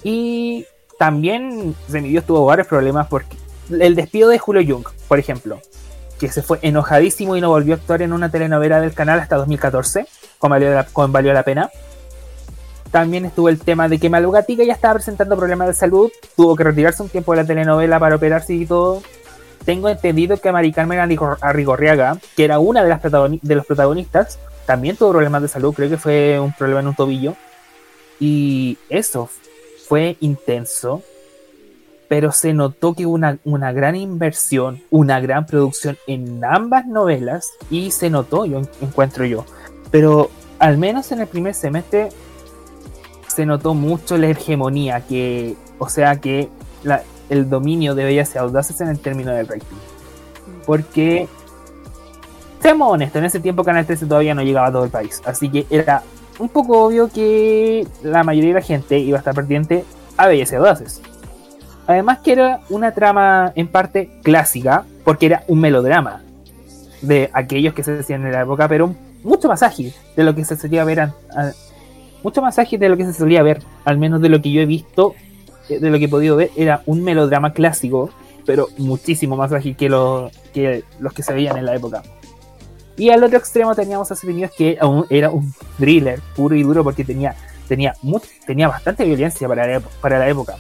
[0.03, 0.65] Y
[0.97, 3.38] también Semidios tuvo varios problemas porque
[3.69, 5.60] el despido de Julio Jung, por ejemplo,
[6.19, 9.35] que se fue enojadísimo y no volvió a actuar en una telenovela del canal hasta
[9.38, 10.07] 2014,
[10.38, 11.69] con Valió con Valió la Pena.
[12.94, 16.56] También estuvo el tema de que Malu Gatica ya estaba presentando problemas de salud, tuvo
[16.56, 19.02] que retirarse un tiempo de la telenovela para operarse y todo.
[19.65, 24.38] Tengo entendido que Mari Carmen Arrigo- Arrigorriaga, que era una de, las de los protagonistas,
[24.68, 27.34] también tuvo problemas de salud, creo que fue un problema en un tobillo.
[28.20, 29.28] Y eso
[29.88, 31.02] fue intenso,
[32.07, 37.49] pero se notó que hubo una, una gran inversión, una gran producción en ambas novelas,
[37.72, 39.45] y se notó, yo en- encuentro yo.
[39.90, 40.30] Pero
[40.60, 42.10] al menos en el primer semestre
[43.35, 46.49] se notó mucho la hegemonía, que, o sea que
[47.30, 49.65] el dominio de Bellas y Audaces en el término del rating.
[50.65, 51.27] Porque,
[52.61, 55.49] seamos honestos, en ese tiempo Canal 13 todavía no llegaba a todo el país, así
[55.49, 56.03] que era
[56.39, 59.84] un poco obvio que la mayoría de la gente iba a estar pendiente
[60.18, 61.01] a Bellas y Audaces.
[61.85, 66.22] Además que era una trama en parte clásica, porque era un melodrama
[67.01, 70.45] de aquellos que se hacían en la época, pero mucho más ágil de lo que
[70.45, 71.14] se solía ver, an-
[72.24, 74.62] mucho más ágil de lo que se solía ver, al menos de lo que yo
[74.62, 75.14] he visto,
[75.70, 78.10] eh, de lo que he podido ver, era un melodrama clásico,
[78.45, 82.02] pero muchísimo más ágil que, lo- que los que se veían en la época.
[82.95, 84.78] Y al otro extremo teníamos a Estados que
[85.10, 87.36] era un thriller puro y duro porque tenía,
[87.68, 87.95] tenía,
[88.45, 90.56] tenía bastante violencia para la, para la época.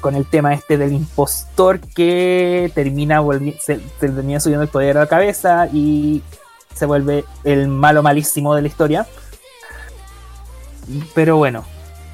[0.00, 3.22] Con el tema este del impostor que termina
[3.60, 6.22] se, se termina subiendo el poder a la cabeza y
[6.74, 9.06] se vuelve el malo malísimo de la historia.
[11.14, 11.64] Pero bueno,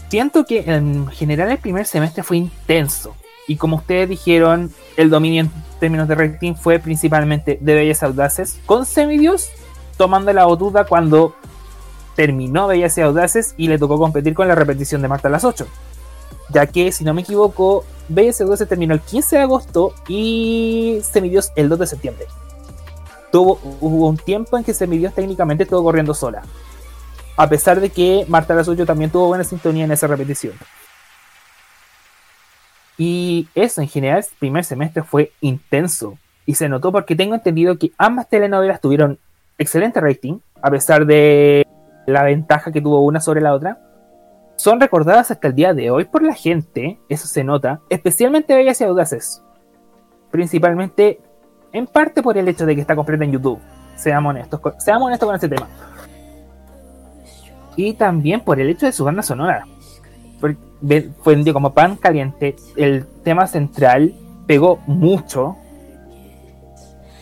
[0.09, 3.15] siento que en general el primer semestre fue intenso.
[3.49, 8.59] Y como ustedes dijeron, el dominio en términos de rating fue principalmente de Bellas Audaces,
[8.67, 9.51] con Semidios
[9.97, 11.35] tomando la botuda cuando
[12.15, 15.45] terminó Bellas y Audaces y le tocó competir con la repetición de Marta a las
[15.45, 15.67] 8.
[16.51, 21.01] Ya que, si no me equivoco, Bellas y Audaces terminó el 15 de agosto y
[21.03, 22.27] Semidios el 2 de septiembre.
[23.33, 26.43] Tuvo, hubo un tiempo en que Semidios técnicamente estuvo corriendo sola.
[27.37, 30.55] A pesar de que Marta 8 también tuvo buena sintonía en esa repetición.
[32.99, 36.19] Y eso en general, el primer semestre fue intenso.
[36.47, 39.19] Y se notó porque tengo entendido que ambas telenovelas tuvieron
[39.59, 41.67] excelente rating, a pesar de
[42.07, 43.81] la ventaja que tuvo una sobre la otra.
[44.57, 48.81] Son recordadas hasta el día de hoy por la gente, eso se nota, especialmente Bellas
[48.81, 49.43] y Audaces.
[50.31, 51.21] Principalmente,
[51.73, 53.61] en parte por el hecho de que está completa en YouTube.
[53.97, 55.69] Seamos honestos, con- seamos honestos con tema.
[57.77, 59.67] Y también por el hecho de su banda sonora
[60.81, 62.57] vendió como pan caliente.
[62.77, 64.15] El tema central
[64.47, 65.57] pegó mucho.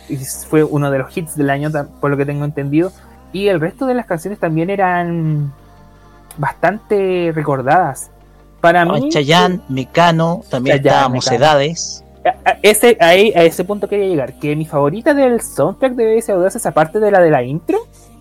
[0.09, 1.71] Y fue uno de los hits del año,
[2.01, 2.93] por lo que tengo entendido.
[3.33, 5.53] Y el resto de las canciones también eran
[6.37, 8.11] bastante recordadas.
[8.61, 11.15] Para mí, Chayanne, Mecano, también Chayanne, Mecano.
[11.17, 12.05] Mocedades.
[12.25, 14.39] a, a ese, ahí, a ese punto quería llegar.
[14.39, 17.79] Que mi favorita del soundtrack de BS Audaces, aparte de la de la intro,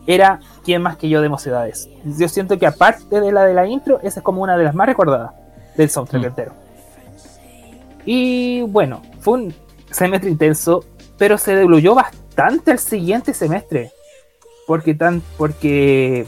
[0.08, 1.90] era Quién más que yo de Mocedades.
[2.06, 4.76] Yo siento que aparte de la de la intro, esa es como una de las
[4.76, 5.32] más recordadas
[5.76, 6.54] del soundtrack entero.
[8.06, 9.54] Y bueno, fue un
[9.92, 10.84] semestre intenso,
[11.18, 13.92] pero se diluyó bastante el siguiente semestre.
[14.68, 16.26] Porque tan, porque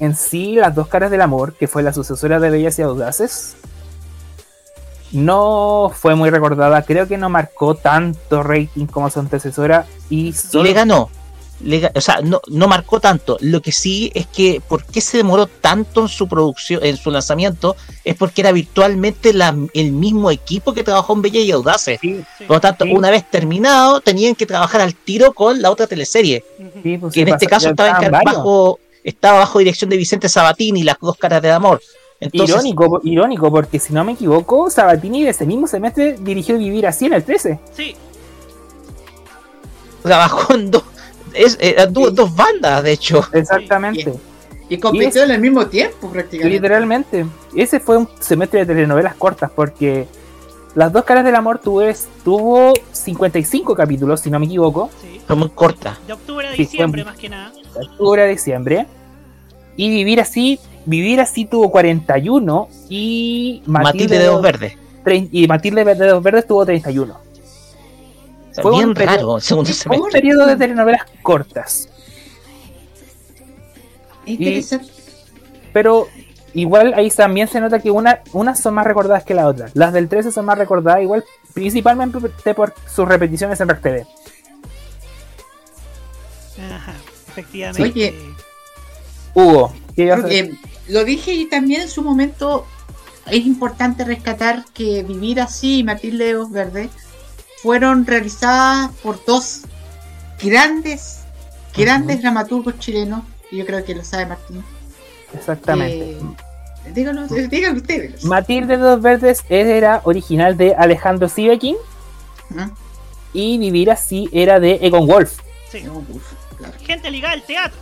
[0.00, 3.56] en sí las dos caras del amor, que fue la sucesora de Bellas y Audaces,
[5.12, 6.82] no fue muy recordada.
[6.82, 9.86] Creo que no marcó tanto rating como su antecesora.
[10.10, 11.08] Y solo- Le ganó.
[11.64, 13.38] Le o sea, no, no marcó tanto.
[13.40, 17.10] Lo que sí es que por qué se demoró tanto en su producción, en su
[17.10, 17.74] lanzamiento,
[18.04, 21.98] es porque era virtualmente la- el mismo equipo que trabajó en Bella y Audaces.
[22.46, 26.44] Por lo tanto, una vez terminado, tenían que trabajar al tiro con la otra teleserie.
[26.82, 30.98] Sí, pues que en este caso estaba, bajo, estaba bajo dirección de Vicente Sabatini, las
[31.00, 31.80] dos caras del amor.
[32.20, 36.86] Entonces, Irónico, irónico, porque si no me equivoco, Sabatini de ese mismo semestre dirigió Vivir
[36.86, 37.58] así en el 13.
[37.76, 37.96] Sí.
[40.02, 40.82] trabajó en dos,
[41.34, 43.24] es, eh, tuvo dos bandas, de hecho.
[43.32, 44.14] Exactamente.
[44.68, 46.54] Y compitió en el mismo tiempo prácticamente.
[46.56, 47.26] Literalmente.
[47.54, 50.06] Ese fue un semestre de telenovelas cortas porque
[50.74, 51.82] Las dos caras del amor tuvo,
[52.24, 54.90] tuvo 55 capítulos, si no me equivoco.
[55.26, 55.96] Fue muy corta.
[56.06, 57.52] De octubre a Sí, fue diciembre, más que nada.
[57.52, 58.86] de octubre a diciembre.
[59.76, 64.76] Y vivir así, vivir así tuvo 41 y Matilde de Dos Verdes.
[65.30, 67.23] y Matilde de Dos Verdes tuvo 31.
[68.54, 71.88] Sea, bien raro el segundo fue un periodo de telenovelas cortas.
[74.26, 74.92] Interesante.
[75.72, 76.06] Pero
[76.54, 79.70] igual ahí también se nota que una, unas son más recordadas que la otra.
[79.74, 84.06] Las del 13 son más recordadas igual, principalmente por sus repeticiones en TV.
[86.72, 86.94] Ajá,
[87.28, 87.82] efectivamente.
[87.82, 88.14] Oye,
[89.34, 90.54] Hugo, ¿qué ibas a Porque
[90.88, 92.66] lo dije y también en su momento
[93.26, 96.90] es importante rescatar que Vivir así y Matilde de Ojos Verdes
[97.64, 99.62] fueron realizadas por dos
[100.38, 101.20] grandes,
[101.74, 104.62] grandes dramaturgos chilenos, y yo creo que lo sabe Martín.
[105.32, 106.10] Exactamente.
[106.10, 106.20] Eh,
[106.94, 108.22] díganlo, eh, díganlo ustedes.
[108.24, 111.76] Matilde de Dos Verdes era original de Alejandro Sivekin.
[113.32, 115.38] Y Vivir así era de Egon Wolf.
[115.72, 115.84] Sí.
[116.86, 117.80] Gente ligada al teatro.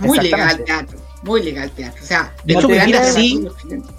[0.00, 2.02] Muy legal teatro, muy legal teatro.
[2.02, 3.46] O sea, De los hecho, Vivir así,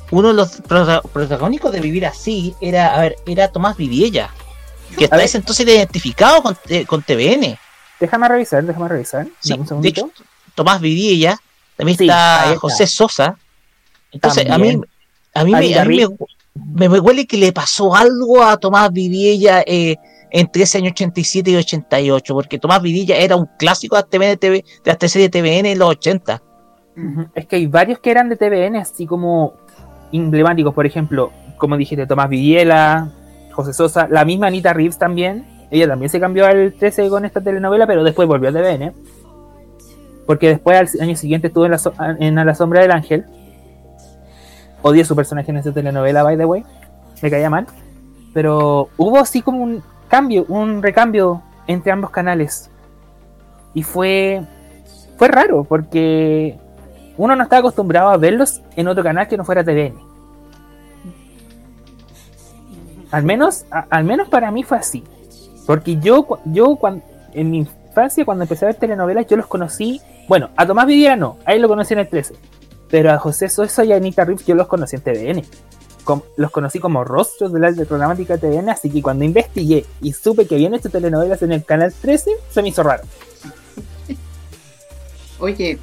[0.09, 4.31] uno de los prota- protagónicos de Vivir así era, a ver, era Tomás Vidiella,
[4.95, 7.57] que hasta ese entonces identificado con, eh, con TVN.
[7.99, 9.27] Déjame revisar, déjame revisar.
[9.39, 10.05] Sí, un de segundito.
[10.07, 10.23] hecho,
[10.55, 11.37] Tomás Vidiella
[11.77, 12.59] también Sí, está está.
[12.59, 13.37] José Sosa.
[14.11, 14.69] Entonces, a mí,
[15.33, 16.01] a mí, me, a mí
[16.77, 19.95] me, me- huele que le pasó algo a Tomás Vidilla eh,
[20.31, 24.63] entre ese año 87 y 88, porque Tomás Vidilla era un clásico de TVN, TV
[24.83, 26.41] de la serie TVN en los 80.
[26.97, 27.27] Ujú.
[27.35, 29.53] Es que hay varios que eran de TVN, así como
[30.13, 33.11] emblemáticos, por ejemplo, como dijiste, Tomás Villela,
[33.55, 35.45] José Sosa, la misma Anita Reeves también.
[35.71, 38.93] Ella también se cambió al 13 con esta telenovela, pero después volvió a TVN.
[40.27, 43.25] Porque después al año siguiente estuvo en, la so- en A la sombra del ángel.
[44.81, 46.63] Odié su personaje en esa telenovela, by the way.
[47.21, 47.65] Me caía mal.
[48.33, 52.69] Pero hubo así como un cambio, un recambio entre ambos canales.
[53.73, 54.43] Y fue,
[55.17, 56.57] fue raro, porque
[57.17, 59.95] uno no estaba acostumbrado a verlos en otro canal que no fuera TVN.
[63.15, 65.01] Al menos, al menos para mí fue así.
[65.65, 67.01] Porque yo, yo cuando,
[67.31, 70.01] en mi infancia, cuando empecé a ver telenovelas, yo los conocí.
[70.27, 72.35] Bueno, a Tomás Videla no, ahí lo conocí en el 13.
[72.89, 75.43] Pero a José Sosa y a Anita Rips yo los conocí en TVN.
[76.35, 80.45] Los conocí como rostros de la de programática TVN, así que cuando investigué y supe
[80.45, 83.03] que habían hecho telenovelas en el canal 13, se me hizo raro.
[85.39, 85.79] Oye,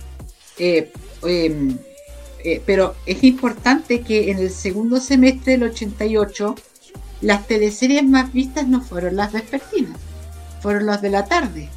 [0.58, 0.92] eh,
[1.22, 1.78] em,
[2.44, 6.56] eh, pero es importante que en el segundo semestre del 88
[7.22, 9.98] las teleseries más vistas no fueron las vespertinas,
[10.60, 11.68] fueron las de la tarde.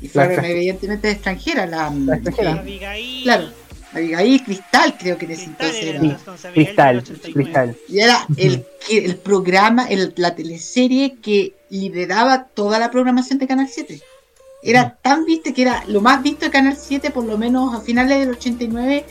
[0.00, 1.68] Y fueron evidentemente extranjeras.
[1.68, 2.62] La, La extranjera.
[2.66, 3.48] eh, claro,
[3.92, 6.18] Abigail Cristal creo que en ese entonces era.
[6.52, 7.02] Cristal,
[7.32, 7.76] Cristal.
[7.88, 13.46] Y era el, que- el programa, el- la teleserie que lideraba toda la programación de
[13.48, 14.00] Canal 7.
[14.62, 17.80] Era tan viste que era lo más visto de Canal 7, por lo menos a
[17.80, 19.04] finales del 89,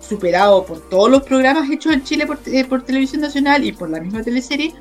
[0.00, 3.90] superado por todos los programas hechos en Chile por, eh, por Televisión Nacional y por
[3.90, 4.72] la misma teleserie,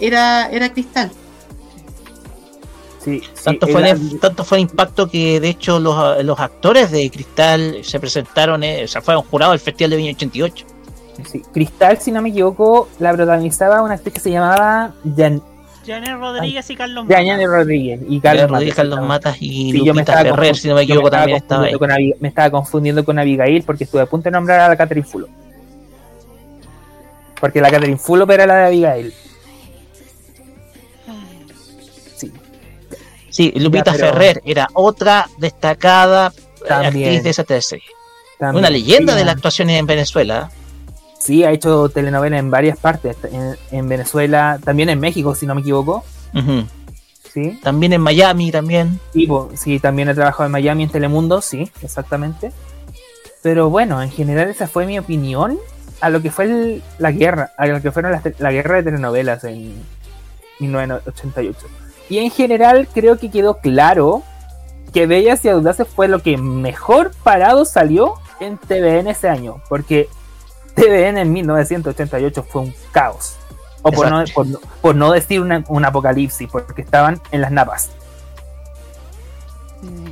[0.00, 1.10] era, era Cristal.
[3.04, 6.38] Sí, Tanto, sí, fue era- el, tanto fue el impacto que, de hecho, los, los
[6.38, 10.66] actores de Cristal se presentaron, eh, o sea, fueron jurados del Festival de Viña 88.
[11.30, 15.40] sí, Cristal, si no me equivoco, la protagonizaba una actriz que se llamaba Jan,
[15.86, 18.76] Janet Rodríguez y Carlos Yanni Rodríguez y Carlos Rodríguez, Matas.
[18.90, 21.64] Carlos Matas y Sí, yo me Lupita estaba Ferrer, si no me equivoco, también estaba
[21.64, 21.72] ahí.
[21.72, 24.68] confundiendo con Abi- me estaba confundiendo con Abigail porque estuve a punto de nombrar a
[24.68, 25.30] la Catherine Fulop.
[27.40, 29.14] Porque la Catherine Fulop era la de Abigail.
[33.30, 36.32] Sí, Lupita Ya, pero- Ferrer era otra destacada
[36.66, 37.04] También.
[37.08, 37.84] actriz de esa teleserie.
[38.38, 38.60] También.
[38.60, 40.50] Una leyenda Sí, de las actuaciones en Venezuela.
[41.18, 43.16] Sí, ha hecho telenovelas en varias partes.
[43.30, 46.02] En, en Venezuela, también en México, si no me equivoco.
[47.32, 47.60] Sí.
[47.62, 48.98] También en Miami, también.
[49.12, 52.50] Sí, sí, también he trabajado en Miami, en Telemundo, sí, exactamente.
[53.42, 55.58] Pero bueno, en general esa fue mi opinión
[56.00, 58.82] a lo que fue el- la guerra, a lo que fueron las la guerra de
[58.84, 59.74] telenovelas en
[60.58, 61.58] 1988.
[62.10, 64.22] Y en general creo que quedó claro
[64.92, 70.08] que Bellas y Audaces fue lo que mejor parado salió en TVN ese año, porque
[70.74, 73.36] TVN en 1988 fue un caos.
[73.82, 74.34] O por no, Exacto.
[74.34, 77.90] por, no- por no decir una- un apocalipsis, porque estaban en las napas.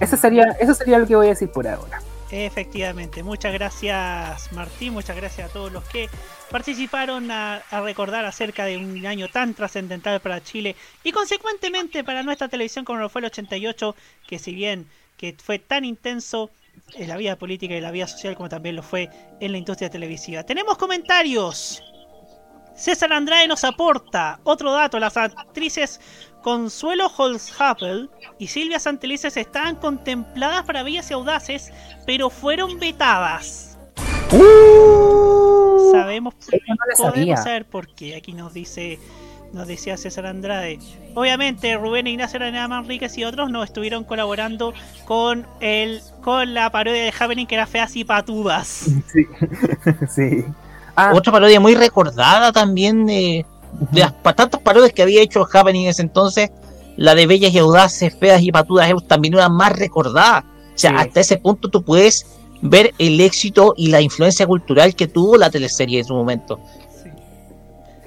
[0.00, 2.00] Eso sería, eso sería lo que voy a decir por ahora.
[2.30, 6.10] Efectivamente, muchas gracias Martín, muchas gracias a todos los que
[6.50, 12.48] participaron a, recordar acerca de un año tan trascendental para Chile y consecuentemente para nuestra
[12.48, 13.96] televisión como lo fue el 88,
[14.26, 14.86] que si bien
[15.16, 16.50] que fue tan intenso
[16.94, 19.08] en la vida política y la vida social como también lo fue
[19.40, 20.42] en la industria televisiva.
[20.42, 21.82] Tenemos comentarios.
[22.76, 26.00] César Andrade nos aporta otro dato, las actrices
[26.48, 28.08] Consuelo Holzapel
[28.38, 31.70] y Silvia Santelices estaban contempladas para Bellas y Audaces,
[32.06, 33.76] pero fueron vetadas.
[35.92, 36.34] Sabemos,
[36.66, 38.16] no podemos saber por qué.
[38.16, 38.98] Aquí nos dice,
[39.52, 40.78] nos decía César Andrade.
[41.14, 44.72] Obviamente Rubén Ignacio Araneda Manríquez y otros no estuvieron colaborando
[45.04, 48.86] con el, con la parodia de Happening que era feas y patudas.
[49.12, 49.26] Sí.
[50.08, 50.44] sí.
[51.12, 53.44] Otra parodia muy recordada también de,
[53.92, 56.50] de las tantas parodias que había hecho Happening en ese entonces.
[56.96, 60.44] La de Bellas y Audaces, Feas y Patudas es también una más recordada.
[60.74, 62.26] O sea, hasta ese punto tú puedes
[62.60, 66.58] ver el éxito y la influencia cultural que tuvo la teleserie en su momento.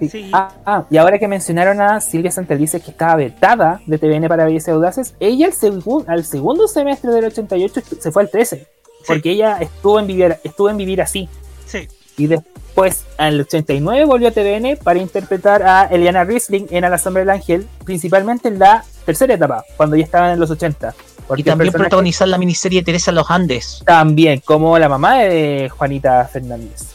[0.09, 0.29] Sí.
[0.33, 4.45] Ah, ah, y ahora que mencionaron a Silvia Santelices que estaba vetada de TVN para
[4.45, 8.31] Bellas y Audaces, ella al, segun- al segundo semestre del 88 estu- se fue al
[8.31, 8.65] 13,
[9.05, 11.29] porque ella estuvo en vivir, estuvo en vivir así.
[11.67, 11.87] Sí.
[12.17, 16.97] Y después, al 89, volvió a TVN para interpretar a Eliana Riesling en A la
[16.97, 20.93] sombra del ángel, principalmente en la tercera etapa, cuando ya estaban en los 80.
[21.27, 23.81] Porque Y también el protagonizar la miniserie Teresa Los Andes.
[23.85, 26.87] También, como la mamá de Juanita Fernández.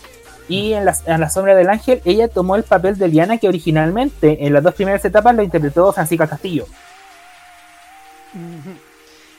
[0.49, 3.49] Y en la, en la sombra del ángel, ella tomó el papel de Liana que
[3.49, 6.67] originalmente en las dos primeras etapas lo interpretó Francisca Castillo.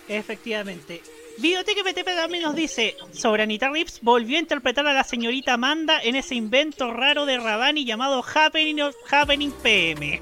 [0.07, 1.01] Efectivamente.
[1.37, 5.99] Videoteca PTP también nos dice, sobre Anita Rips volvió a interpretar a la señorita Amanda
[6.01, 8.79] en ese invento raro de Rabani llamado Happening,
[9.11, 10.19] Happening PM.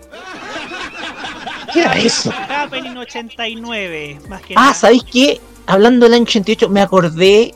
[1.74, 2.32] ¿Qué era eso?
[2.50, 4.74] Happening 89, más que Ah, nada.
[4.74, 5.40] ¿sabéis qué?
[5.68, 7.56] Hablando del año 88, me acordé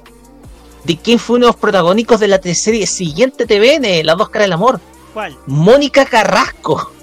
[0.85, 4.45] de quién fue uno de los protagónicos de la teleserie siguiente TVN, Las dos caras
[4.45, 4.79] del amor.
[5.13, 5.35] ¿Cuál?
[5.47, 6.93] Mónica Carrasco.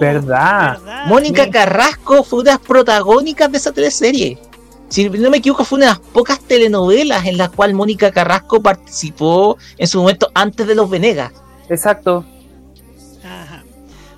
[0.00, 0.78] ¿Verdad?
[1.06, 1.50] Mónica Sí.
[1.50, 4.38] Carrasco fue una de las protagónicas de esa teleserie.
[4.88, 8.62] Si no me equivoco, fue una de las pocas telenovelas en las cuales Mónica Carrasco
[8.62, 11.32] participó en su momento antes de los Venegas.
[11.68, 12.24] Exacto.
[13.24, 13.64] Ajá.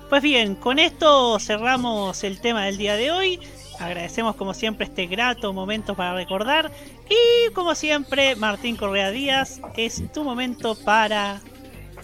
[0.09, 3.39] Pues bien, con esto cerramos el tema del día de hoy.
[3.79, 6.71] Agradecemos como siempre este grato momento para recordar.
[7.09, 11.41] Y como siempre, Martín Correa Díaz, es tu momento para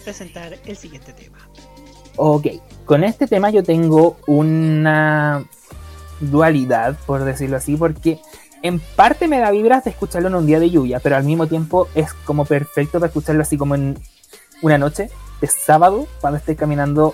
[0.02, 1.38] presentar el siguiente tema.
[2.16, 2.46] Ok,
[2.84, 5.44] con este tema yo tengo una
[6.20, 8.20] dualidad, por decirlo así, porque
[8.62, 11.46] en parte me da vibras de escucharlo en un día de lluvia, pero al mismo
[11.46, 13.98] tiempo es como perfecto para escucharlo así como en
[14.62, 15.10] una noche
[15.40, 17.12] de sábado, cuando estés caminando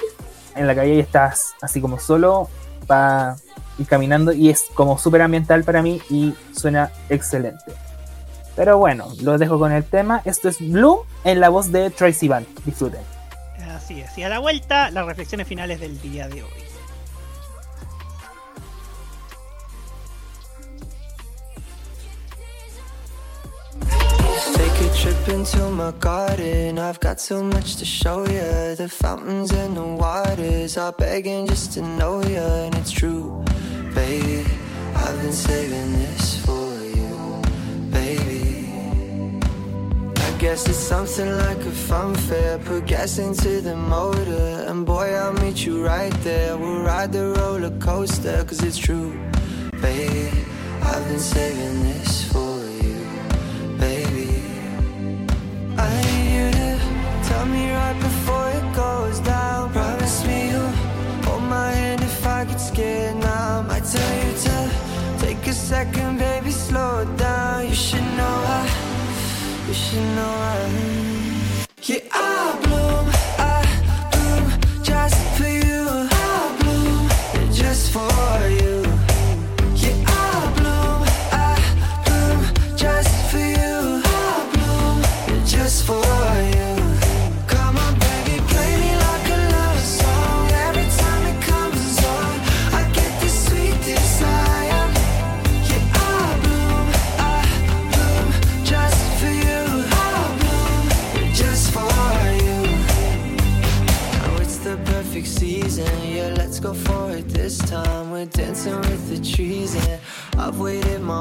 [0.54, 2.48] en la calle y estás así como solo
[2.86, 3.36] para
[3.78, 7.72] ir caminando y es como súper ambiental para mí y suena excelente.
[8.54, 10.20] Pero bueno, lo dejo con el tema.
[10.24, 12.46] Esto es Bloom en la voz de Troy Sivan.
[12.66, 13.00] Disfruten.
[13.74, 14.16] Así es.
[14.18, 16.61] Y a la vuelta, las reflexiones finales del día de hoy.
[24.50, 26.78] Take a trip into my garden.
[26.78, 28.74] I've got so much to show you.
[28.76, 32.38] The fountains and the waters are begging just to know you.
[32.38, 33.44] And it's true,
[33.94, 34.44] baby.
[34.94, 37.42] I've been saving this for you,
[37.90, 38.68] baby.
[40.16, 42.58] I guess it's something like a fun fair.
[42.58, 44.64] Put gas into the motor.
[44.68, 46.56] And boy, I'll meet you right there.
[46.56, 48.44] We'll ride the roller coaster.
[48.44, 49.12] Cause it's true,
[49.80, 50.30] baby.
[50.82, 52.71] I've been saving this for you,
[65.72, 67.66] second, baby, slow it down.
[67.68, 68.62] You should know I,
[69.68, 70.60] you should know I.
[71.88, 73.11] Yeah, I bloom,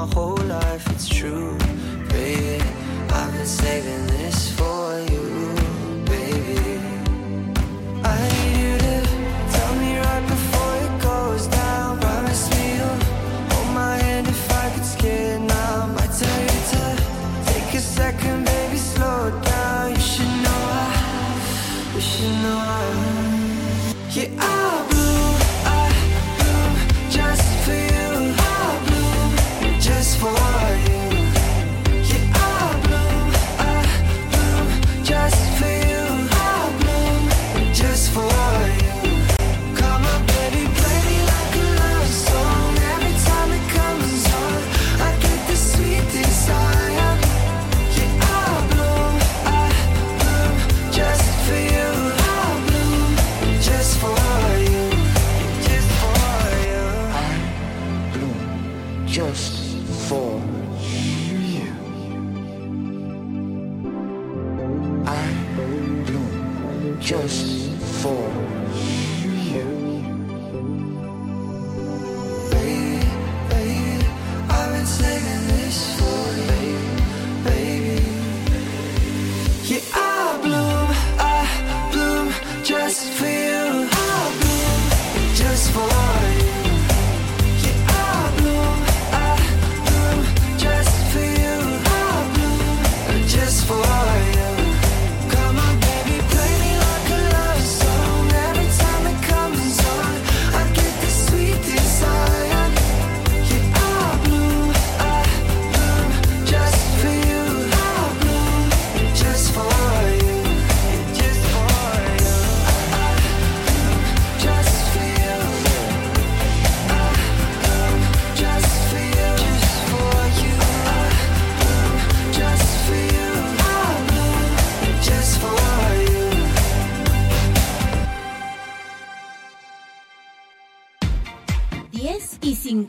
[0.06, 1.56] my whole life, it's true,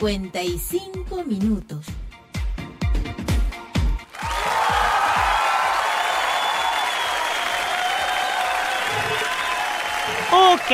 [0.04, 1.86] 55 minutos.
[10.34, 10.70] Ok,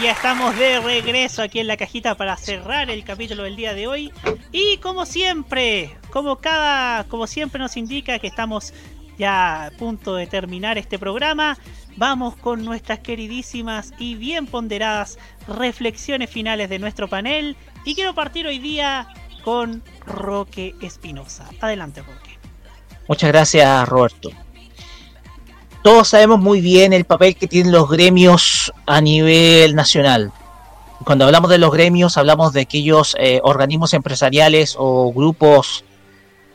[0.00, 3.88] ya estamos de regreso aquí en la cajita para cerrar el capítulo del día de
[3.88, 4.10] hoy.
[4.52, 8.72] Y como siempre, como cada, como siempre nos indica que estamos
[9.18, 11.58] ya a punto de terminar este programa,
[11.96, 17.56] vamos con nuestras queridísimas y bien ponderadas reflexiones finales de nuestro panel.
[17.84, 19.08] Y quiero partir hoy día
[19.44, 21.48] con Roque Espinosa.
[21.60, 22.38] Adelante, Roque.
[23.08, 24.30] Muchas gracias, Roberto.
[25.82, 30.32] Todos sabemos muy bien el papel que tienen los gremios a nivel nacional.
[31.04, 35.84] Cuando hablamos de los gremios, hablamos de aquellos eh, organismos empresariales o grupos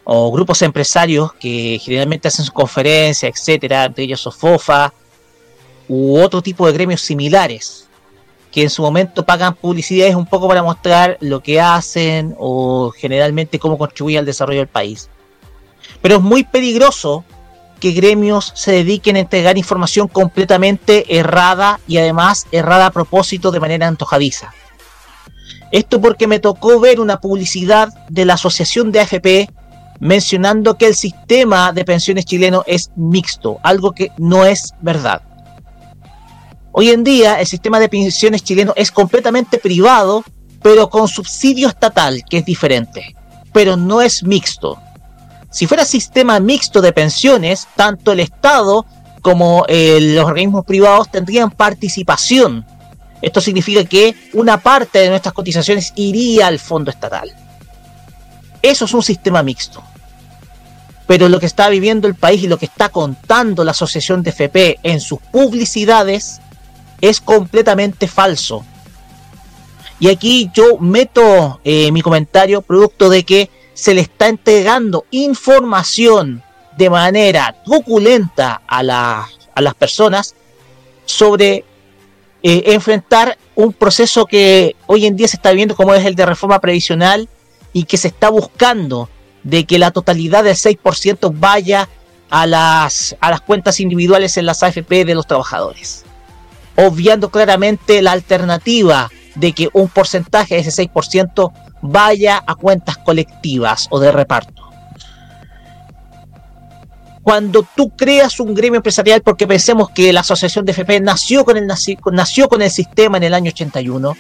[0.05, 4.93] o grupos empresarios que generalmente hacen sus conferencias, etcétera, entre ellos Sofofa
[5.87, 7.87] u otro tipo de gremios similares
[8.51, 13.59] que en su momento pagan publicidades un poco para mostrar lo que hacen o generalmente
[13.59, 15.09] cómo contribuyen al desarrollo del país.
[16.01, 17.23] Pero es muy peligroso
[17.79, 23.59] que gremios se dediquen a entregar información completamente errada y además errada a propósito de
[23.59, 24.53] manera antojadiza.
[25.71, 29.49] Esto porque me tocó ver una publicidad de la Asociación de AFP
[29.99, 35.26] mencionando que el sistema de pensiones chileno es mixto, algo que no es verdad.
[36.79, 40.23] Hoy en día el sistema de pensiones chileno es completamente privado,
[40.61, 43.15] pero con subsidio estatal, que es diferente,
[43.51, 44.77] pero no es mixto.
[45.49, 48.85] Si fuera sistema mixto de pensiones, tanto el Estado
[49.23, 52.63] como eh, los organismos privados tendrían participación.
[53.23, 57.33] Esto significa que una parte de nuestras cotizaciones iría al fondo estatal.
[58.61, 59.81] Eso es un sistema mixto.
[61.07, 64.29] Pero lo que está viviendo el país y lo que está contando la Asociación de
[64.29, 66.39] FP en sus publicidades
[67.01, 68.65] es completamente falso.
[69.99, 76.43] Y aquí yo meto eh, mi comentario producto de que se le está entregando información
[76.77, 80.35] de manera truculenta a, a las personas
[81.05, 81.65] sobre
[82.43, 86.25] eh, enfrentar un proceso que hoy en día se está viendo como es el de
[86.25, 87.27] reforma previsional
[87.73, 89.09] y que se está buscando
[89.43, 91.89] de que la totalidad del 6% vaya
[92.29, 96.05] a las, a las cuentas individuales en las AFP de los trabajadores.
[96.77, 101.51] Obviando claramente la alternativa de que un porcentaje de ese 6%
[101.81, 104.63] vaya a cuentas colectivas o de reparto.
[107.21, 111.57] Cuando tú creas un gremio empresarial, porque pensemos que la Asociación de FP nació con
[111.57, 114.15] el, nació con el sistema en el año 81,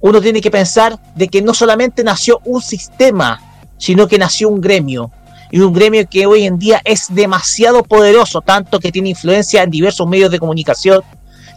[0.00, 3.40] uno tiene que pensar de que no solamente nació un sistema,
[3.78, 5.10] sino que nació un gremio.
[5.50, 9.70] Y un gremio que hoy en día es demasiado poderoso, tanto que tiene influencia en
[9.70, 11.02] diversos medios de comunicación,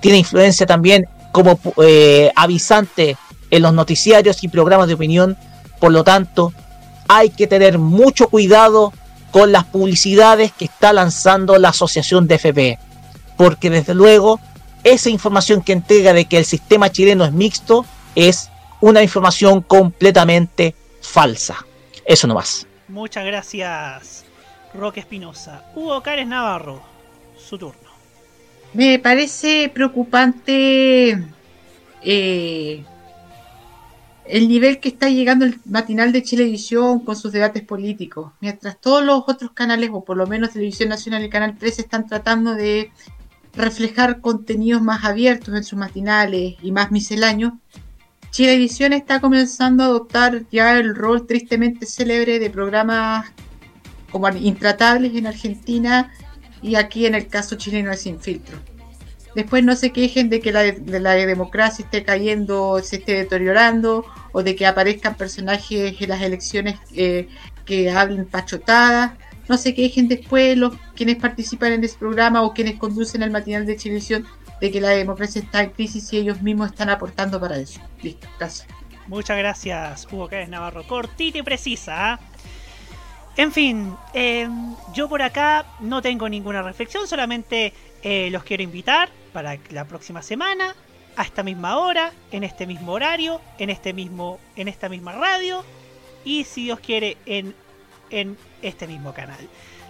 [0.02, 3.16] tiene influencia también como eh, avisante
[3.50, 5.38] en los noticiarios y programas de opinión.
[5.80, 6.54] Por lo tanto,
[7.08, 8.94] hay que tener mucho cuidado
[9.32, 12.80] con las publicidades que está lanzando la asociación de FP.
[13.38, 14.40] Porque desde luego,
[14.84, 18.50] esa información que entrega de que el sistema chileno es mixto es
[18.82, 21.66] una información completamente falsa.
[22.06, 22.68] Eso no más.
[22.88, 24.26] Muchas gracias,
[24.74, 25.64] Roque Espinosa.
[25.76, 26.82] Hugo Cárez Navarro,
[27.38, 27.91] su turno.
[28.74, 31.22] Me parece preocupante
[32.04, 32.86] eh,
[34.26, 38.32] el nivel que está llegando el matinal de Chilevisión con sus debates políticos.
[38.40, 42.08] Mientras todos los otros canales, o por lo menos Televisión Nacional y Canal 3, están
[42.08, 42.92] tratando de
[43.54, 47.54] reflejar contenidos más abiertos en sus matinales y más misceláneos,
[48.32, 53.30] Chilevisión está comenzando a adoptar ya el rol tristemente célebre de programas
[54.10, 56.14] como intratables en Argentina
[56.62, 58.58] y aquí en el caso chileno es Sin Filtro.
[59.36, 64.06] Después no se quejen de que la, de la democracia esté cayendo, se esté deteriorando,
[64.34, 67.30] o de que aparezcan personajes en las elecciones eh,
[67.66, 69.14] que hablen pachotadas.
[69.48, 73.66] No se quejen después los quienes participan en este programa o quienes conducen el matinal
[73.66, 74.26] de televisión
[74.60, 77.80] de que la democracia está en crisis y ellos mismos están aportando para eso.
[78.02, 78.68] Listo, gracias.
[79.08, 80.84] Muchas gracias, Hugo Cárez Navarro.
[80.84, 82.14] Cortita y precisa.
[82.14, 82.20] ¿ah?
[83.38, 84.48] En fin, eh,
[84.94, 90.22] yo por acá no tengo ninguna reflexión, solamente eh, los quiero invitar para la próxima
[90.22, 90.76] semana,
[91.16, 95.64] a esta misma hora, en este mismo horario, en este mismo, en esta misma radio
[96.24, 97.56] y si Dios quiere en,
[98.10, 99.48] en este mismo canal.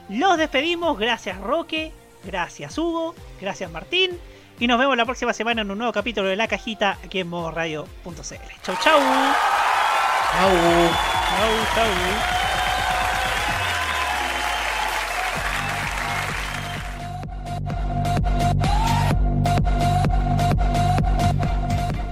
[0.09, 1.91] Los despedimos, gracias Roque,
[2.23, 4.17] gracias Hugo, gracias Martín
[4.59, 7.29] y nos vemos la próxima semana en un nuevo capítulo de La Cajita aquí en
[7.29, 8.11] modoradio.cl.
[8.63, 8.99] Chau chau.
[10.31, 10.51] Chau.
[11.37, 12.40] Chau chau.